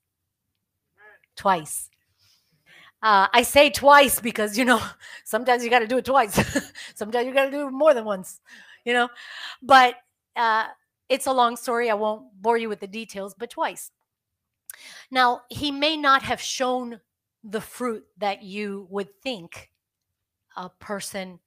Twice. 1.36 1.90
Uh, 3.02 3.28
I 3.34 3.44
say 3.44 3.70
twice 3.70 4.20
because, 4.20 4.58
you 4.58 4.66
know, 4.66 4.82
sometimes 5.26 5.64
you 5.64 5.70
got 5.70 5.80
to 5.80 5.88
do 5.88 5.98
it 5.98 6.06
twice. 6.06 6.34
sometimes 6.96 7.28
you 7.28 7.34
got 7.34 7.46
to 7.46 7.52
do 7.52 7.68
it 7.68 7.72
more 7.72 7.94
than 7.94 8.06
once, 8.06 8.40
you 8.84 8.94
know. 8.94 9.10
But 9.62 9.96
uh, 10.36 10.66
it's 11.10 11.28
a 11.28 11.34
long 11.34 11.56
story. 11.56 11.90
I 11.90 11.96
won't 11.96 12.26
bore 12.42 12.58
you 12.58 12.70
with 12.70 12.80
the 12.80 12.88
details, 12.88 13.36
but 13.38 13.50
twice. 13.50 13.92
Now, 15.12 15.42
he 15.50 15.72
may 15.72 15.98
not 15.98 16.24
have 16.24 16.42
shown 16.42 17.00
the 17.44 17.62
fruit 17.62 18.06
that 18.18 18.44
you 18.44 18.88
would 18.90 19.10
think 19.22 19.72
a 20.58 20.70
person 20.70 21.40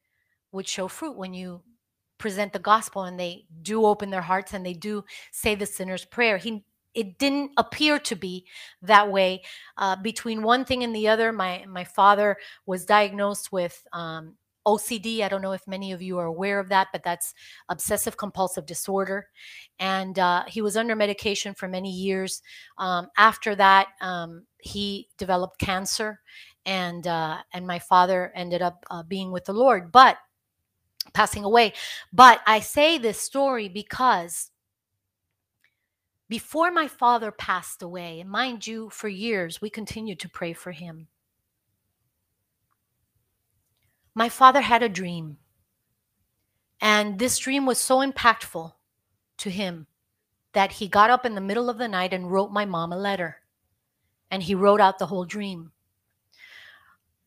would 0.53 0.67
show 0.67 0.89
fruit 0.89 1.17
when 1.17 1.35
you 1.35 1.63
present 2.19 2.53
the 2.53 2.59
gospel 2.59 3.05
and 3.05 3.19
they 3.19 3.47
do 3.63 3.85
open 3.85 4.11
their 4.11 4.23
hearts 4.23 4.53
and 4.53 4.67
they 4.67 4.75
do 4.75 5.05
say 5.33 5.55
the 5.55 5.67
sinner's 5.67 6.05
prayer. 6.05 6.37
He 6.37 6.65
it 6.95 7.19
didn't 7.19 7.53
appear 7.57 7.99
to 8.01 8.17
be 8.17 8.45
that 8.83 9.11
way. 9.11 9.43
Uh, 9.77 9.95
between 9.97 10.43
one 10.43 10.65
thing 10.65 10.83
and 10.83 10.95
the 10.95 11.09
other, 11.09 11.33
my 11.33 11.65
my 11.69 11.85
father 11.85 12.37
was 12.67 12.85
diagnosed 12.85 13.53
with 13.53 13.85
um, 13.93 14.35
OCD. 14.67 15.23
I 15.23 15.29
don't 15.29 15.43
know 15.43 15.53
if 15.53 15.67
many 15.67 15.93
of 15.93 16.03
you 16.03 16.19
are 16.19 16.27
aware 16.27 16.59
of 16.59 16.69
that, 16.71 16.89
but 16.93 17.03
that's 17.03 17.35
obsessive 17.69 18.17
compulsive 18.17 18.67
disorder. 18.67 19.29
And 19.79 20.19
uh, 20.19 20.45
he 20.47 20.61
was 20.61 20.77
under 20.77 20.97
medication 20.97 21.55
for 21.55 21.69
many 21.69 21.91
years. 21.91 22.43
Um, 22.79 23.09
after 23.17 23.55
that, 23.55 23.89
um, 24.01 24.45
he 24.59 25.09
developed 25.19 25.59
cancer, 25.59 26.21
and 26.67 27.07
uh, 27.07 27.39
and 27.53 27.67
my 27.67 27.79
father 27.79 28.33
ended 28.35 28.63
up 28.63 28.85
uh, 28.91 29.03
being 29.03 29.31
with 29.31 29.45
the 29.45 29.53
Lord. 29.55 29.93
But 29.93 30.19
passing 31.13 31.45
away. 31.45 31.73
But 32.13 32.41
I 32.47 32.61
say 32.61 32.99
this 32.99 33.21
story 33.21 33.69
because 33.69 34.51
before 36.29 36.71
my 36.71 36.89
father 36.89 37.31
passed 37.31 37.83
away, 37.83 38.21
and 38.21 38.31
mind 38.31 38.67
you, 38.67 38.91
for 38.91 39.09
years 39.09 39.61
we 39.61 39.71
continued 39.71 40.21
to 40.21 40.29
pray 40.29 40.53
for 40.53 40.73
him. 40.73 41.09
My 44.15 44.29
father 44.29 44.61
had 44.61 44.83
a 44.83 44.89
dream, 44.89 45.39
and 46.81 47.19
this 47.19 47.39
dream 47.39 47.65
was 47.65 47.81
so 47.81 47.99
impactful 47.99 48.73
to 49.39 49.51
him 49.51 49.87
that 50.53 50.73
he 50.73 50.89
got 50.89 51.11
up 51.11 51.25
in 51.25 51.35
the 51.35 51.41
middle 51.41 51.71
of 51.71 51.79
the 51.79 51.89
night 51.89 52.13
and 52.13 52.31
wrote 52.31 52.51
my 52.51 52.65
mom 52.65 52.93
a 52.93 52.97
letter. 52.97 53.37
And 54.31 54.43
he 54.43 54.55
wrote 54.55 54.81
out 54.81 54.99
the 54.99 55.07
whole 55.07 55.25
dream. 55.25 55.73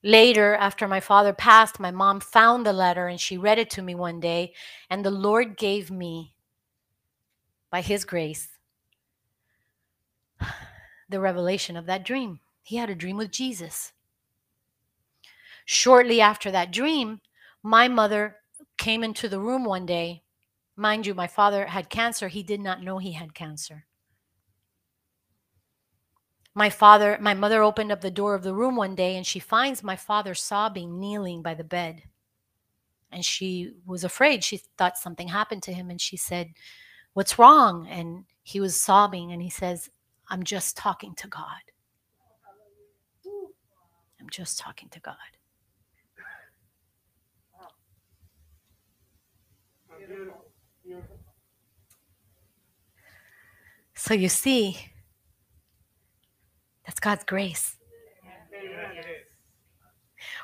Later, 0.03 0.55
after 0.55 0.87
my 0.87 0.99
father 0.99 1.33
passed, 1.33 1.79
my 1.79 1.91
mom 1.91 2.19
found 2.19 2.65
the 2.65 2.73
letter 2.73 3.07
and 3.07 3.19
she 3.19 3.37
read 3.37 3.59
it 3.59 3.69
to 3.71 3.81
me 3.81 3.93
one 3.93 4.19
day. 4.19 4.53
And 4.89 5.05
the 5.05 5.11
Lord 5.11 5.57
gave 5.57 5.91
me, 5.91 6.33
by 7.69 7.81
His 7.81 8.03
grace, 8.03 8.49
the 11.09 11.19
revelation 11.19 11.77
of 11.77 11.85
that 11.85 12.03
dream. 12.03 12.39
He 12.63 12.77
had 12.77 12.89
a 12.89 12.95
dream 12.95 13.17
with 13.17 13.31
Jesus. 13.31 13.93
Shortly 15.65 16.19
after 16.19 16.49
that 16.51 16.71
dream, 16.71 17.21
my 17.61 17.87
mother 17.87 18.37
came 18.77 19.03
into 19.03 19.29
the 19.29 19.39
room 19.39 19.63
one 19.63 19.85
day. 19.85 20.23
Mind 20.75 21.05
you, 21.05 21.13
my 21.13 21.27
father 21.27 21.67
had 21.67 21.89
cancer. 21.89 22.27
He 22.27 22.41
did 22.41 22.59
not 22.59 22.81
know 22.81 22.97
he 22.97 23.11
had 23.11 23.35
cancer 23.35 23.85
my 26.53 26.69
father 26.69 27.17
my 27.21 27.33
mother 27.33 27.63
opened 27.63 27.91
up 27.91 28.01
the 28.01 28.11
door 28.11 28.35
of 28.35 28.43
the 28.43 28.53
room 28.53 28.75
one 28.75 28.95
day 28.95 29.15
and 29.15 29.25
she 29.25 29.39
finds 29.39 29.83
my 29.83 29.95
father 29.95 30.33
sobbing 30.35 30.99
kneeling 30.99 31.41
by 31.41 31.53
the 31.53 31.63
bed. 31.63 32.03
And 33.11 33.25
she 33.25 33.73
was 33.85 34.03
afraid. 34.03 34.43
She 34.43 34.61
thought 34.77 34.97
something 34.97 35.27
happened 35.27 35.63
to 35.63 35.73
him 35.73 35.89
and 35.89 35.99
she 35.99 36.17
said 36.17 36.51
what's 37.13 37.37
wrong? 37.39 37.87
And 37.89 38.25
he 38.43 38.59
was 38.59 38.79
sobbing 38.79 39.31
and 39.31 39.41
he 39.41 39.49
says 39.49 39.89
i'm 40.29 40.43
just 40.43 40.77
talking 40.77 41.13
to 41.15 41.27
god. 41.27 41.45
I'm 44.19 44.29
just 44.29 44.59
talking 44.59 44.89
to 44.89 44.99
god. 44.99 45.15
So 53.93 54.13
you 54.13 54.29
see 54.29 54.90
that's 56.91 56.99
God's 56.99 57.23
grace. 57.23 57.77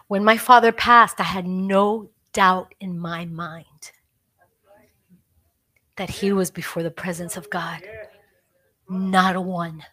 When 0.07 0.23
my 0.23 0.37
father 0.37 0.71
passed, 0.71 1.19
I 1.19 1.23
had 1.23 1.45
no 1.45 2.09
doubt 2.31 2.73
in 2.79 2.97
my 2.97 3.25
mind 3.25 3.91
that 5.97 6.09
he 6.09 6.31
was 6.31 6.49
before 6.49 6.83
the 6.83 6.89
presence 6.89 7.35
of 7.35 7.49
God. 7.49 7.81
Not 8.87 9.35
a 9.35 9.41
one. 9.41 9.83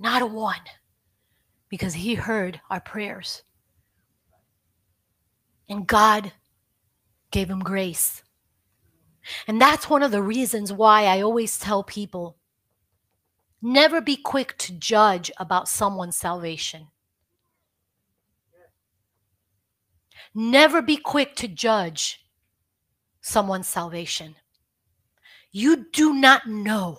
Not 0.00 0.22
a 0.22 0.26
one. 0.26 0.62
Because 1.68 1.94
he 1.94 2.16
heard 2.16 2.60
our 2.68 2.80
prayers. 2.80 3.44
And 5.68 5.86
God 5.86 6.32
gave 7.30 7.48
him 7.48 7.60
grace. 7.60 8.24
And 9.46 9.60
that's 9.60 9.88
one 9.88 10.02
of 10.02 10.10
the 10.10 10.22
reasons 10.24 10.72
why 10.72 11.04
I 11.04 11.20
always 11.20 11.56
tell 11.56 11.84
people 11.84 12.36
Never 13.62 14.00
be 14.00 14.16
quick 14.16 14.58
to 14.58 14.72
judge 14.72 15.30
about 15.38 15.68
someone's 15.68 16.16
salvation. 16.16 16.88
Never 20.34 20.82
be 20.82 20.96
quick 20.96 21.36
to 21.36 21.48
judge 21.48 22.26
someone's 23.20 23.68
salvation. 23.68 24.34
You 25.52 25.86
do 25.92 26.14
not 26.14 26.48
know 26.48 26.98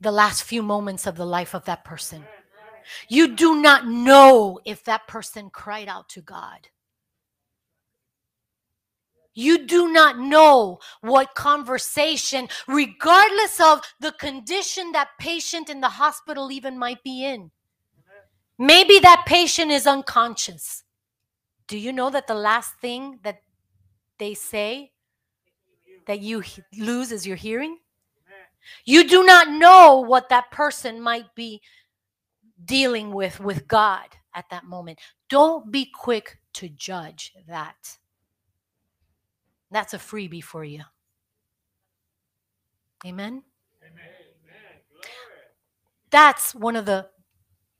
the 0.00 0.12
last 0.12 0.44
few 0.44 0.62
moments 0.62 1.06
of 1.06 1.16
the 1.16 1.26
life 1.26 1.54
of 1.54 1.66
that 1.66 1.84
person. 1.84 2.24
You 3.08 3.36
do 3.36 3.60
not 3.60 3.86
know 3.86 4.58
if 4.64 4.84
that 4.84 5.06
person 5.06 5.50
cried 5.50 5.88
out 5.88 6.08
to 6.10 6.22
God. 6.22 6.68
You 9.40 9.66
do 9.66 9.90
not 9.90 10.18
know 10.18 10.80
what 11.00 11.34
conversation, 11.34 12.46
regardless 12.68 13.58
of 13.58 13.80
the 13.98 14.12
condition 14.12 14.92
that 14.92 15.08
patient 15.18 15.70
in 15.70 15.80
the 15.80 15.88
hospital 15.88 16.52
even 16.52 16.78
might 16.78 17.02
be 17.02 17.24
in. 17.24 17.50
Maybe 18.58 18.98
that 18.98 19.24
patient 19.26 19.70
is 19.70 19.86
unconscious. 19.86 20.84
Do 21.68 21.78
you 21.78 21.90
know 21.90 22.10
that 22.10 22.26
the 22.26 22.34
last 22.34 22.74
thing 22.82 23.18
that 23.22 23.40
they 24.18 24.34
say 24.34 24.92
that 26.06 26.20
you 26.20 26.42
lose 26.76 27.10
is 27.10 27.26
your 27.26 27.36
hearing? 27.36 27.78
You 28.84 29.08
do 29.08 29.24
not 29.24 29.48
know 29.48 30.04
what 30.06 30.28
that 30.28 30.50
person 30.50 31.00
might 31.00 31.34
be 31.34 31.62
dealing 32.62 33.14
with 33.14 33.40
with 33.40 33.66
God 33.66 34.08
at 34.34 34.50
that 34.50 34.66
moment. 34.66 34.98
Don't 35.30 35.72
be 35.72 35.86
quick 35.86 36.36
to 36.54 36.68
judge 36.68 37.32
that. 37.48 37.96
That's 39.70 39.94
a 39.94 39.98
freebie 39.98 40.42
for 40.42 40.64
you. 40.64 40.82
Amen. 43.06 43.42
That's 46.10 46.54
one 46.54 46.76
of 46.76 46.86
the 46.86 47.08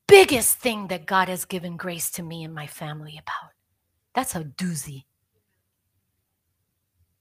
biggest 0.07 0.59
thing 0.59 0.87
that 0.89 1.07
God 1.07 1.29
has 1.29 1.45
given 1.45 1.77
grace 1.77 2.11
to 2.13 2.23
me 2.23 2.45
and 2.45 2.55
my 2.55 2.67
family 2.67 3.13
about. 3.19 3.53
That's 4.15 4.35
a 4.35 4.45
doozy. 4.45 5.05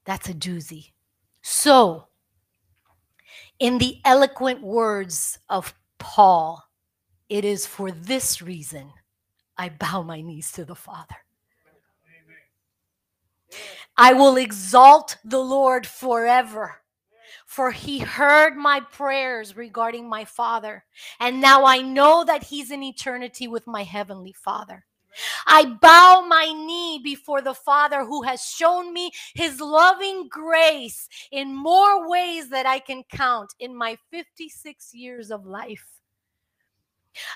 That's 0.05 0.30
a 0.30 0.34
doozy. 0.34 0.91
So, 1.41 2.07
in 3.59 3.78
the 3.78 3.99
eloquent 4.05 4.61
words 4.61 5.38
of 5.49 5.74
Paul, 5.97 6.63
it 7.28 7.45
is 7.45 7.65
for 7.65 7.91
this 7.91 8.41
reason 8.41 8.91
I 9.57 9.70
bow 9.70 10.03
my 10.03 10.22
knees 10.22 10.51
to 10.53 10.65
the 10.65 10.76
Father. 10.76 11.17
I 13.97 14.13
will 14.13 14.37
exalt 14.37 15.17
the 15.23 15.39
Lord 15.39 15.85
forever 15.85 16.79
for 17.49 17.71
he 17.71 17.97
heard 17.97 18.55
my 18.55 18.79
prayers 18.79 19.57
regarding 19.57 20.07
my 20.07 20.23
father. 20.23 20.85
And 21.19 21.41
now 21.41 21.65
I 21.65 21.81
know 21.81 22.23
that 22.23 22.43
he's 22.43 22.69
in 22.69 22.83
eternity 22.83 23.47
with 23.47 23.65
my 23.65 23.81
heavenly 23.81 24.33
father. 24.33 24.85
I 25.47 25.65
bow 25.81 26.25
my 26.27 26.45
knee 26.45 27.01
before 27.03 27.41
the 27.41 27.55
Father 27.55 28.05
who 28.05 28.21
has 28.21 28.43
shown 28.43 28.93
me 28.93 29.11
his 29.33 29.59
loving 29.59 30.27
grace 30.29 31.09
in 31.31 31.55
more 31.55 32.07
ways 32.07 32.49
that 32.49 32.67
I 32.67 32.77
can 32.77 33.03
count 33.11 33.49
in 33.59 33.75
my 33.75 33.97
56 34.11 34.93
years 34.93 35.31
of 35.31 35.47
life. 35.47 35.98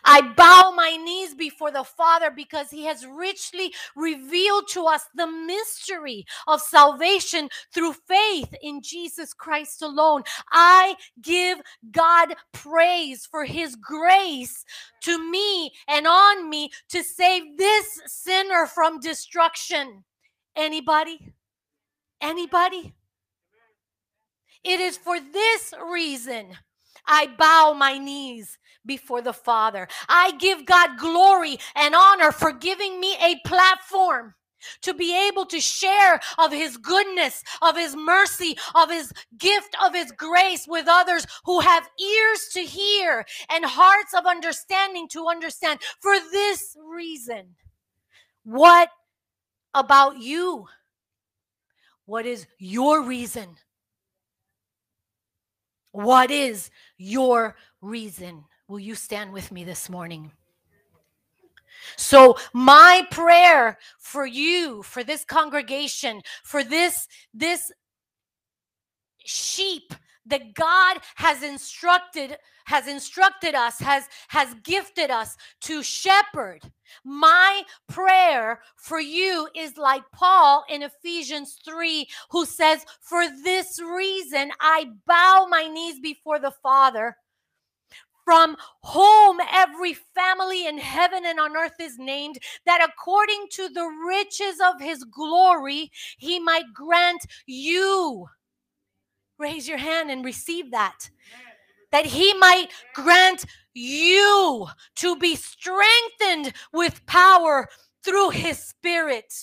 I 0.03 0.21
bow 0.21 0.73
my 0.75 0.97
knees 0.97 1.35
before 1.35 1.71
the 1.71 1.83
Father 1.83 2.31
because 2.31 2.69
He 2.69 2.85
has 2.85 3.05
richly 3.05 3.73
revealed 3.95 4.67
to 4.71 4.85
us 4.85 5.03
the 5.15 5.27
mystery 5.27 6.25
of 6.47 6.61
salvation 6.61 7.49
through 7.73 7.93
faith 8.07 8.53
in 8.61 8.81
Jesus 8.81 9.33
Christ 9.33 9.81
alone. 9.81 10.23
I 10.51 10.95
give 11.21 11.59
God 11.91 12.35
praise 12.51 13.25
for 13.25 13.45
His 13.45 13.75
grace 13.75 14.63
to 15.01 15.31
me 15.31 15.71
and 15.87 16.07
on 16.07 16.49
me 16.49 16.71
to 16.89 17.03
save 17.03 17.57
this 17.57 18.01
sinner 18.05 18.67
from 18.67 18.99
destruction. 18.99 20.03
Anybody? 20.55 21.33
Anybody? 22.21 22.93
It 24.63 24.79
is 24.79 24.95
for 24.95 25.19
this 25.19 25.73
reason 25.91 26.55
I 27.05 27.27
bow 27.37 27.73
my 27.77 27.97
knees 27.97 28.57
before 28.85 29.21
the 29.21 29.33
Father. 29.33 29.87
I 30.09 30.31
give 30.37 30.65
God 30.65 30.97
glory 30.97 31.57
and 31.75 31.95
honor 31.95 32.31
for 32.31 32.51
giving 32.51 32.99
me 32.99 33.15
a 33.21 33.39
platform 33.45 34.33
to 34.81 34.93
be 34.93 35.27
able 35.27 35.45
to 35.47 35.59
share 35.59 36.19
of 36.37 36.51
his 36.51 36.77
goodness, 36.77 37.43
of 37.61 37.75
his 37.75 37.95
mercy, 37.95 38.57
of 38.75 38.89
his 38.89 39.11
gift, 39.37 39.75
of 39.83 39.93
his 39.93 40.11
grace 40.11 40.65
with 40.67 40.85
others 40.87 41.25
who 41.45 41.59
have 41.59 41.87
ears 41.99 42.47
to 42.53 42.61
hear 42.61 43.25
and 43.49 43.65
hearts 43.65 44.13
of 44.13 44.25
understanding 44.25 45.07
to 45.09 45.27
understand. 45.27 45.79
For 45.99 46.15
this 46.31 46.77
reason, 46.89 47.55
what 48.43 48.89
about 49.73 50.19
you? 50.19 50.67
What 52.05 52.25
is 52.25 52.47
your 52.57 53.01
reason? 53.03 53.55
What 55.91 56.31
is 56.31 56.69
your 56.97 57.55
reason? 57.81 58.45
Will 58.67 58.79
you 58.79 58.95
stand 58.95 59.33
with 59.33 59.51
me 59.51 59.63
this 59.63 59.89
morning? 59.89 60.31
So 61.97 62.37
my 62.53 63.05
prayer 63.11 63.77
for 63.99 64.25
you, 64.25 64.83
for 64.83 65.03
this 65.03 65.25
congregation, 65.25 66.21
for 66.43 66.63
this 66.63 67.07
this 67.33 67.71
sheep 69.25 69.93
that 70.25 70.53
God 70.53 70.99
has 71.15 71.43
instructed 71.43 72.37
has 72.65 72.87
instructed 72.87 73.55
us 73.55 73.79
has 73.79 74.07
has 74.29 74.53
gifted 74.63 75.09
us 75.09 75.35
to 75.61 75.83
shepherd 75.83 76.61
my 77.03 77.63
prayer 77.89 78.61
for 78.77 79.01
you 79.01 79.49
is 79.55 79.77
like 79.77 80.03
Paul 80.13 80.63
in 80.69 80.83
Ephesians 80.83 81.57
3 81.65 82.07
who 82.29 82.45
says 82.45 82.85
for 83.01 83.25
this 83.43 83.81
reason 83.81 84.51
I 84.61 84.91
bow 85.05 85.47
my 85.49 85.67
knees 85.67 85.99
before 85.99 86.39
the 86.39 86.53
Father 86.63 87.17
from 88.25 88.55
whom 88.85 89.39
every 89.51 89.93
family 90.15 90.67
in 90.67 90.77
heaven 90.77 91.23
and 91.25 91.39
on 91.39 91.55
earth 91.57 91.75
is 91.79 91.97
named, 91.97 92.39
that 92.65 92.87
according 92.87 93.47
to 93.51 93.69
the 93.69 93.87
riches 94.07 94.55
of 94.63 94.81
his 94.81 95.03
glory, 95.03 95.91
he 96.17 96.39
might 96.39 96.65
grant 96.73 97.25
you. 97.45 98.27
Raise 99.37 99.67
your 99.67 99.77
hand 99.77 100.09
and 100.09 100.23
receive 100.23 100.71
that. 100.71 101.09
That 101.91 102.05
he 102.05 102.33
might 102.35 102.69
grant 102.93 103.45
you 103.73 104.67
to 104.95 105.15
be 105.17 105.35
strengthened 105.35 106.53
with 106.71 107.05
power 107.05 107.67
through 108.03 108.29
his 108.31 108.59
spirit 108.59 109.33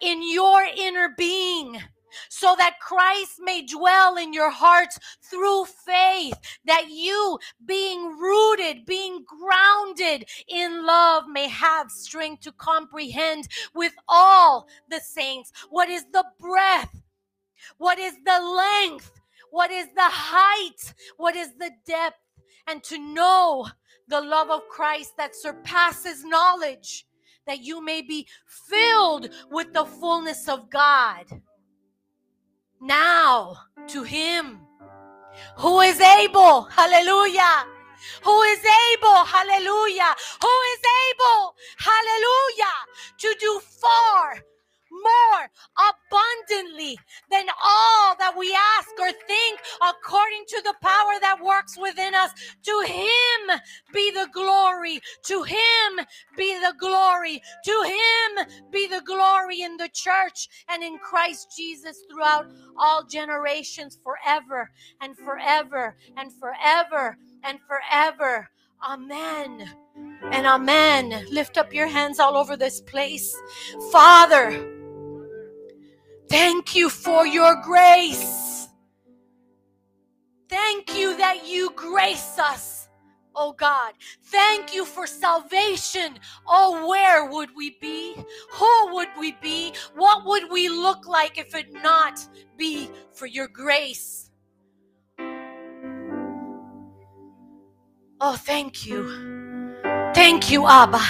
in 0.00 0.20
your 0.30 0.62
inner 0.76 1.14
being 1.16 1.80
so 2.28 2.54
that 2.58 2.80
Christ 2.80 3.40
may 3.40 3.64
dwell 3.64 4.16
in 4.16 4.32
your 4.32 4.50
hearts 4.50 4.98
through 5.22 5.64
faith, 5.86 6.38
that 6.66 6.88
you, 6.90 7.38
being 7.66 8.18
rooted, 8.18 8.86
being 8.86 9.24
grounded 9.24 10.28
in 10.48 10.86
love, 10.86 11.24
may 11.28 11.48
have 11.48 11.90
strength 11.90 12.42
to 12.42 12.52
comprehend 12.52 13.48
with 13.74 13.92
all 14.08 14.68
the 14.90 15.00
saints 15.00 15.52
what 15.70 15.88
is 15.88 16.04
the 16.12 16.24
breadth, 16.40 17.02
what 17.78 17.98
is 17.98 18.14
the 18.24 18.40
length, 18.40 19.20
what 19.50 19.70
is 19.70 19.86
the 19.94 20.02
height, 20.02 20.94
what 21.16 21.36
is 21.36 21.54
the 21.58 21.70
depth, 21.86 22.18
and 22.66 22.82
to 22.84 22.98
know 22.98 23.66
the 24.08 24.20
love 24.20 24.50
of 24.50 24.68
Christ 24.68 25.16
that 25.16 25.34
surpasses 25.34 26.24
knowledge. 26.24 27.06
That 27.46 27.62
you 27.62 27.84
may 27.84 28.00
be 28.00 28.26
filled 28.46 29.28
with 29.50 29.74
the 29.74 29.84
fullness 29.84 30.48
of 30.48 30.70
God 30.70 31.26
now 32.84 33.56
to 33.88 34.02
him 34.02 34.60
who 35.56 35.80
is 35.80 36.00
able, 36.00 36.62
hallelujah, 36.62 37.66
who 38.22 38.42
is 38.42 38.60
able, 38.92 39.24
hallelujah, 39.24 40.14
who 40.40 40.54
is 40.72 40.82
able, 41.08 41.56
hallelujah, 41.78 42.76
to 43.18 43.34
do 43.40 43.60
far 43.60 44.38
more 45.02 45.50
abundantly 45.76 46.98
than 47.30 47.46
all 47.62 48.16
that 48.18 48.34
we 48.38 48.56
ask 48.78 48.90
or 49.00 49.10
think 49.26 49.60
according 49.82 50.44
to 50.48 50.62
the 50.64 50.74
power 50.82 51.18
that 51.20 51.42
works 51.44 51.76
within 51.78 52.14
us. 52.14 52.30
To 52.64 52.84
Him 52.86 53.60
be 53.92 54.10
the 54.10 54.28
glory. 54.32 55.00
To 55.26 55.42
Him 55.42 56.06
be 56.36 56.54
the 56.60 56.74
glory. 56.78 57.42
To 57.64 57.82
Him 57.84 58.46
be 58.70 58.86
the 58.86 59.02
glory 59.04 59.62
in 59.62 59.76
the 59.76 59.90
church 59.92 60.48
and 60.68 60.82
in 60.82 60.98
Christ 60.98 61.54
Jesus 61.56 62.04
throughout 62.10 62.46
all 62.78 63.04
generations, 63.04 63.98
forever 64.02 64.70
and 65.00 65.16
forever 65.16 65.96
and 66.16 66.32
forever 66.32 67.16
and 67.44 67.58
forever. 67.68 68.48
Amen 68.86 69.70
and 70.30 70.46
amen. 70.46 71.26
Lift 71.30 71.58
up 71.58 71.72
your 71.72 71.86
hands 71.86 72.18
all 72.18 72.36
over 72.36 72.56
this 72.56 72.80
place. 72.80 73.34
Father, 73.92 74.52
Thank 76.34 76.74
you 76.74 76.90
for 76.90 77.24
your 77.24 77.54
grace. 77.62 78.66
Thank 80.48 80.98
you 80.98 81.16
that 81.16 81.46
you 81.46 81.70
grace 81.76 82.40
us, 82.40 82.88
oh 83.36 83.52
God. 83.52 83.92
Thank 84.24 84.74
you 84.74 84.84
for 84.84 85.06
salvation. 85.06 86.18
Oh, 86.48 86.88
where 86.88 87.30
would 87.30 87.50
we 87.54 87.78
be? 87.80 88.16
Who 88.50 88.94
would 88.94 89.10
we 89.16 89.36
be? 89.40 89.74
What 89.94 90.26
would 90.26 90.50
we 90.50 90.68
look 90.68 91.06
like 91.06 91.38
if 91.38 91.54
it 91.54 91.72
not 91.72 92.18
be 92.56 92.90
for 93.12 93.26
your 93.26 93.46
grace? 93.46 94.28
Oh, 98.20 98.34
thank 98.34 98.84
you. 98.84 99.78
Thank 100.16 100.50
you, 100.50 100.66
Abba, 100.66 101.04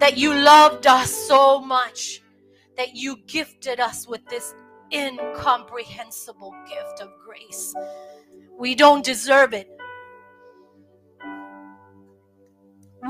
that 0.00 0.18
you 0.18 0.34
loved 0.34 0.88
us 0.88 1.12
so 1.12 1.60
much 1.60 2.22
that 2.78 2.94
you 2.94 3.18
gifted 3.26 3.80
us 3.80 4.08
with 4.08 4.24
this 4.26 4.54
incomprehensible 4.92 6.54
gift 6.66 7.00
of 7.02 7.10
grace. 7.26 7.74
We 8.58 8.74
don't 8.74 9.04
deserve 9.04 9.52
it. 9.52 9.68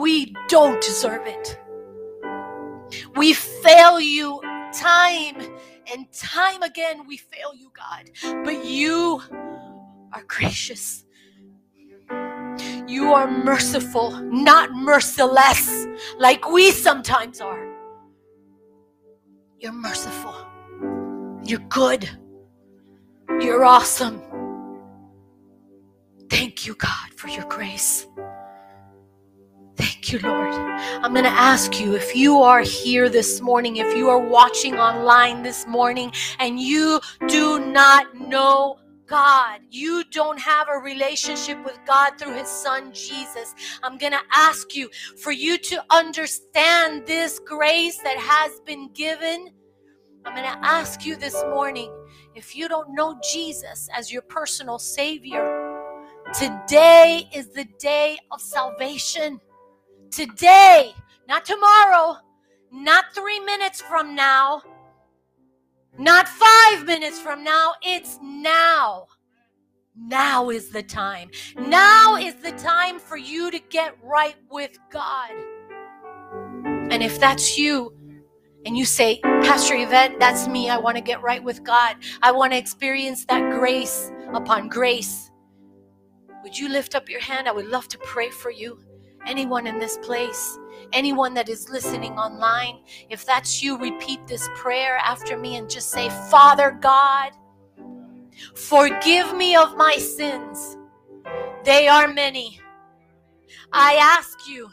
We 0.01 0.35
don't 0.49 0.81
deserve 0.83 1.27
it. 1.27 1.61
We 3.15 3.35
fail 3.35 4.01
you 4.01 4.41
time 4.73 5.37
and 5.93 6.11
time 6.13 6.63
again. 6.63 7.07
We 7.07 7.19
fail 7.19 7.55
you, 7.55 7.71
God. 7.77 8.11
But 8.45 8.65
you 8.65 9.23
are 10.15 10.25
gracious. 10.27 11.05
You 12.87 13.13
are 13.13 13.31
merciful, 13.31 14.13
not 14.23 14.73
merciless 14.73 15.87
like 16.19 16.51
we 16.51 16.71
sometimes 16.71 17.41
are. 17.41 17.68
You're 19.61 19.73
merciful. 19.73 20.37
You're 21.43 21.67
good. 21.69 22.09
You're 23.41 23.65
awesome. 23.65 24.23
Thank 26.31 26.65
you, 26.65 26.77
God, 26.77 27.11
for 27.17 27.27
your 27.27 27.45
grace. 27.47 28.07
Thank 29.77 30.13
you, 30.13 30.21
Lord. 30.21 30.55
I'm 30.55 31.13
going 31.13 31.25
to 31.25 31.31
ask 31.31 31.81
you 31.81 31.97
if 31.97 32.15
you 32.15 32.39
are 32.39 32.61
here 32.61 33.09
this 33.09 33.41
morning, 33.41 33.79
if 33.79 33.97
you 33.97 34.09
are 34.09 34.21
watching 34.21 34.77
online 34.77 35.43
this 35.43 35.67
morning, 35.67 36.13
and 36.39 36.61
you 36.61 37.01
do 37.27 37.59
not 37.59 38.15
know 38.15 38.79
God, 39.09 39.61
you 39.71 40.05
don't 40.13 40.39
have 40.39 40.69
a 40.69 40.79
relationship 40.79 41.65
with 41.65 41.79
God 41.87 42.19
through 42.19 42.35
His 42.35 42.49
Son 42.49 42.93
Jesus. 42.93 43.55
I'm 43.83 43.97
going 43.97 44.13
to 44.13 44.21
ask 44.33 44.77
you 44.77 44.91
for 45.23 45.33
you 45.33 45.57
to 45.59 45.83
understand 45.91 47.07
this 47.07 47.39
grace 47.39 47.99
that 48.05 48.19
has 48.19 48.61
been 48.67 48.93
given. 48.93 49.49
I'm 50.27 50.35
going 50.35 50.45
to 50.45 50.67
ask 50.67 51.07
you 51.07 51.17
this 51.17 51.43
morning 51.51 51.91
if 52.35 52.55
you 52.55 52.69
don't 52.69 52.95
know 52.95 53.19
Jesus 53.33 53.89
as 53.97 54.13
your 54.13 54.23
personal 54.23 54.79
Savior, 54.79 55.85
today 56.39 57.29
is 57.35 57.49
the 57.49 57.67
day 57.79 58.19
of 58.31 58.43
salvation. 58.43 59.41
Today, 60.11 60.93
not 61.27 61.47
tomorrow, 61.47 62.17
not 62.71 63.07
three 63.15 63.41
minutes 63.41 63.81
from 63.81 64.15
now, 64.15 64.63
not 65.99 66.29
five 66.29 66.87
minutes 66.87 67.21
from 67.21 67.43
now. 67.43 67.75
It's 67.83 68.19
now. 68.23 69.07
Now 69.97 70.51
is 70.51 70.71
the 70.71 70.83
time. 70.83 71.31
Now 71.57 72.17
is 72.17 72.37
the 72.37 72.53
time 72.53 73.01
for 73.01 73.17
you 73.17 73.51
to 73.51 73.59
get 73.59 73.97
right 74.03 74.37
with 74.51 74.79
God. 74.91 75.33
And 76.91 77.03
if 77.03 77.19
that's 77.19 77.59
you, 77.59 77.93
and 78.65 78.77
you 78.77 78.85
say, 78.85 79.21
Pastor 79.23 79.75
Yvette, 79.75 80.19
that's 80.21 80.47
me. 80.47 80.69
I 80.69 80.79
want 80.79 80.97
to 80.97 81.03
get 81.03 81.23
right 81.23 81.43
with 81.43 81.65
God. 81.65 81.97
I 82.23 82.33
want 82.33 82.53
to 82.53 82.59
experience 82.59 83.25
that 83.27 83.51
grace 83.51 84.13
upon 84.35 84.69
grace. 84.69 85.31
Would 86.43 86.59
you 86.59 86.69
lift 86.69 86.95
up 86.95 87.09
your 87.09 87.21
hand? 87.21 87.49
I 87.49 87.53
would 87.53 87.67
love 87.67 87.89
to 87.89 87.99
pray 87.99 88.31
for 88.31 88.51
you. 88.51 88.79
Anyone 89.27 89.67
in 89.67 89.79
this 89.79 89.99
place, 89.99 90.59
anyone 90.93 91.35
that 91.35 91.49
is 91.49 91.69
listening 91.69 92.13
online, 92.13 92.81
if 93.11 93.25
that's 93.25 93.63
you, 93.63 93.79
repeat 93.79 94.27
this 94.27 94.49
prayer 94.55 94.97
after 94.99 95.37
me 95.37 95.57
and 95.57 95.69
just 95.69 95.91
say, 95.91 96.09
Father 96.31 96.79
God, 96.81 97.33
forgive 98.55 99.37
me 99.37 99.57
of 99.57 99.77
my 99.77 99.97
sins. 99.97 100.77
They 101.65 101.89
are 101.89 102.09
many. 102.09 102.61
I 103.73 103.95
ask 103.97 104.49
you 104.49 104.71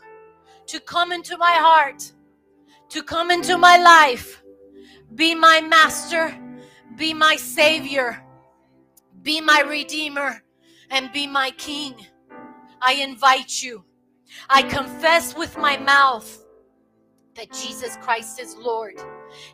to 0.67 0.79
come 0.79 1.11
into 1.11 1.37
my 1.37 1.53
heart, 1.53 2.11
to 2.89 3.03
come 3.03 3.31
into 3.31 3.57
my 3.57 3.77
life, 3.77 4.43
be 5.15 5.35
my 5.35 5.61
master, 5.61 6.37
be 6.95 7.13
my 7.13 7.35
savior, 7.35 8.23
be 9.21 9.41
my 9.41 9.61
redeemer, 9.61 10.43
and 10.89 11.11
be 11.11 11.27
my 11.27 11.51
king. 11.51 11.95
I 12.81 12.93
invite 12.93 13.63
you 13.63 13.83
I 14.49 14.63
confess 14.63 15.35
with 15.35 15.57
my 15.57 15.77
mouth 15.77 16.43
that 17.35 17.51
Jesus 17.51 17.97
Christ 17.97 18.39
is 18.39 18.55
Lord, 18.55 18.95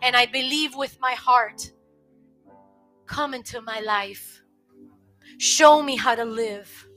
and 0.02 0.16
I 0.16 0.26
believe 0.26 0.76
with 0.76 0.98
my 1.02 1.14
heart. 1.14 1.72
Come 3.06 3.34
into 3.34 3.62
my 3.62 3.80
life. 3.82 4.42
Show 5.38 5.82
me 5.82 5.96
how 5.96 6.16
to 6.16 6.26
live 6.26 6.88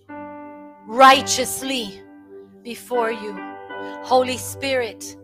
righteously 0.87 2.03
before 2.63 3.11
you. 3.11 3.37
Holy 4.03 4.37
Spirit, 4.37 5.17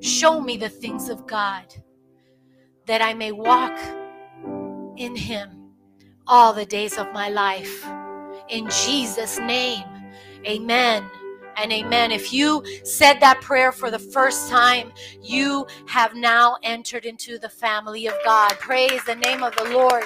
show 0.00 0.40
me 0.40 0.56
the 0.56 0.68
things 0.68 1.08
of 1.08 1.26
God 1.26 1.64
that 2.86 3.02
I 3.02 3.14
may 3.14 3.32
walk 3.32 3.78
in 4.96 5.14
Him 5.14 5.72
all 6.26 6.52
the 6.52 6.66
days 6.66 6.98
of 6.98 7.12
my 7.12 7.28
life. 7.28 7.86
In 8.48 8.68
Jesus' 8.70 9.38
name, 9.38 9.84
amen 10.46 11.04
and 11.56 11.72
amen. 11.72 12.12
If 12.12 12.32
you 12.32 12.62
said 12.84 13.20
that 13.20 13.40
prayer 13.40 13.72
for 13.72 13.90
the 13.90 13.98
first 13.98 14.48
time, 14.48 14.92
you 15.22 15.66
have 15.86 16.14
now 16.14 16.56
entered 16.62 17.04
into 17.04 17.38
the 17.38 17.48
family 17.48 18.06
of 18.06 18.14
God. 18.24 18.52
Praise 18.58 19.02
the 19.04 19.16
name 19.16 19.42
of 19.42 19.56
the 19.56 19.64
Lord. 19.64 20.04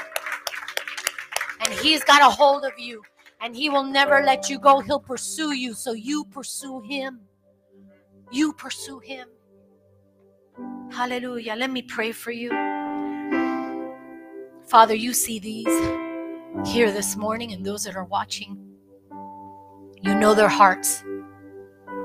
And 1.61 1.73
He's 1.75 2.03
got 2.05 2.23
a 2.23 2.31
hold 2.31 2.65
of 2.65 2.79
you, 2.79 3.03
and 3.41 3.55
He 3.55 3.69
will 3.69 3.85
never 3.85 4.23
let 4.23 4.49
you 4.49 4.59
go. 4.59 4.81
He'll 4.81 5.01
pursue 5.01 5.53
you, 5.53 5.75
so 5.75 5.93
you 5.93 6.25
pursue 6.25 6.81
Him. 6.81 7.21
You 8.31 8.53
pursue 8.53 9.01
Him. 9.01 9.29
Hallelujah. 10.93 11.55
Let 11.57 11.71
me 11.71 11.83
pray 11.83 12.13
for 12.13 12.31
you. 12.31 12.51
Father, 14.67 14.95
you 14.95 15.13
see 15.13 15.39
these 15.39 15.67
here 16.69 16.93
this 16.93 17.17
morning 17.17 17.53
and 17.53 17.65
those 17.65 17.85
that 17.85 17.97
are 17.97 18.05
watching. 18.05 18.57
You 20.01 20.15
know 20.15 20.35
their 20.35 20.49
hearts. 20.49 21.03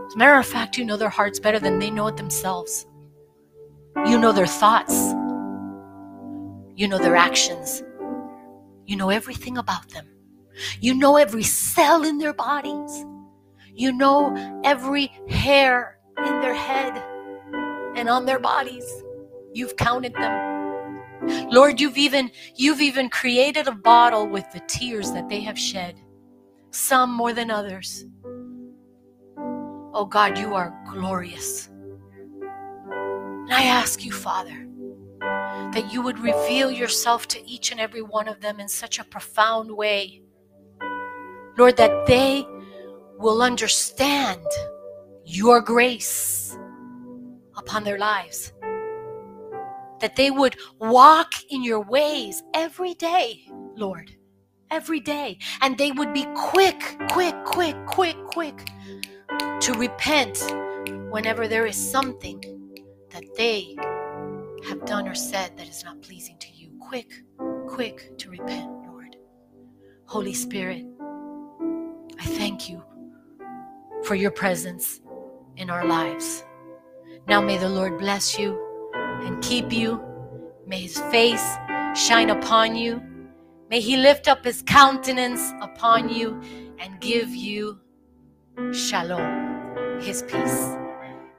As 0.08 0.14
a 0.14 0.18
matter 0.18 0.39
of 0.39 0.45
fact, 0.45 0.78
you 0.78 0.86
know 0.86 0.97
their 0.97 1.10
hearts 1.10 1.39
better 1.39 1.60
than 1.60 1.80
they 1.80 1.89
know 1.89 2.08
it 2.08 2.18
themselves. 2.18 2.86
You 4.06 4.20
know 4.20 4.32
their 4.32 4.47
thoughts. 4.47 5.14
You 6.76 6.88
know 6.88 6.97
their 6.97 7.16
actions. 7.16 7.84
You 8.86 8.97
know 8.97 9.10
everything 9.10 9.58
about 9.58 9.89
them. 9.89 10.08
You 10.80 10.93
know 10.93 11.18
every 11.18 11.43
cell 11.43 12.03
in 12.03 12.18
their 12.18 12.34
bodies. 12.34 13.06
You 13.74 13.91
know 13.91 14.62
every 14.64 15.12
hair 15.28 15.97
in 16.18 16.39
their 16.39 16.53
head 16.53 17.01
and 17.95 18.08
on 18.08 18.26
their 18.26 18.39
bodies. 18.39 18.86
You've 19.53 19.76
counted 19.76 20.14
them. 20.14 21.49
Lord, 21.49 21.82
you've 21.82 21.97
even 21.97 22.30
you've 22.56 22.82
even 22.82 23.10
created 23.10 23.68
a 23.68 23.72
bottle 23.72 24.28
with 24.28 24.45
the 24.51 24.60
tears 24.68 25.12
that 25.14 25.30
they 25.30 25.41
have 25.41 25.58
shed. 25.58 25.99
Some 26.72 27.12
more 27.12 27.34
than 27.34 27.49
others. 27.49 28.06
Oh 29.98 30.04
God, 30.04 30.38
you 30.38 30.54
are 30.54 30.78
glorious. 30.91 31.70
And 32.41 33.54
I 33.54 33.64
ask 33.64 34.04
you, 34.04 34.12
Father, 34.12 34.68
that 35.22 35.89
you 35.89 36.02
would 36.02 36.20
reveal 36.20 36.70
yourself 36.70 37.30
to 37.30 37.50
each 37.50 37.72
and 37.72 37.80
every 37.80 38.02
one 38.02 38.28
of 38.28 38.41
them 38.41 38.60
in 38.60 38.68
such 38.68 39.00
a 39.00 39.06
profound 39.06 39.72
way. 39.72 40.22
Lord, 41.58 41.78
that 41.78 42.06
they 42.08 42.46
will 43.18 43.41
understand 43.41 44.46
your 45.24 45.62
grace 45.62 46.58
upon 47.56 47.86
their 47.86 47.98
lives. 47.98 48.52
That 50.02 50.18
they 50.18 50.30
would 50.30 50.58
walk 50.78 51.32
in 51.52 51.64
your 51.64 51.80
ways 51.80 52.43
every 52.54 52.96
day, 52.96 53.48
Lord, 53.78 54.12
every 54.70 55.00
day. 55.00 55.38
And 55.62 55.78
they 55.78 55.93
would 55.93 56.14
be 56.14 56.28
quick, 56.36 56.98
quick, 57.12 57.36
quick, 57.46 57.78
quick, 57.86 58.18
quick 58.26 58.70
to 59.61 59.73
repent 59.73 60.43
whenever 61.09 61.47
there 61.47 61.65
is 61.65 61.76
something 61.76 62.41
that 63.09 63.23
they 63.38 63.76
have 64.67 64.86
done 64.86 65.07
or 65.07 65.15
said 65.15 65.55
that 65.57 65.67
is 65.67 65.84
not 65.84 66.01
pleasing 66.01 66.38
to 66.39 66.47
you. 66.53 66.71
Quick, 66.80 67.23
quick 67.67 68.17
to 68.17 68.30
repent, 68.30 68.69
Lord. 68.88 69.15
Holy 70.05 70.34
Spirit, 70.34 70.86
I 72.19 72.26
thank 72.26 72.69
you 72.69 72.84
for 74.03 74.15
your 74.15 74.32
presence 74.32 75.01
in 75.57 75.69
our 75.69 75.86
lives. 75.86 76.43
Now 77.28 77.41
may 77.41 77.57
the 77.57 77.69
Lord 77.69 77.97
bless 77.97 78.38
you 78.38 78.59
and 78.93 79.41
keep 79.41 79.71
you. 79.71 80.01
May 80.67 80.82
his 80.82 80.99
face 81.11 81.55
shine 81.95 82.30
upon 82.30 82.76
you. 82.76 83.01
May 83.69 83.80
he 83.80 83.97
lift 83.97 84.28
up 84.28 84.45
his 84.45 84.61
countenance 84.61 85.51
upon 85.61 86.09
you 86.09 86.39
and 86.78 86.99
give 86.99 87.30
you 87.30 87.80
shalom, 88.74 89.99
his 90.01 90.24
peace. 90.24 90.76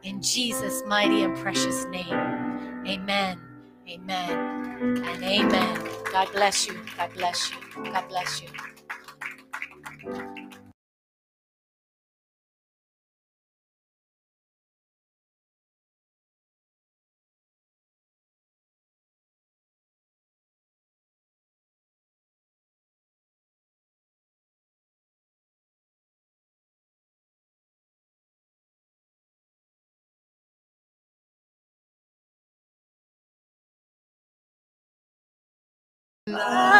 In 0.02 0.22
Jesus' 0.22 0.82
mighty 0.86 1.22
and 1.24 1.36
precious 1.36 1.84
name, 1.86 2.84
amen, 2.86 3.40
amen, 3.88 5.02
and 5.04 5.24
amen. 5.24 5.80
God 6.12 6.28
bless 6.32 6.66
you. 6.68 6.78
God 6.96 7.12
bless 7.14 7.50
you. 7.50 7.58
God 7.92 8.08
bless 8.08 8.42
you. 8.42 8.48
Love. 36.36 36.75